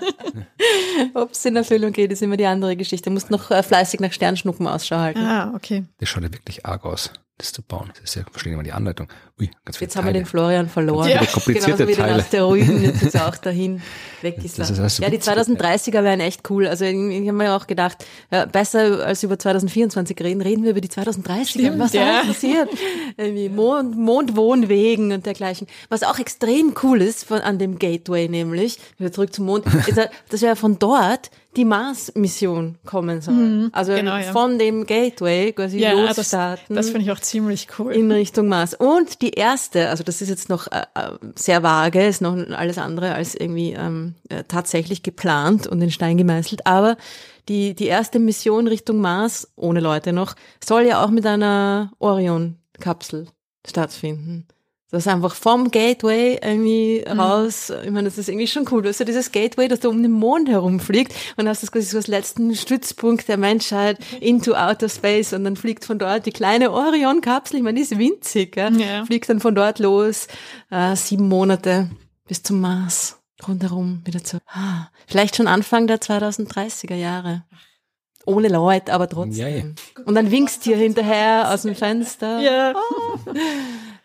[1.13, 3.09] Ob es in Erfüllung geht, ist immer die andere Geschichte.
[3.09, 5.19] Du musst noch äh, fleißig nach Sternschnuppen Ausschau halten.
[5.19, 5.85] Ah, okay.
[5.99, 7.89] das schaut ja wirklich arg aus, das zu bauen.
[7.93, 9.09] Das ist ja, verstehen immer die Anleitung.
[9.39, 10.23] Ui, ganz viele Jetzt haben wir Teile.
[10.23, 11.09] den Florian verloren.
[11.09, 11.25] Ja.
[11.25, 12.21] Komplizierte Genauso wie den Teile.
[12.21, 13.81] Asteroiden, jetzt ist er auch dahin
[14.21, 14.73] weg ist Das er.
[14.75, 15.33] ist alles so ja, die witzig.
[15.33, 16.65] 2030er wären echt cool.
[16.65, 20.71] Also ich, ich habe mir auch gedacht, ja, besser als über 2024 reden, reden wir
[20.71, 21.45] über die 2030er.
[21.45, 22.21] Stimmt, Was ja.
[22.21, 22.69] da passiert?
[23.17, 25.67] Irgendwie Mond, Mondwohnwegen und dergleichen.
[25.89, 29.97] Was auch extrem cool ist von, an dem Gateway nämlich, wieder zurück zum Mond, ist,
[29.97, 33.69] ja, dass ja von dort die Mars-Mission kommen soll.
[33.71, 34.31] also genau, ja.
[34.31, 37.93] von dem Gateway quasi Ja, das, losstarten das finde ich auch ziemlich cool.
[37.93, 38.73] in Richtung Mars.
[38.73, 42.77] Und die erste, also das ist jetzt noch äh, äh, sehr vage, ist noch alles
[42.77, 46.97] andere als irgendwie ähm, äh, tatsächlich geplant und in Stein gemeißelt, aber
[47.47, 53.27] die, die erste Mission Richtung Mars, ohne Leute noch, soll ja auch mit einer Orion-Kapsel
[53.67, 54.47] stattfinden.
[54.91, 57.19] Das ist einfach vom Gateway irgendwie Mhm.
[57.19, 57.73] raus.
[57.83, 58.83] Ich meine, das ist irgendwie schon cool.
[58.83, 61.87] Du hast ja dieses Gateway, das da um den Mond herumfliegt und hast das quasi
[61.87, 66.31] so als letzten Stützpunkt der Menschheit into outer space und dann fliegt von dort die
[66.31, 68.69] kleine Orion-Kapsel, ich meine, die ist winzig, ja?
[68.69, 69.05] Ja.
[69.05, 70.27] fliegt dann von dort los,
[70.69, 71.89] äh, sieben Monate
[72.27, 73.17] bis zum Mars,
[73.47, 74.37] rundherum wieder zu.
[74.47, 77.43] Ah, vielleicht schon Anfang der 2030er Jahre.
[78.27, 79.33] Ohne Leute, aber trotzdem.
[79.35, 79.63] Ja, ja.
[80.05, 82.39] Und dann winkst dir hinterher aus dem Fenster.
[82.39, 82.73] Ja.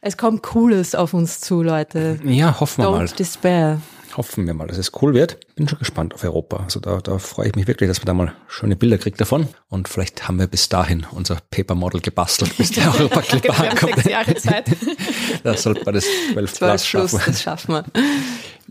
[0.03, 2.19] Es kommt Cooles auf uns zu, Leute.
[2.25, 3.05] Ja, hoffen wir mal.
[3.05, 3.81] Don't despair.
[4.17, 5.39] Hoffen wir mal, dass es cool wird.
[5.55, 6.57] Bin schon gespannt auf Europa.
[6.65, 9.47] Also da, da freue ich mich wirklich, dass wir da mal schöne Bilder kriegen davon.
[9.69, 13.59] Und vielleicht haben wir bis dahin unser Paper Model gebastelt, bis der Europa-Clip Genau, wir
[13.71, 13.95] haben ankommt.
[13.97, 14.65] sechs Jahre Zeit.
[15.45, 17.23] Da sollte man das 12 12 Plus plus, schaffen.
[17.27, 17.85] das schaffen wir.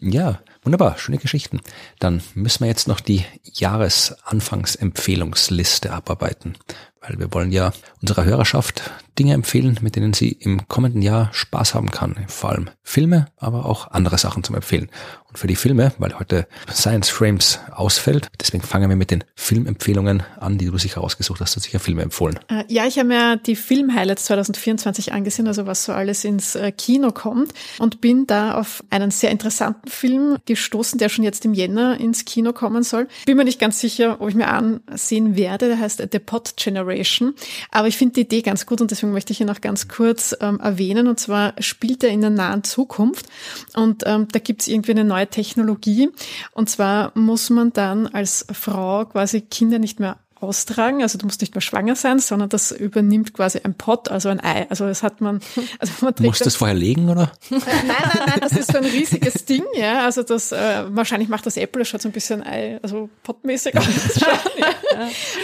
[0.02, 0.40] Ja,
[0.70, 1.62] wunderbar, schöne Geschichten.
[1.98, 6.60] Dann müssen wir jetzt noch die Jahresanfangsempfehlungsliste abarbeiten,
[7.02, 11.74] weil wir wollen ja unserer Hörerschaft Dinge empfehlen, mit denen sie im kommenden Jahr Spaß
[11.74, 12.24] haben kann.
[12.28, 14.92] Vor allem Filme, aber auch andere Sachen zum Empfehlen.
[15.30, 20.24] Und für die Filme, weil heute Science Frames ausfällt, deswegen fangen wir mit den Filmempfehlungen
[20.40, 21.54] an, die du sich rausgesucht hast.
[21.54, 22.40] Du hast sicher Filme empfohlen.
[22.50, 26.72] Äh, Ja, ich habe mir die Film-Highlights 2024 angesehen, also was so alles ins äh,
[26.72, 31.54] Kino kommt und bin da auf einen sehr interessanten Film gestoßen, der schon jetzt im
[31.54, 33.08] Jänner ins Kino kommen soll.
[33.28, 35.68] Bin mir nicht ganz sicher, ob ich mir ansehen werde.
[35.68, 37.36] Der heißt The Pot Generation.
[37.70, 40.36] Aber ich finde die Idee ganz gut und deswegen möchte ich ihn noch ganz kurz
[40.42, 41.08] ähm, erwähnen.
[41.08, 43.28] Und zwar spielt er in der nahen Zukunft
[43.76, 46.10] und ähm, da gibt es irgendwie eine neue Technologie.
[46.52, 51.42] Und zwar muss man dann als Frau quasi Kinder nicht mehr austragen, also du musst
[51.42, 54.68] nicht mehr schwanger sein, sondern das übernimmt quasi ein Pot, also ein Ei.
[54.70, 55.42] Also das hat man,
[55.80, 57.32] also man trägt Musst du das vorher legen, oder?
[57.50, 60.06] Nein, nein, nein, das ist so ein riesiges Ding, ja.
[60.06, 63.78] Also das äh, wahrscheinlich macht das Apple, das schaut so ein bisschen Ei, also potmäßig
[63.78, 63.86] aus.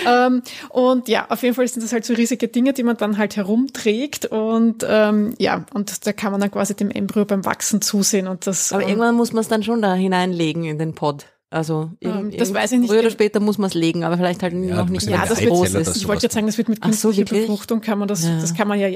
[0.05, 0.27] ja.
[0.27, 3.17] ähm, und ja, auf jeden Fall sind das halt so riesige Dinge, die man dann
[3.17, 7.81] halt herumträgt und ähm, ja, und da kann man dann quasi dem Embryo beim Wachsen
[7.81, 8.71] zusehen und das.
[8.71, 11.25] Aber ähm, irgendwann muss man es dann schon da hineinlegen in den Pod.
[11.49, 12.89] Also Ähm, das weiß ich nicht.
[12.89, 15.25] Früher oder später muss man es legen, aber vielleicht halt du noch nicht ja Ja,
[15.25, 17.23] das wird, ich wollte jetzt sagen, das wird mit so, künstlicher?
[17.41, 18.39] Befruchtung kann man das, Ja.
[18.41, 18.87] das kann man ja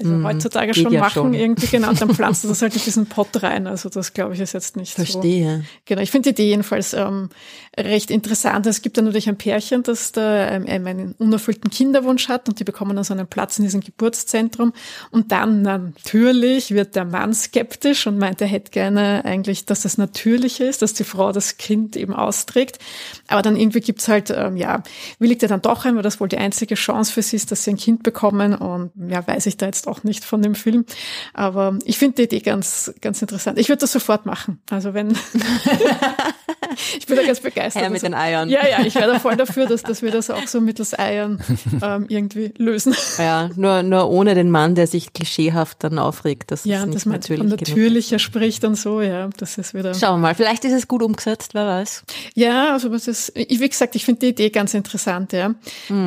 [0.00, 0.24] also Mhm.
[0.26, 1.34] heutzutage Geht schon ja machen, schon.
[1.34, 3.66] irgendwie genau, und dann pflanzt du das halt in diesen Pot rein.
[3.66, 5.04] Also das glaube ich ist jetzt nicht so.
[5.04, 5.64] Verstehe.
[5.86, 7.30] Genau, ich finde die Idee jedenfalls ähm,
[7.76, 8.66] recht interessant.
[8.66, 12.64] Es gibt dann natürlich ein Pärchen, das da ähm, einen unerfüllten Kinderwunsch hat und die
[12.64, 14.72] bekommen dann so einen Platz in diesem Geburtszentrum.
[15.10, 19.98] Und dann natürlich wird der Mann skeptisch und meint, er hätte gerne eigentlich, dass das
[19.98, 22.78] natürlich ist, dass die Frau das Kind eben austrägt.
[23.26, 24.82] Aber dann irgendwie gibt's halt, ähm, ja,
[25.18, 27.64] willigt er dann doch ein, weil das wohl die einzige Chance für sie ist, dass
[27.64, 28.54] sie ein Kind bekommen.
[28.54, 30.84] Und ja, weiß ich da jetzt auch nicht von dem Film.
[31.34, 33.58] Aber ich finde die Idee ganz, ganz interessant.
[33.58, 34.60] Ich würde das sofort machen.
[34.70, 35.10] Also wenn
[36.98, 37.82] ich bin da ganz begeistert.
[37.82, 38.48] Her mit Also- den Eiern.
[38.48, 41.40] Ja, ja, ich wäre da voll dafür, dass, dass wir das auch so mittels Eiern
[41.82, 42.94] ähm, irgendwie lösen.
[43.18, 46.50] Ja, nur, nur ohne den Mann, der sich klischeehaft dann aufregt.
[46.50, 47.60] Das Ja, ist nicht dass man natürlich genug.
[47.60, 49.92] natürlicher spricht und so, ja, das ist wieder.
[49.94, 52.04] Schauen wir mal, vielleicht ist es gut umgesetzt, wer weiß.
[52.34, 55.48] Ja, also das ist, ich, wie gesagt, ich finde die Idee ganz interessant, ja.
[55.48, 55.54] Mhm.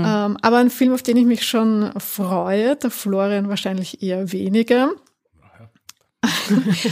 [0.06, 3.62] Ähm, aber ein Film, auf den ich mich schon freue, der Florian wahrscheinlich
[4.02, 4.92] eher weniger.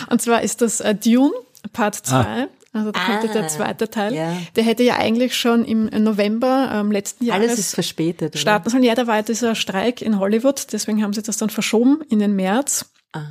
[0.10, 1.32] und zwar ist das äh, Dune,
[1.74, 2.48] Part 2.
[2.72, 4.14] Also da kommt Ah, der zweite Teil.
[4.14, 4.38] ja.
[4.56, 8.34] Der hätte ja eigentlich schon im November ähm, letzten Jahres Alles ist verspätet.
[8.34, 8.40] oder?
[8.40, 8.84] starten sollen.
[8.84, 12.36] Ja, da war dieser Streik in Hollywood, deswegen haben sie das dann verschoben in den
[12.36, 12.86] März.
[13.12, 13.24] Ah.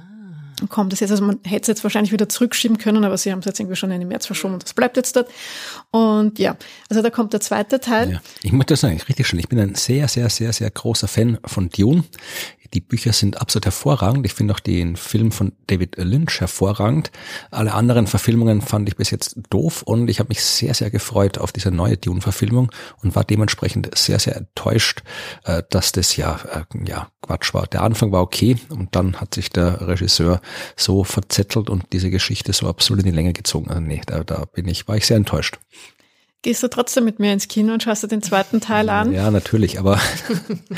[0.68, 3.38] Kommt es jetzt, also man hätte es jetzt wahrscheinlich wieder zurückschieben können, aber sie haben
[3.38, 5.30] es jetzt irgendwie schon in den März verschoben und das bleibt jetzt dort.
[5.92, 6.56] Und ja,
[6.90, 8.10] also da kommt der zweite Teil.
[8.14, 8.20] Ja.
[8.42, 9.38] Ich muss das sagen, richtig schön.
[9.38, 12.02] Ich bin ein sehr, sehr, sehr, sehr großer Fan von Dune.
[12.74, 14.26] Die Bücher sind absolut hervorragend.
[14.26, 17.10] Ich finde auch den Film von David Lynch hervorragend.
[17.50, 21.38] Alle anderen Verfilmungen fand ich bis jetzt doof und ich habe mich sehr, sehr gefreut
[21.38, 22.70] auf diese neue Dune-Verfilmung
[23.02, 25.02] und war dementsprechend sehr, sehr enttäuscht,
[25.44, 27.66] äh, dass das ja, äh, ja Quatsch war.
[27.66, 30.40] Der Anfang war okay und dann hat sich der Regisseur
[30.76, 33.68] so verzettelt und diese Geschichte so absolut in die Länge gezogen.
[33.68, 35.58] Also nee, da, da bin ich, war ich sehr enttäuscht.
[36.42, 39.12] Gehst du trotzdem mit mir ins Kino und schaust dir den zweiten Teil an?
[39.12, 40.00] Ja, natürlich, aber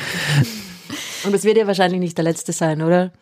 [1.24, 3.12] Und das wird ja wahrscheinlich nicht der letzte sein, oder?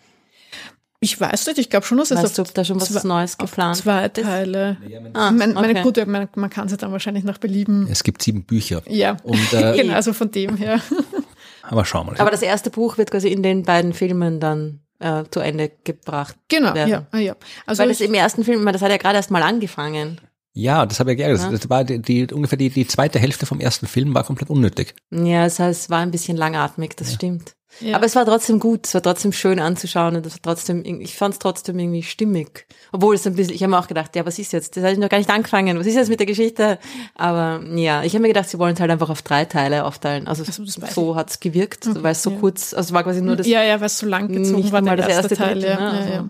[1.01, 2.89] Ich weiß nicht, ich glaube schon, dass es Weißt du, auf ob da schon was
[2.89, 4.15] zwei- Neues geplant zwei ist?
[4.17, 4.79] Teile.
[5.15, 5.83] Ah, meine, meine okay.
[5.83, 7.87] gute, man, man kann sie dann wahrscheinlich nach Belieben.
[7.89, 8.83] es gibt sieben Bücher.
[8.89, 10.81] Ja, Und, äh, genau, also von dem her.
[11.63, 12.21] Aber schauen wir mal.
[12.21, 16.37] Aber das erste Buch wird quasi in den beiden Filmen dann äh, zu Ende gebracht.
[16.49, 16.91] Genau, werden.
[16.91, 17.37] ja, ah, ja.
[17.67, 20.21] Also Weil das ich, im ersten Film, das hat ja gerade erst mal angefangen.
[20.55, 21.41] Ja, das habe ich geärgert.
[21.41, 21.51] Ja.
[21.51, 24.97] Das, war die, die, ungefähr die, die zweite Hälfte vom ersten Film war komplett unnötig.
[25.13, 27.53] Ja, das heißt, es war ein bisschen langatmig, das stimmt.
[27.81, 27.97] Ja.
[27.97, 31.17] Aber es war trotzdem gut, es war trotzdem schön anzuschauen und es war trotzdem, ich
[31.17, 32.67] fand es trotzdem irgendwie stimmig.
[32.93, 34.77] Obwohl es ein bisschen, ich habe mir auch gedacht, ja, was ist jetzt?
[34.77, 35.79] Das hatte ich noch gar nicht angefangen.
[35.79, 36.79] Was ist jetzt mit der Geschichte?
[37.15, 40.27] Aber ja, ich habe mir gedacht, sie wollen es halt einfach auf drei Teile aufteilen.
[40.27, 42.37] Also, weiß so hat's gewirkt, weil es so ja.
[42.39, 44.83] kurz, also es war quasi nur das ja, ja, weil es so lang gezogen war,
[44.83, 45.63] der das erste, erste Teil.
[45.63, 45.81] Ja, ne?
[45.81, 46.29] ja, Also, ja.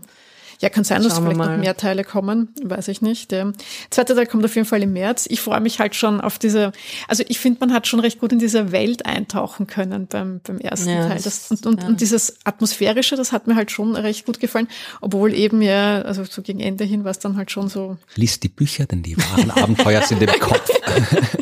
[0.60, 3.30] Ja, kann sein, dass Schauen vielleicht noch mehr Teile kommen, weiß ich nicht.
[3.30, 3.52] Der
[3.90, 5.26] zweite Teil kommt auf jeden Fall im März.
[5.30, 6.72] Ich freue mich halt schon auf diese,
[7.06, 10.58] also ich finde, man hat schon recht gut in diese Welt eintauchen können beim, beim
[10.58, 11.20] ersten Ja, Teil.
[11.22, 11.88] das- Das, und, und, ja.
[11.88, 14.66] und dieses Atmosphärische, das hat mir halt schon recht gut gefallen,
[15.00, 18.40] obwohl eben ja, also so gegen Ende hin war es dann halt schon so, Lies
[18.40, 20.68] die Bücher, denn die wahren Abenteuer sind im Kopf.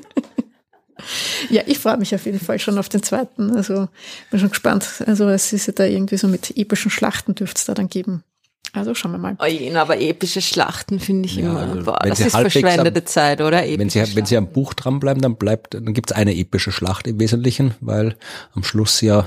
[1.51, 3.55] ja, ich freue mich auf jeden Fall schon auf den zweiten.
[3.57, 3.89] Also
[4.31, 4.87] bin schon gespannt.
[5.07, 8.23] Also es ist ja da irgendwie so mit epischen Schlachten dürfte es da dann geben.
[8.77, 9.37] Also schauen wir mal.
[9.41, 11.61] Oh je, na, aber epische Schlachten finde ich Ja, immer.
[11.61, 13.63] also boah, wenn das sie ist verschwendete am- Zeit, oder?
[13.63, 17.07] Wenn Sie, Epische wenn Sie am Buch dranbleiben, dann bleibt, dann gibt's eine epische Schlacht
[17.07, 18.17] im Wesentlichen, weil
[18.55, 19.27] am Schluss ja,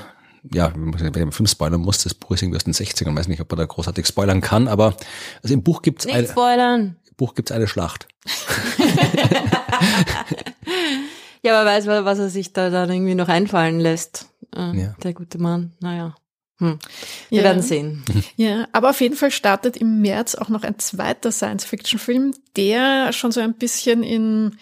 [0.54, 3.42] ja, wenn man Film spoilern muss, das Buch ist irgendwie aus den 60ern, weiß nicht,
[3.42, 4.96] ob man da großartig spoilern kann, aber
[5.44, 6.96] also im Buch gibt's Nicht eine, spoilern.
[7.10, 8.08] im Buch gibt's eine Schlacht.
[11.42, 14.28] Ja, aber weiß, was er sich da dann irgendwie noch einfallen lässt.
[14.54, 14.96] Äh, Ja.
[15.04, 15.72] Der gute Mann.
[15.80, 16.16] Naja.
[16.60, 16.78] Hm.
[17.30, 17.44] Wir Ja.
[17.44, 18.04] werden sehen.
[18.38, 23.32] Ja, aber auf jeden Fall startet im März auch noch ein zweiter Science-Fiction-Film, der schon
[23.32, 24.58] so ein bisschen in,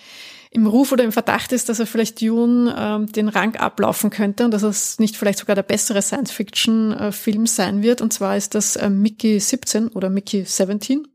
[0.58, 4.44] im Ruf oder im Verdacht ist, dass er vielleicht Dune ähm, den Rang ablaufen könnte
[4.44, 8.02] und dass es nicht vielleicht sogar der bessere Science-Fiction-Film sein wird.
[8.02, 11.08] Und zwar ist das äh, Mickey 17 oder Mickey 17,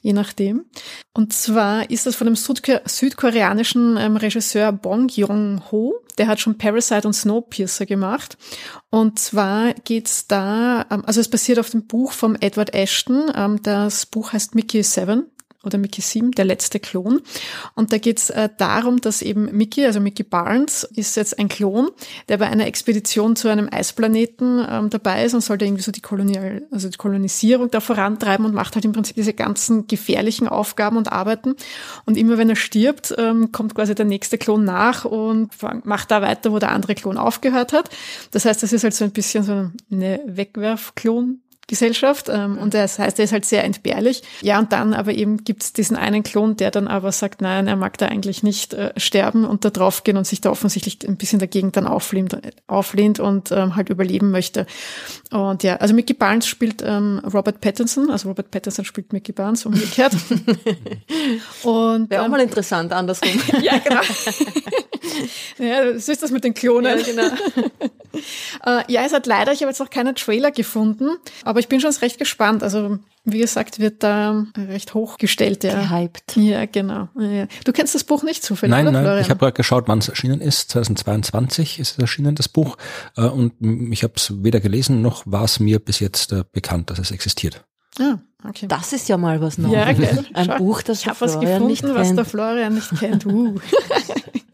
[0.00, 0.64] je nachdem.
[1.12, 5.94] Und zwar ist das von dem Südko südkoreanischen ähm, Regisseur Bong Joon-ho.
[6.16, 8.38] Der hat schon Parasite und Snowpiercer gemacht.
[8.90, 13.30] Und zwar geht's da, ähm, also es basiert auf dem Buch vom Edward Ashton.
[13.34, 15.26] Ähm, das Buch heißt Mickey 7
[15.64, 17.20] oder Mickey 7, der letzte Klon.
[17.74, 21.90] Und da geht's äh, darum, dass eben Mickey, also Mickey Barnes, ist jetzt ein Klon,
[22.28, 25.90] der bei einer Expedition zu einem Eisplaneten ähm, dabei ist und soll da irgendwie so
[25.90, 30.46] die, Kolonial, also die Kolonisierung da vorantreiben und macht halt im Prinzip diese ganzen gefährlichen
[30.46, 31.56] Aufgaben und Arbeiten.
[32.06, 35.50] Und immer wenn er stirbt, ähm, kommt quasi der nächste Klon nach und
[35.84, 37.90] macht da weiter, wo der andere Klon aufgehört hat.
[38.30, 41.40] Das heißt, das ist halt so ein bisschen so eine Wegwerfklon.
[41.68, 44.22] Gesellschaft ähm, und das heißt, er ist halt sehr entbehrlich.
[44.40, 47.76] Ja, und dann aber eben gibt's diesen einen Klon, der dann aber sagt, nein, er
[47.76, 51.38] mag da eigentlich nicht äh, sterben und da draufgehen und sich da offensichtlich ein bisschen
[51.38, 54.66] dagegen dann auflehnt, auflehnt und ähm, halt überleben möchte.
[55.30, 59.66] Und ja, also Mickey Barnes spielt ähm, Robert Pattinson, also Robert Pattinson spielt Mickey Barnes
[59.66, 60.14] umgekehrt.
[61.64, 63.30] und Wäre auch ähm, mal interessant, andersrum.
[63.62, 64.00] ja, genau.
[65.58, 66.98] ja, so ist das mit den Klonen.
[66.98, 67.30] Ja, genau.
[68.64, 71.80] Äh, ja, es hat leider, ich habe jetzt noch keinen Trailer gefunden, aber ich bin
[71.80, 72.64] schon recht gespannt.
[72.64, 75.82] Also, wie gesagt, wird da recht hochgestellt, ja.
[75.84, 76.34] Gehypt.
[76.36, 77.08] Ja, genau.
[77.16, 77.46] Ja.
[77.64, 79.22] Du kennst das Buch nicht zufällig, Nein, oder, nein, Florian?
[79.22, 80.70] ich habe gerade geschaut, wann es erschienen ist.
[80.70, 82.76] 2022 ist es erschienen, das Buch.
[83.16, 83.52] Äh, Und
[83.92, 87.10] ich habe es weder gelesen, noch war es mir bis jetzt äh, bekannt, dass es
[87.12, 87.62] existiert.
[88.00, 88.16] ah,
[88.48, 88.66] okay.
[88.66, 89.74] Das ist ja mal was Neues.
[89.74, 90.24] ja, gell.
[90.32, 92.18] Ein Schau, Buch, das ich habe was Florian nicht gefunden, was kennt.
[92.18, 93.26] der Florian nicht kennt.
[93.26, 93.54] Uh.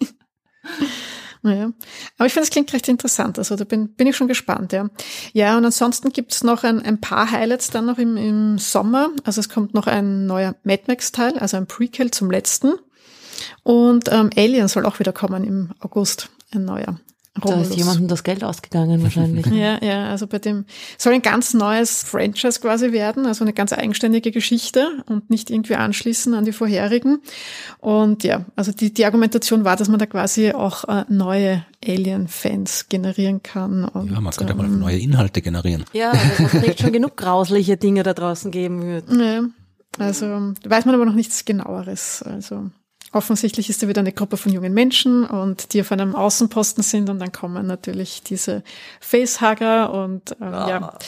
[1.44, 1.72] Naja.
[2.16, 3.38] Aber ich finde, es klingt recht interessant.
[3.38, 4.88] Also da bin, bin ich schon gespannt, ja.
[5.34, 9.10] Ja, und ansonsten gibt's noch ein, ein paar Highlights dann noch im, im Sommer.
[9.24, 12.72] Also es kommt noch ein neuer Mad Max-Teil, also ein Prequel zum letzten.
[13.62, 16.98] Und ähm, Alien soll auch wieder kommen im August, ein neuer.
[17.34, 17.76] Da ist Romulus.
[17.76, 19.46] jemandem das Geld ausgegangen wahrscheinlich.
[19.46, 20.66] Ja, ja, also bei dem
[20.96, 25.74] soll ein ganz neues Franchise quasi werden, also eine ganz eigenständige Geschichte und nicht irgendwie
[25.74, 27.18] anschließen an die vorherigen.
[27.78, 32.88] Und ja, also die, die Argumentation war, dass man da quasi auch äh, neue Alien-Fans
[32.88, 33.84] generieren kann.
[33.84, 35.84] Und, Ja, man könnte mal ähm, neue Inhalte generieren.
[35.92, 39.10] Ja, das hat nicht schon genug grausliche Dinge da draußen geben wird.
[39.10, 39.42] Ja,
[39.98, 40.26] also
[40.64, 42.22] weiß man aber noch nichts genaueres.
[42.22, 42.70] Also
[43.14, 47.08] offensichtlich ist da wieder eine Gruppe von jungen Menschen und die auf einem Außenposten sind
[47.10, 48.62] und dann kommen natürlich diese
[49.00, 50.98] Facehugger und ähm, ja.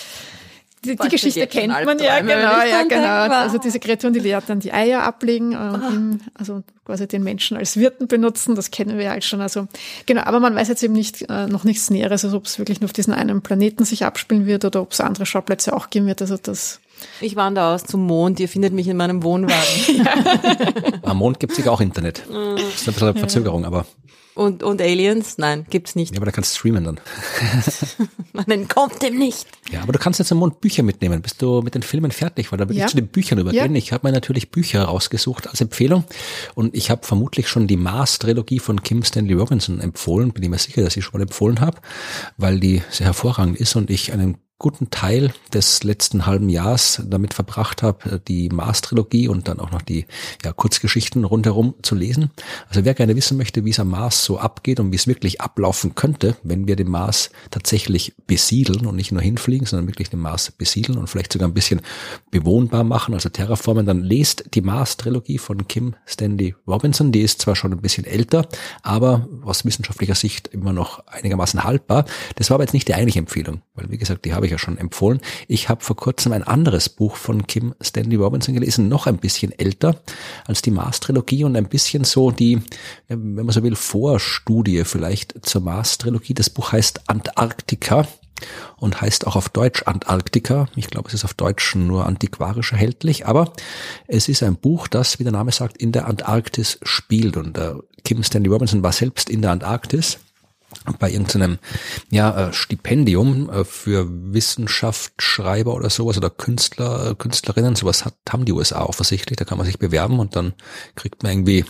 [0.84, 3.34] Die, die Boah, ich Geschichte kennt man ja, genau, ja, genau.
[3.34, 7.76] Also diese Kreaturen, die dann die Eier ablegen, äh, im, also quasi den Menschen als
[7.76, 9.40] Wirten benutzen, das kennen wir ja halt schon.
[9.40, 9.66] Also
[10.04, 12.80] genau, aber man weiß jetzt eben nicht äh, noch nichts Näheres, also ob es wirklich
[12.80, 16.06] nur auf diesen einen Planeten sich abspielen wird oder ob es andere Schauplätze auch geben
[16.06, 16.22] wird.
[16.22, 16.80] Also das
[17.20, 20.08] Ich wandere aus zum Mond, ihr findet mich in meinem Wohnwagen.
[21.02, 22.22] Am Mond gibt es sicher auch Internet.
[22.28, 23.86] Das ist ein bisschen eine Verzögerung, aber,
[24.34, 25.38] Und, und Aliens?
[25.38, 26.12] Nein, gibt's nicht.
[26.12, 27.00] ja, aber da kannst du streamen dann.
[28.32, 29.46] Man entkommt dem nicht.
[29.72, 31.22] Ja, aber du kannst jetzt am Mond Bücher mitnehmen.
[31.22, 32.52] Bist du mit den Filmen fertig?
[32.52, 32.84] Weil da will Ja.
[32.84, 33.72] ich zu den Büchern übergehen.
[33.74, 33.78] Ja.
[33.78, 36.04] Ich habe mir natürlich Bücher rausgesucht als Empfehlung
[36.54, 40.32] und ich habe vermutlich schon die Mars-Trilogie von Kim Stanley Robinson empfohlen.
[40.32, 41.78] Bin ich mir sicher, dass ich schon mal empfohlen habe,
[42.36, 47.34] weil die sehr hervorragend ist und ich einen guten Teil des letzten halben Jahres damit
[47.34, 50.06] verbracht habe, die Mars-Trilogie und dann auch noch die
[50.42, 52.30] ja, Kurzgeschichten rundherum zu lesen.
[52.70, 55.42] Also wer gerne wissen möchte, wie es am Mars so abgeht und wie es wirklich
[55.42, 60.20] ablaufen könnte, wenn wir den Mars tatsächlich besiedeln und nicht nur hinfliegen, sondern wirklich den
[60.20, 61.82] Mars besiedeln und vielleicht sogar ein bisschen
[62.30, 67.12] bewohnbar machen, also terraformen, dann lest die Mars-Trilogie von Kim Stanley Robinson.
[67.12, 68.48] Die ist zwar schon ein bisschen älter,
[68.82, 72.06] aber aus wissenschaftlicher Sicht immer noch einigermaßen haltbar.
[72.36, 74.58] Das war aber jetzt nicht die eigentliche Empfehlung, weil wie gesagt, die habe ich ja
[74.58, 75.20] schon empfohlen.
[75.48, 79.52] Ich habe vor kurzem ein anderes Buch von Kim Stanley Robinson gelesen, noch ein bisschen
[79.52, 80.00] älter
[80.46, 82.60] als die Mars-Trilogie und ein bisschen so die,
[83.08, 86.34] wenn man so will, Vorstudie vielleicht zur Mars-Trilogie.
[86.34, 88.06] Das Buch heißt Antarktika
[88.76, 90.68] und heißt auch auf Deutsch Antarktika.
[90.76, 93.52] Ich glaube, es ist auf Deutsch nur antiquarisch erhältlich, aber
[94.06, 97.36] es ist ein Buch, das, wie der Name sagt, in der Antarktis spielt.
[97.36, 97.74] Und äh,
[98.04, 100.18] Kim Stanley Robinson war selbst in der Antarktis
[100.98, 101.58] bei irgendeinem
[102.10, 108.44] ja, äh, Stipendium äh, für Wissenschaftsschreiber oder sowas oder Künstler, äh, Künstlerinnen, sowas hat, haben
[108.44, 110.54] die USA offensichtlich, da kann man sich bewerben und dann
[110.94, 111.64] kriegt man irgendwie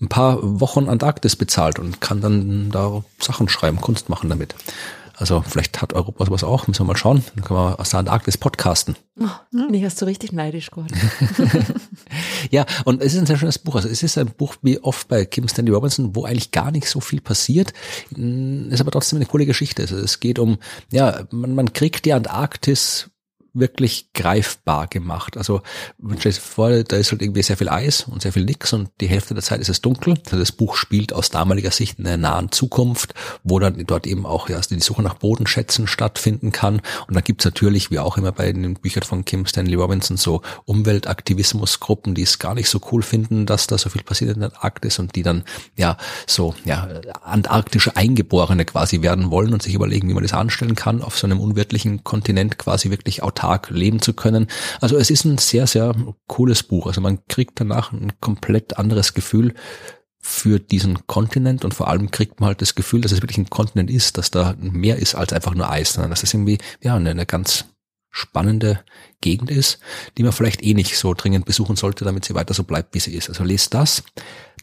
[0.00, 4.54] ein paar Wochen Antarktis bezahlt und kann dann da Sachen schreiben, Kunst machen damit.
[5.20, 7.22] Also vielleicht hat Europa sowas auch, müssen wir mal schauen.
[7.34, 8.96] Dann können wir aus der Antarktis podcasten.
[9.20, 10.98] Oh, nee, hast du richtig neidisch geworden.
[12.50, 13.76] ja, und es ist ein sehr schönes Buch.
[13.76, 16.88] Also es ist ein Buch wie oft bei Kim Stanley Robinson, wo eigentlich gar nicht
[16.88, 17.72] so viel passiert.
[18.10, 19.82] Ist aber trotzdem eine coole Geschichte.
[19.82, 20.58] Also es geht um,
[20.90, 23.09] ja, man, man kriegt die Antarktis
[23.52, 25.36] wirklich greifbar gemacht.
[25.36, 25.62] Also
[25.98, 28.72] man stellt sich vor, da ist halt irgendwie sehr viel Eis und sehr viel nix
[28.72, 30.18] und die Hälfte der Zeit ist es dunkel.
[30.24, 34.26] Also das Buch spielt aus damaliger Sicht in der nahen Zukunft, wo dann dort eben
[34.26, 36.80] auch erst die Suche nach Bodenschätzen stattfinden kann.
[37.08, 40.42] Und da gibt's natürlich, wie auch immer bei den Büchern von Kim Stanley Robinson, so
[40.64, 44.52] Umweltaktivismusgruppen, die es gar nicht so cool finden, dass da so viel passiert in der
[44.62, 45.44] Arktis und die dann
[45.76, 45.96] ja
[46.26, 46.88] so ja
[47.22, 51.26] antarktische Eingeborene quasi werden wollen und sich überlegen, wie man das anstellen kann, auf so
[51.26, 54.48] einem unwirtlichen Kontinent quasi wirklich autark Tag leben zu können.
[54.82, 55.94] Also es ist ein sehr, sehr
[56.26, 56.86] cooles Buch.
[56.86, 59.54] Also man kriegt danach ein komplett anderes Gefühl
[60.18, 63.48] für diesen Kontinent und vor allem kriegt man halt das Gefühl, dass es wirklich ein
[63.48, 66.96] Kontinent ist, dass da mehr ist als einfach nur Eis, sondern dass es irgendwie ja
[66.96, 67.64] eine, eine ganz
[68.10, 68.80] spannende
[69.20, 69.78] Gegend ist,
[70.16, 73.00] die man vielleicht eh nicht so dringend besuchen sollte, damit sie weiter so bleibt, wie
[73.00, 73.28] sie ist.
[73.28, 74.02] Also lest das.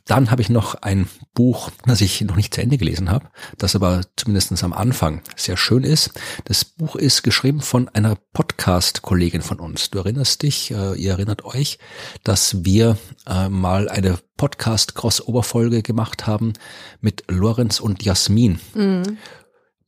[0.06, 3.76] Dann habe ich noch ein Buch, das ich noch nicht zu Ende gelesen habe, das
[3.76, 6.12] aber zumindest am Anfang sehr schön ist.
[6.46, 9.90] Das Buch ist geschrieben von einer Podcast-Kollegin von uns.
[9.90, 11.78] Du erinnerst dich, äh, ihr erinnert euch,
[12.24, 12.98] dass wir
[13.28, 16.54] äh, mal eine Podcast-Crossover-Folge gemacht haben
[17.02, 18.60] mit Lorenz und Jasmin.
[18.74, 19.18] Mhm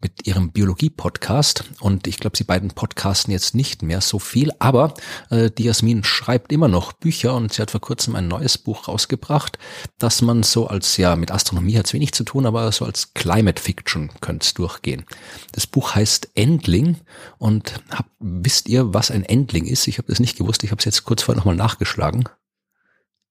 [0.01, 4.93] mit ihrem Biologie-Podcast und ich glaube, sie beiden podcasten jetzt nicht mehr so viel, aber
[5.29, 8.87] äh, die Jasmin schreibt immer noch Bücher und sie hat vor kurzem ein neues Buch
[8.87, 9.59] rausgebracht,
[9.97, 13.13] das man so als, ja, mit Astronomie hat es wenig zu tun, aber so als
[13.13, 15.03] Climate Fiction könnte es durchgehen.
[15.51, 16.97] Das Buch heißt Endling
[17.37, 19.87] und hab, wisst ihr, was ein Endling ist?
[19.87, 22.23] Ich habe das nicht gewusst, ich habe es jetzt kurz vorher nochmal nachgeschlagen.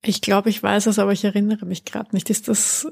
[0.02, 2.30] Ich glaube, ich weiß es, aber ich erinnere mich gerade nicht.
[2.30, 2.86] Ist das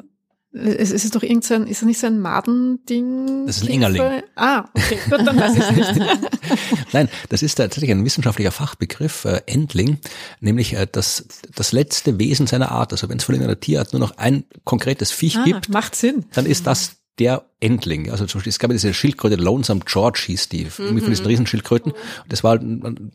[0.56, 3.46] es ist doch irgendein, ist es nicht so ein Madending?
[3.46, 4.22] Das ist ein Engerling.
[4.36, 5.92] Ah, okay, gut, dann weiß ich nicht.
[6.92, 9.98] Nein, das ist tatsächlich ein wissenschaftlicher Fachbegriff, äh, Endling,
[10.40, 12.92] nämlich äh, das, das letzte Wesen seiner Art.
[12.92, 16.24] Also wenn es von irgendeiner Tierart nur noch ein konkretes Viech ah, gibt, macht Sinn.
[16.32, 18.10] dann ist das der Endling.
[18.10, 21.00] Also zum Beispiel, es gab diese Schildkröte Lonesome George hieß die, mhm.
[21.00, 21.92] von diesen Riesenschildkröten.
[21.92, 22.60] Und das war,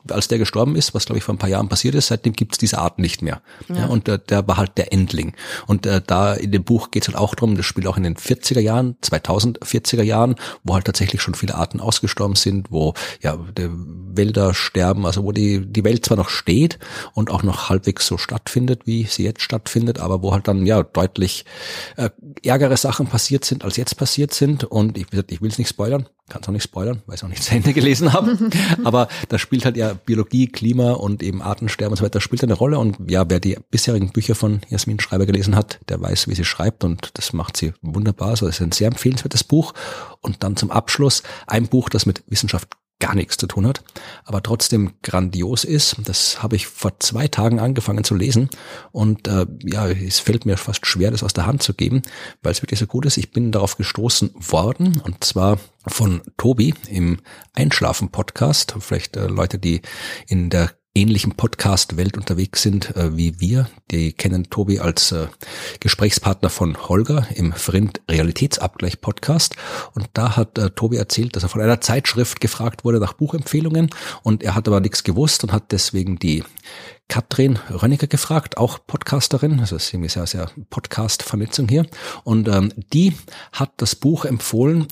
[0.09, 2.53] als der gestorben ist, was glaube ich vor ein paar Jahren passiert ist, seitdem gibt
[2.53, 3.41] es diese Art nicht mehr.
[3.69, 3.75] Ja.
[3.75, 5.33] ja und äh, der war halt der Endling.
[5.67, 8.03] Und äh, da in dem Buch geht es halt auch drum, das spielt auch in
[8.03, 13.37] den 40er Jahren, 2040er Jahren, wo halt tatsächlich schon viele Arten ausgestorben sind, wo ja
[13.37, 16.79] die Wälder sterben, also wo die, die Welt zwar noch steht
[17.13, 20.81] und auch noch halbwegs so stattfindet, wie sie jetzt stattfindet, aber wo halt dann ja
[20.81, 21.45] deutlich
[21.97, 22.09] äh,
[22.43, 24.63] ärgere Sachen passiert sind, als jetzt passiert sind.
[24.63, 27.23] Und ich, ich will es nicht spoilern, kann es auch nicht spoilern, weil ich es
[27.23, 28.37] auch nicht zu Ende gelesen habe,
[28.83, 32.53] aber da spielt halt ja Biologie, Klima und eben Artensterben und so weiter spielt eine
[32.53, 32.79] Rolle.
[32.79, 36.45] Und ja, wer die bisherigen Bücher von Jasmin Schreiber gelesen hat, der weiß, wie sie
[36.45, 36.83] schreibt.
[36.83, 39.73] Und das macht sie wunderbar, also es ist ein sehr empfehlenswertes Buch.
[40.21, 42.69] Und dann zum Abschluss ein Buch, das mit Wissenschaft
[43.01, 43.83] gar nichts zu tun hat,
[44.23, 45.97] aber trotzdem grandios ist.
[46.05, 48.49] Das habe ich vor zwei Tagen angefangen zu lesen
[48.93, 52.03] und äh, ja, es fällt mir fast schwer, das aus der Hand zu geben,
[52.41, 53.17] weil es wirklich so gut ist.
[53.17, 57.19] Ich bin darauf gestoßen worden und zwar von Tobi im
[57.53, 58.75] Einschlafen-Podcast.
[58.79, 59.81] Vielleicht äh, Leute, die
[60.27, 63.69] in der ähnlichen Podcast-Welt unterwegs sind äh, wie wir.
[63.91, 65.27] Die kennen Tobi als äh,
[65.79, 69.55] Gesprächspartner von Holger im Vrind Realitätsabgleich Podcast.
[69.93, 73.89] Und da hat äh, Tobi erzählt, dass er von einer Zeitschrift gefragt wurde nach Buchempfehlungen
[74.23, 76.43] und er hat aber nichts gewusst und hat deswegen die
[77.07, 81.85] Katrin Rönniger gefragt, auch Podcasterin, also ist irgendwie sehr, sehr Podcast-Vernetzung hier.
[82.23, 83.13] Und ähm, die
[83.53, 84.87] hat das Buch empfohlen,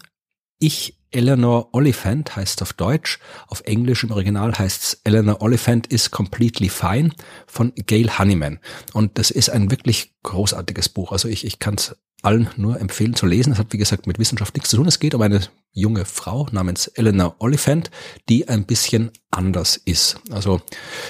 [0.60, 6.70] Ich Eleanor Oliphant heißt auf Deutsch, auf Englisch im Original heißt's Eleanor Oliphant is Completely
[6.70, 7.12] Fine
[7.48, 8.60] von Gail Honeyman.
[8.94, 11.12] Und das ist ein wirklich großartiges Buch.
[11.12, 13.54] Also ich, ich kann es allen nur empfehlen zu lesen.
[13.54, 14.88] Es hat, wie gesagt, mit Wissenschaft nichts zu tun.
[14.88, 15.42] Es geht um eine
[15.72, 17.90] junge Frau namens Eleanor Oliphant,
[18.28, 20.18] die ein bisschen anders ist.
[20.32, 20.62] Also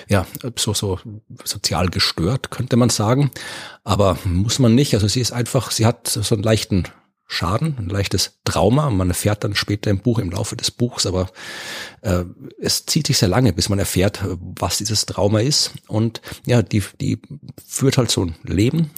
[0.08, 1.00] ja, so, so
[1.44, 3.32] sozial gestört, könnte man sagen.
[3.84, 4.94] Aber muss man nicht.
[4.94, 6.84] Also sie ist einfach, sie hat so einen leichten
[7.32, 8.90] Schaden, ein leichtes Trauma.
[8.90, 11.30] Man erfährt dann später im Buch, im Laufe des Buchs, aber
[12.02, 12.24] äh,
[12.60, 15.74] es zieht sich sehr lange, bis man erfährt, was dieses Trauma ist.
[15.88, 17.22] Und ja, die, die
[17.64, 18.90] führt halt so ein Leben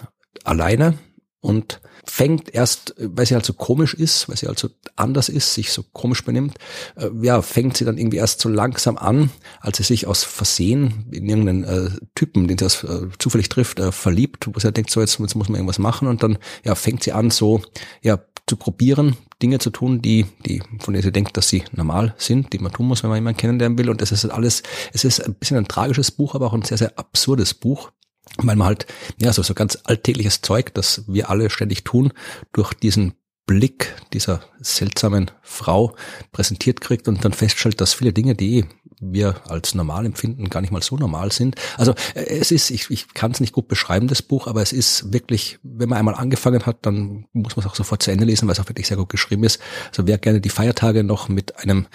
[0.45, 0.97] alleine
[1.41, 5.53] und fängt erst, weil sie halt so komisch ist, weil sie halt so anders ist,
[5.53, 6.57] sich so komisch benimmt,
[6.95, 9.29] äh, ja, fängt sie dann irgendwie erst so langsam an,
[9.59, 13.79] als sie sich aus Versehen in irgendeinen äh, Typen, den sie das, äh, zufällig trifft,
[13.79, 16.37] äh, verliebt, wo sie halt denkt, so jetzt, jetzt muss man irgendwas machen und dann
[16.63, 17.61] ja, fängt sie an, so
[18.01, 22.13] ja, zu probieren, Dinge zu tun, die, die, von denen sie denkt, dass sie normal
[22.17, 23.89] sind, die man tun muss, wenn man jemanden kennenlernen will.
[23.89, 24.63] Und das ist alles,
[24.93, 27.91] es ist ein bisschen ein tragisches Buch, aber auch ein sehr, sehr absurdes Buch
[28.37, 28.87] weil man halt,
[29.19, 32.13] ja, so, so ganz alltägliches Zeug, das wir alle ständig tun,
[32.53, 33.13] durch diesen
[33.45, 35.95] Blick dieser seltsamen Frau
[36.31, 38.65] präsentiert kriegt und dann feststellt, dass viele Dinge, die
[39.01, 41.55] wir als normal empfinden, gar nicht mal so normal sind.
[41.75, 44.71] Also äh, es ist, ich, ich kann es nicht gut beschreiben, das Buch, aber es
[44.71, 48.25] ist wirklich, wenn man einmal angefangen hat, dann muss man es auch sofort zu Ende
[48.25, 49.59] lesen, weil es auch wirklich sehr gut geschrieben ist.
[49.89, 51.87] Also wer gerne die Feiertage noch mit einem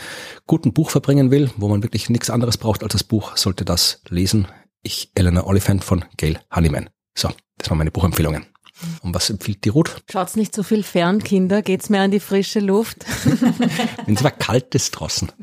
[0.47, 4.03] guten Buch verbringen will, wo man wirklich nichts anderes braucht als das Buch, sollte das
[4.09, 4.49] lesen.
[4.87, 6.91] Ich, Eleanor Oliphant von Gail Honeyman.
[7.19, 8.47] So, das waren meine Buchempfehlungen.
[9.03, 10.03] Und was empfiehlt die Ruth?
[10.11, 11.63] Schaut's nicht so viel fern, Kinder.
[11.63, 13.07] Geht's mehr an die frische Luft?
[14.05, 15.31] Wenn es aber kalt ist draußen.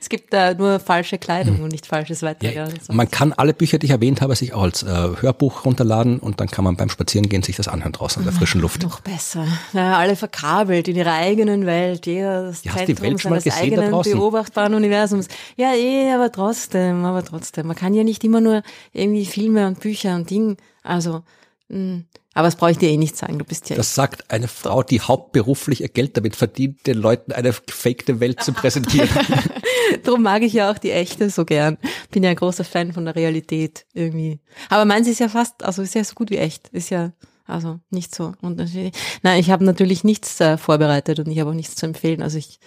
[0.00, 2.68] Es gibt da nur falsche Kleidung und nicht falsches Weitergehen.
[2.88, 6.18] Ja, man kann alle Bücher, die ich erwähnt habe, sich auch als äh, Hörbuch runterladen
[6.18, 8.82] und dann kann man beim Spazierengehen sich das anhören draußen in der frischen Luft.
[8.82, 9.46] Noch besser.
[9.72, 12.06] Ja, alle verkabelt in ihrer eigenen Welt.
[12.06, 14.12] Jeder das Ja, hast du die Zentrum Welt schon mal seines gesehen eigenen draußen?
[14.12, 15.28] beobachtbaren Universums.
[15.56, 17.66] Ja, eh, aber trotzdem, aber trotzdem.
[17.68, 18.62] Man kann ja nicht immer nur
[18.92, 20.56] irgendwie Filme und Bücher und Ding.
[20.82, 21.22] Also,
[21.68, 22.02] mh.
[22.36, 23.38] Aber das brauche ich dir eh nicht sagen.
[23.38, 27.32] Du bist ja Das sagt eine Frau, die hauptberuflich ihr Geld damit verdient, den Leuten
[27.32, 29.08] eine gefakte Welt zu präsentieren.
[30.04, 31.78] Darum mag ich ja auch die echte so gern.
[32.10, 34.38] Bin ja ein großer Fan von der Realität irgendwie.
[34.68, 36.68] Aber meins ist ja fast, also ist ja so gut wie echt.
[36.68, 37.12] Ist ja
[37.46, 38.92] also nicht so unterschiedlich.
[39.22, 42.20] Nein, ich habe natürlich nichts äh, vorbereitet und ich habe auch nichts zu empfehlen.
[42.20, 42.60] Also ich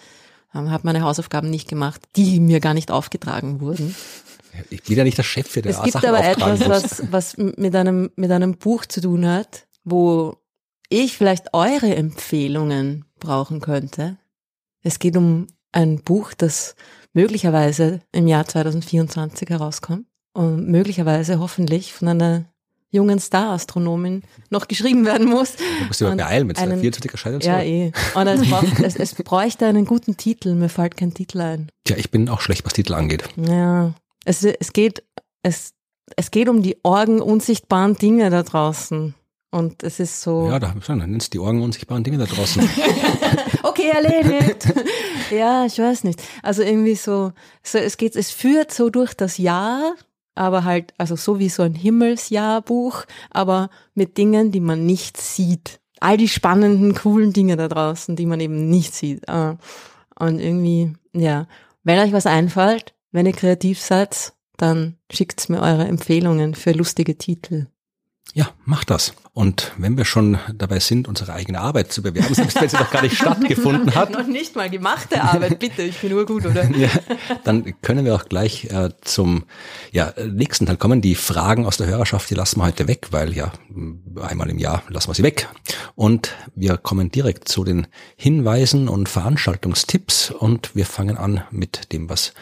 [0.52, 3.94] ähm, habe meine Hausaufgaben nicht gemacht, die mir gar nicht aufgetragen wurden.
[4.70, 7.36] Ich bin ja nicht der Chef für der Es gibt Sachen aber etwas, was, was
[7.36, 10.36] mit einem, mit einem Buch zu tun hat, wo
[10.88, 14.16] ich vielleicht eure Empfehlungen brauchen könnte.
[14.82, 16.74] Es geht um ein Buch, das
[17.12, 22.44] möglicherweise im Jahr 2024 herauskommt und möglicherweise hoffentlich von einer
[22.92, 25.54] jungen Star-Astronomin noch geschrieben werden muss.
[25.56, 27.92] Du musst dich Und beeilen, mit einen- 24 erscheint Ja, eh.
[28.14, 30.54] Und es, braucht, es, es bräuchte einen guten Titel.
[30.54, 31.70] Mir fällt kein Titel ein.
[31.84, 33.22] Tja, ich bin auch schlecht, was Titel angeht.
[33.36, 33.94] Ja,
[34.24, 35.02] es, es geht,
[35.42, 35.72] es,
[36.16, 39.14] es geht um die Orgen unsichtbaren Dinge da draußen.
[39.52, 42.68] Und es ist so, Ja, da dann nennst du die Orgen unsichtbaren Dinge da draußen.
[43.64, 44.72] okay, erledigt.
[45.30, 46.22] ja, ich weiß nicht.
[46.42, 47.32] Also irgendwie so,
[47.62, 49.94] so, es geht, es führt so durch das Jahr,
[50.36, 55.80] aber halt, also so wie so ein Himmelsjahrbuch, aber mit Dingen, die man nicht sieht.
[55.98, 59.28] All die spannenden, coolen Dinge da draußen, die man eben nicht sieht.
[59.28, 59.56] Äh,
[60.18, 61.48] Und irgendwie, ja,
[61.82, 67.16] wenn euch was einfällt, wenn ihr kreativ seid, dann schickt mir eure Empfehlungen für lustige
[67.16, 67.66] Titel.
[68.34, 69.12] Ja, mach das.
[69.32, 72.90] Und wenn wir schon dabei sind, unsere eigene Arbeit zu bewerben, selbst wenn sie noch
[72.90, 76.68] gar nicht stattgefunden hat, Noch nicht mal gemachte Arbeit, bitte, ich bin urgut, oder?
[76.76, 76.90] ja,
[77.44, 79.44] dann können wir auch gleich äh, zum
[79.92, 81.00] ja, nächsten Teil kommen.
[81.00, 83.52] Die Fragen aus der Hörerschaft, die lassen wir heute weg, weil ja
[84.20, 85.48] einmal im Jahr lassen wir sie weg.
[85.94, 92.08] Und wir kommen direkt zu den Hinweisen und Veranstaltungstipps und wir fangen an mit dem,
[92.08, 92.32] was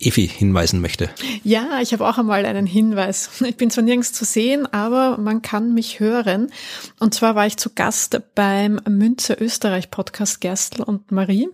[0.00, 1.08] Evi hinweisen möchte.
[1.44, 3.30] Ja, ich habe auch einmal einen Hinweis.
[3.44, 6.50] Ich bin zwar nirgends zu sehen, aber man kann mich hören.
[6.98, 11.48] Und zwar war ich zu Gast beim Münze Österreich Podcast Gerstl und Marie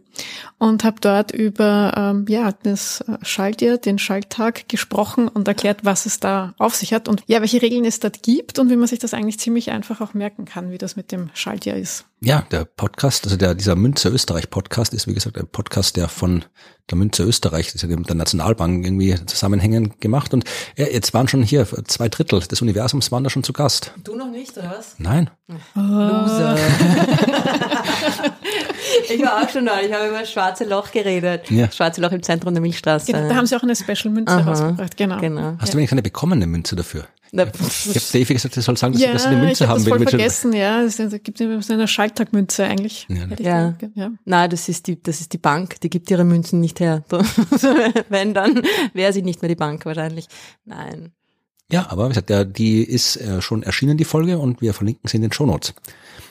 [0.58, 6.18] und habe dort über ähm, ja das Schaltjahr, den Schalttag gesprochen und erklärt, was es
[6.18, 8.98] da auf sich hat und ja, welche Regeln es dort gibt und wie man sich
[8.98, 12.06] das eigentlich ziemlich einfach auch merken kann, wie das mit dem Schaltjahr ist.
[12.22, 16.06] Ja, der Podcast, also der, dieser Münze Österreich Podcast ist, wie gesagt, ein Podcast, der
[16.06, 16.44] von
[16.90, 20.34] der Münze Österreich, das ist ja mit der Nationalbank irgendwie zusammenhängend gemacht.
[20.34, 20.44] Und
[20.76, 23.94] ja, jetzt waren schon hier zwei Drittel des Universums waren da schon zu Gast.
[24.04, 24.96] Du noch nicht, oder was?
[24.98, 25.30] Nein.
[25.74, 26.58] Loser.
[29.08, 31.50] ich war auch schon da, ich habe über das Schwarze Loch geredet.
[31.50, 31.66] Ja.
[31.66, 33.12] Das Schwarze Loch im Zentrum der Milchstraße.
[33.12, 34.42] Genau, da haben sie auch eine Special Münze Aha.
[34.42, 35.20] rausgebracht, genau.
[35.20, 35.54] Genau.
[35.58, 37.06] Hast du wenigstens eine bekommene Münze dafür?
[37.32, 39.72] Na, Ich habe Davy gesagt, er soll sagen, dass, Ja, er eine ich Münze habe
[39.72, 39.98] haben das will.
[40.00, 40.82] mit schon- vergessen, ja.
[40.82, 43.06] Es gibt immer so eine Schalttagmünze eigentlich.
[43.08, 43.74] Ja, ich Ja.
[43.94, 44.10] ja.
[44.24, 47.04] Nein, das ist die, das ist die Bank, die gibt ihre Münzen nicht her.
[48.08, 48.62] Wenn, dann
[48.94, 50.26] wäre sie nicht mehr die Bank wahrscheinlich.
[50.64, 51.12] Nein.
[51.72, 55.08] Ja, aber wie gesagt, ja, die ist äh, schon erschienen, die Folge, und wir verlinken
[55.08, 55.74] sie in den Shownotes.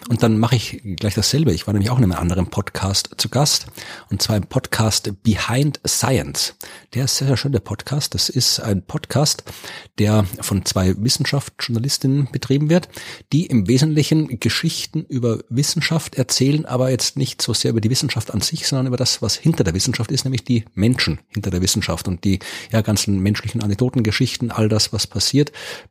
[0.07, 1.51] Und dann mache ich gleich dasselbe.
[1.53, 3.67] Ich war nämlich auch in einem anderen Podcast zu Gast.
[4.09, 6.55] Und zwar im Podcast Behind Science.
[6.93, 8.15] Der ist sehr, sehr schön, der Podcast.
[8.15, 9.43] Das ist ein Podcast,
[9.99, 12.89] der von zwei Wissenschaftsjournalistinnen betrieben wird,
[13.33, 18.33] die im Wesentlichen Geschichten über Wissenschaft erzählen, aber jetzt nicht so sehr über die Wissenschaft
[18.33, 21.61] an sich, sondern über das, was hinter der Wissenschaft ist, nämlich die Menschen hinter der
[21.61, 22.39] Wissenschaft und die
[22.71, 25.28] ja, ganzen menschlichen Anekdotengeschichten, all das, was passiert,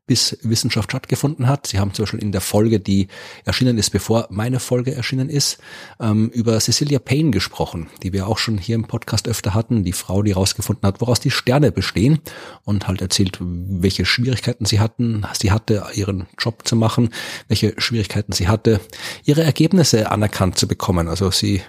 [0.06, 1.66] bis Wissenschaft stattgefunden hat.
[1.66, 3.08] Sie haben zum Beispiel in der Folge, die
[3.44, 5.58] erschienen ist, bevor meine Folge erschienen ist,
[6.00, 9.92] ähm, über Cecilia Payne gesprochen, die wir auch schon hier im Podcast öfter hatten, die
[9.92, 12.20] Frau, die herausgefunden hat, woraus die Sterne bestehen
[12.64, 17.10] und halt erzählt, welche Schwierigkeiten sie hatten, sie hatte, ihren Job zu machen,
[17.48, 18.80] welche Schwierigkeiten sie hatte,
[19.24, 21.08] ihre Ergebnisse anerkannt zu bekommen.
[21.08, 21.62] Also sie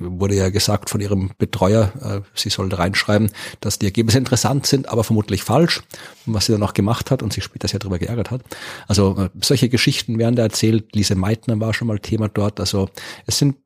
[0.00, 3.30] wurde ja gesagt von ihrem Betreuer, äh, sie sollte reinschreiben,
[3.60, 5.82] dass die Ergebnisse interessant sind, aber vermutlich falsch,
[6.24, 8.42] was sie dann auch gemacht hat und sich später sehr darüber geärgert hat.
[8.88, 10.94] Also äh, solche Geschichten werden da erzählt.
[10.94, 12.60] Lise Meitner war schon mal Thema dort.
[12.60, 12.88] Also
[13.26, 13.56] es sind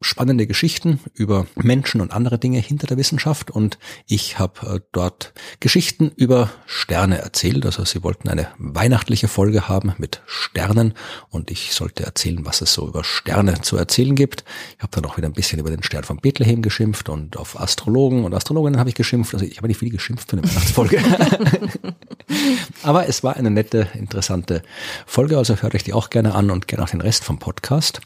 [0.00, 5.32] spannende Geschichten über Menschen und andere Dinge hinter der Wissenschaft und ich habe äh, dort
[5.58, 7.66] Geschichten über Sterne erzählt.
[7.66, 10.94] Also sie wollten eine weihnachtliche Folge haben mit Sternen
[11.30, 14.44] und ich sollte erzählen, was es so über Sterne zu erzählen gibt.
[14.76, 17.58] Ich habe dann auch wieder ein bisschen über den Stern von Bethlehem geschimpft und auf
[17.58, 19.34] Astrologen und Astrologinnen habe ich geschimpft.
[19.34, 21.02] Also ich habe nicht viel geschimpft für eine Weihnachtsfolge.
[22.84, 24.62] Aber es war eine nette, interessante
[25.06, 28.00] Folge, also hört euch die auch gerne an und gerne auch den Rest vom Podcast.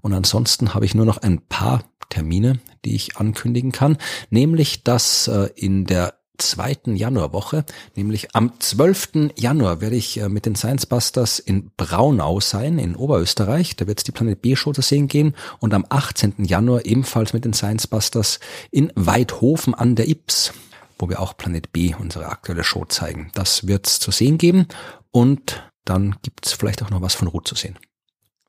[0.00, 3.98] Und ansonsten habe ich nur noch ein paar Termine, die ich ankündigen kann,
[4.30, 7.64] nämlich dass äh, in der zweiten Januarwoche,
[7.94, 9.30] nämlich am 12.
[9.36, 13.76] Januar werde ich äh, mit den Science Busters in Braunau sein, in Oberösterreich.
[13.76, 16.44] Da wird es die Planet B Show zu sehen gehen und am 18.
[16.44, 18.40] Januar ebenfalls mit den Science Busters
[18.70, 20.52] in Weidhofen an der Ips,
[20.98, 23.30] wo wir auch Planet B, unsere aktuelle Show zeigen.
[23.34, 24.66] Das wird es zu sehen geben
[25.10, 27.78] und dann gibt es vielleicht auch noch was von Ruth zu sehen.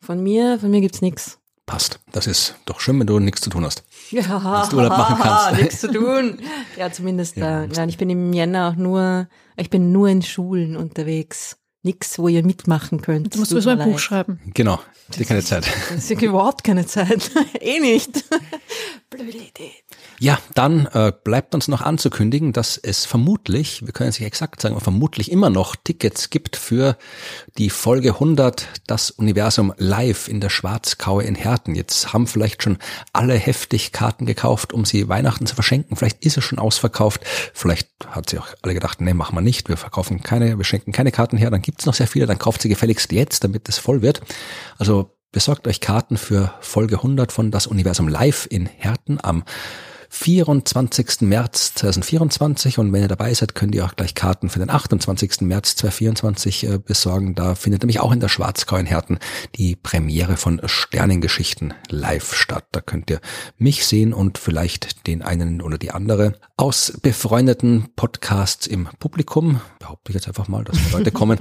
[0.08, 1.38] Von mir, von mir gibt's nix.
[1.66, 2.00] Passt.
[2.14, 3.84] Das ist doch schön, wenn du nichts zu tun hast.
[4.10, 5.60] Ja, Dass du Urlaub machen kannst.
[5.62, 6.40] nichts zu tun.
[6.78, 7.66] Ja, zumindest Ja.
[7.66, 7.74] da.
[7.76, 9.28] Nein, ich bin im Jänner auch nur,
[9.58, 11.58] ich bin nur in Schulen unterwegs.
[11.88, 13.34] Nix, wo ihr mitmachen könnt.
[13.34, 14.02] Du musst sowieso ein mir Buch leid.
[14.02, 14.40] schreiben.
[14.54, 14.80] Genau.
[15.16, 15.66] Dir keine Zeit.
[15.90, 17.32] Das ist ja überhaupt keine Zeit.
[17.62, 18.26] eh nicht.
[19.10, 19.72] Blöde Idee.
[20.20, 24.62] Ja, dann äh, bleibt uns noch anzukündigen, dass es vermutlich, wir können es nicht exakt
[24.62, 26.98] sagen, aber vermutlich immer noch Tickets gibt für
[27.58, 31.76] die Folge 100, das Universum live in der Schwarzkaue in Herten.
[31.76, 32.80] Jetzt haben vielleicht schon
[33.14, 35.96] alle heftig Karten gekauft, um sie Weihnachten zu verschenken.
[35.96, 37.22] Vielleicht ist es schon ausverkauft.
[37.54, 39.70] Vielleicht hat sie auch alle gedacht, nee, machen wir nicht.
[39.70, 41.52] Wir verkaufen keine, wir schenken keine Karten her.
[41.52, 42.26] Dann gibt's noch sehr viele.
[42.26, 44.22] Dann kauft sie gefälligst jetzt, damit es voll wird.
[44.80, 49.44] Also besorgt euch Karten für Folge 100 von Das Universum live in Herten am
[50.10, 51.22] 24.
[51.22, 55.42] März 2024 und wenn ihr dabei seid, könnt ihr auch gleich Karten für den 28.
[55.42, 57.36] März 2024 äh, besorgen.
[57.36, 59.20] Da findet nämlich auch in der Schwarzkau in Herten
[59.56, 62.66] die Premiere von Sternengeschichten live statt.
[62.72, 63.20] Da könnt ihr
[63.58, 69.62] mich sehen und vielleicht den einen oder die andere aus befreundeten Podcasts im Publikum.
[69.78, 71.38] Behaupte ich jetzt einfach mal, dass da Leute kommen.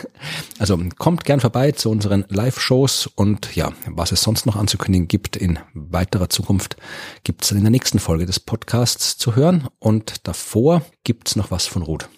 [0.58, 5.36] also kommt gern vorbei zu unseren Live-Shows und ja, was es sonst noch anzukündigen gibt
[5.36, 6.76] in weiterer Zukunft,
[7.22, 11.50] gibt es dann in der nächsten Folge des Podcasts zu hören und davor gibt's noch
[11.50, 12.08] was von Ruth.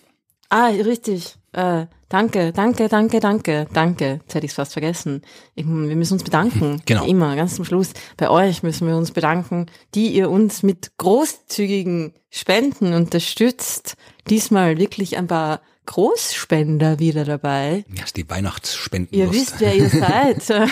[0.49, 1.37] Ah, richtig.
[1.53, 4.21] Äh, danke, danke, danke, danke, danke.
[4.23, 5.23] Jetzt hätte ich es fast vergessen.
[5.55, 6.83] Ich, wir müssen uns bedanken.
[6.87, 7.05] Genau.
[7.05, 7.93] Immer, ganz zum Schluss.
[8.17, 13.97] Bei euch müssen wir uns bedanken, die ihr uns mit großzügigen Spenden unterstützt.
[14.29, 17.85] Diesmal wirklich ein paar Großspender wieder dabei.
[17.93, 19.19] Ja, ist die Weihnachtsspenden.
[19.19, 20.49] Ihr wisst, wer ihr seid.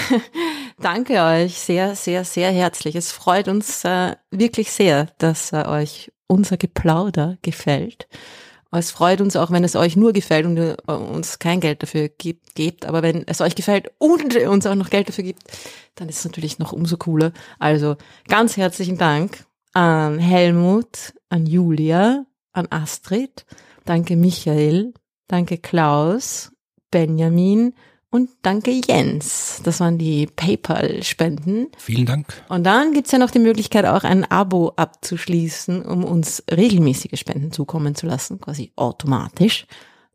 [0.81, 2.95] Danke euch sehr, sehr, sehr herzlich.
[2.95, 8.07] Es freut uns äh, wirklich sehr, dass äh, euch unser Geplauder gefällt.
[8.71, 11.83] Es freut uns auch, wenn es euch nur gefällt und ihr äh, uns kein Geld
[11.83, 12.87] dafür gibt, gebt.
[12.87, 15.43] Aber wenn es euch gefällt und ihr uns auch noch Geld dafür gibt,
[15.97, 17.33] dann ist es natürlich noch umso cooler.
[17.59, 17.97] Also
[18.29, 23.47] ganz herzlichen Dank an Helmut, an Julia, an Astrid.
[23.85, 24.93] Danke Michael.
[25.29, 26.51] Danke Klaus,
[26.91, 27.75] Benjamin
[28.11, 29.61] und danke Jens.
[29.63, 31.69] Das waren die PayPal-Spenden.
[31.77, 32.43] Vielen Dank.
[32.49, 37.53] Und dann gibt's ja noch die Möglichkeit, auch ein Abo abzuschließen, um uns regelmäßige Spenden
[37.53, 39.67] zukommen zu lassen, quasi automatisch.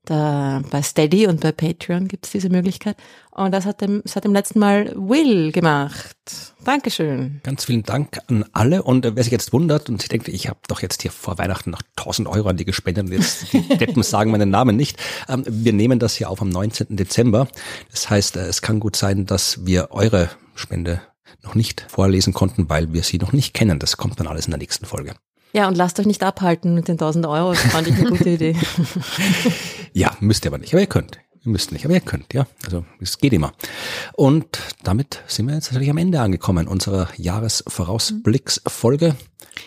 [0.05, 2.97] Da, bei Steady und bei Patreon gibt's diese Möglichkeit.
[3.31, 6.17] Und das hat dem, das hat dem letzten Mal Will gemacht.
[6.65, 7.39] Dankeschön.
[7.43, 10.59] Ganz vielen Dank an alle und äh, wer sich jetzt wundert und denkt, ich habe
[10.67, 14.03] doch jetzt hier vor Weihnachten noch 1000 Euro an die gespendet und jetzt die Deppen
[14.03, 14.97] sagen meinen Namen nicht.
[15.29, 16.97] Ähm, wir nehmen das hier auf am 19.
[16.97, 17.47] Dezember.
[17.89, 21.01] Das heißt, äh, es kann gut sein, dass wir eure Spende
[21.43, 23.79] noch nicht vorlesen konnten, weil wir sie noch nicht kennen.
[23.79, 25.13] Das kommt dann alles in der nächsten Folge.
[25.53, 27.51] Ja, und lasst euch nicht abhalten mit den 1000 Euro.
[27.51, 28.55] Das fand ich eine gute Idee.
[29.93, 31.19] Ja, müsst ihr aber nicht, aber ihr könnt.
[31.45, 32.47] Ihr müsst nicht, aber ihr könnt, ja.
[32.65, 33.53] Also es geht immer.
[34.13, 39.15] Und damit sind wir jetzt natürlich am Ende angekommen unserer Jahresvorausblicksfolge.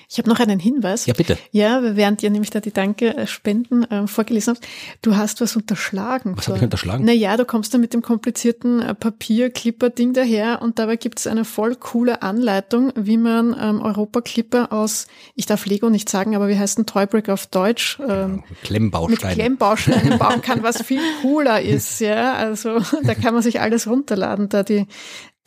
[0.09, 1.07] Ich habe noch einen Hinweis.
[1.07, 1.39] Ja, bitte.
[1.51, 4.67] Ja, während ihr nämlich da die Danke-Spenden äh, vorgelesen habt,
[5.03, 6.37] du hast was unterschlagen.
[6.37, 7.05] Was habe ich unterschlagen?
[7.05, 11.45] Naja, du kommst da mit dem komplizierten äh, Papier-Clipper-Ding daher und dabei gibt es eine
[11.45, 16.59] voll coole Anleitung, wie man ähm, Europa-Clipper aus, ich darf Lego nicht sagen, aber wie
[16.59, 17.99] heißt ein Toybrick auf Deutsch?
[18.07, 19.29] Ähm, mit Klemmbausteinen.
[19.29, 22.01] Mit Klemmbausteinen bauen kann, was viel cooler ist.
[22.01, 24.87] Ja, also da kann man sich alles runterladen, da die,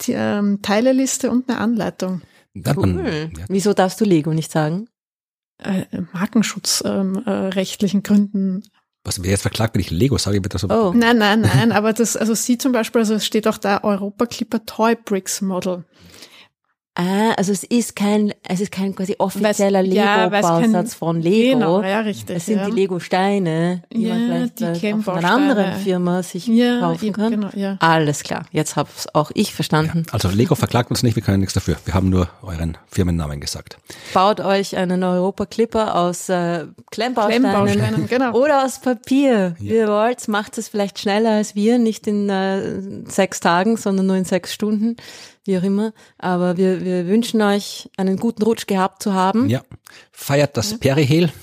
[0.01, 2.21] die ähm, Teileliste und eine Anleitung.
[2.75, 3.31] Cool.
[3.47, 4.87] Wieso darfst du Lego nicht sagen?
[5.59, 8.63] äh, Markenschutzrechtlichen ähm, äh, Gründen.
[9.03, 10.69] Was wer jetzt verklagt, wenn ich Lego sage, wird das so.
[10.69, 10.93] Oh.
[10.93, 14.25] Nein, nein, nein, aber das, also sie zum Beispiel, also es steht auch da Europa
[14.25, 15.85] Clipper Toy Bricks Model.
[17.01, 21.59] Ah, also es ist kein, es ist kein quasi offizieller Weil's- ja, Lego-Bausatz von Lego.
[21.59, 22.35] Genau, ja, richtig.
[22.35, 22.65] Es sind ja.
[22.65, 27.13] die Lego-Steine, die Ja, man vielleicht die äh, von einer anderen Firma sich Ja, kaufen
[27.13, 27.31] kann.
[27.31, 27.77] genau, ja.
[27.79, 30.05] Alles klar, jetzt hab's auch ich verstanden.
[30.11, 31.77] Also Lego verklagt uns nicht, wir können nichts dafür.
[31.85, 33.77] Wir haben nur euren Firmennamen gesagt.
[34.13, 38.33] Baut euch einen Europa-Clipper aus äh, Klemmbausteinen, Klemmbausteinen, genau.
[38.33, 39.55] oder aus Papier.
[39.57, 44.05] Wie ihr wollt, macht es vielleicht schneller als wir, nicht in äh, sechs Tagen, sondern
[44.07, 44.97] nur in sechs Stunden,
[45.45, 45.93] wie auch immer.
[46.17, 49.49] Aber wir, wir wünschen euch einen guten Rutsch gehabt zu haben.
[49.49, 49.61] Ja.
[50.11, 51.31] Feiert das Perihel.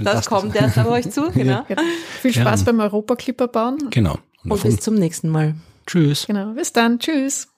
[0.00, 1.64] Das Lasst kommt erst auf euch zu, genau.
[1.66, 1.82] Genau.
[2.20, 3.78] Viel Spaß beim Europa Clipper bauen.
[3.90, 4.18] Genau.
[4.44, 5.54] Und Und bis zum nächsten Mal.
[5.86, 6.26] tschüss.
[6.26, 6.52] Genau.
[6.52, 6.98] Bis dann.
[7.00, 7.48] Tschüss.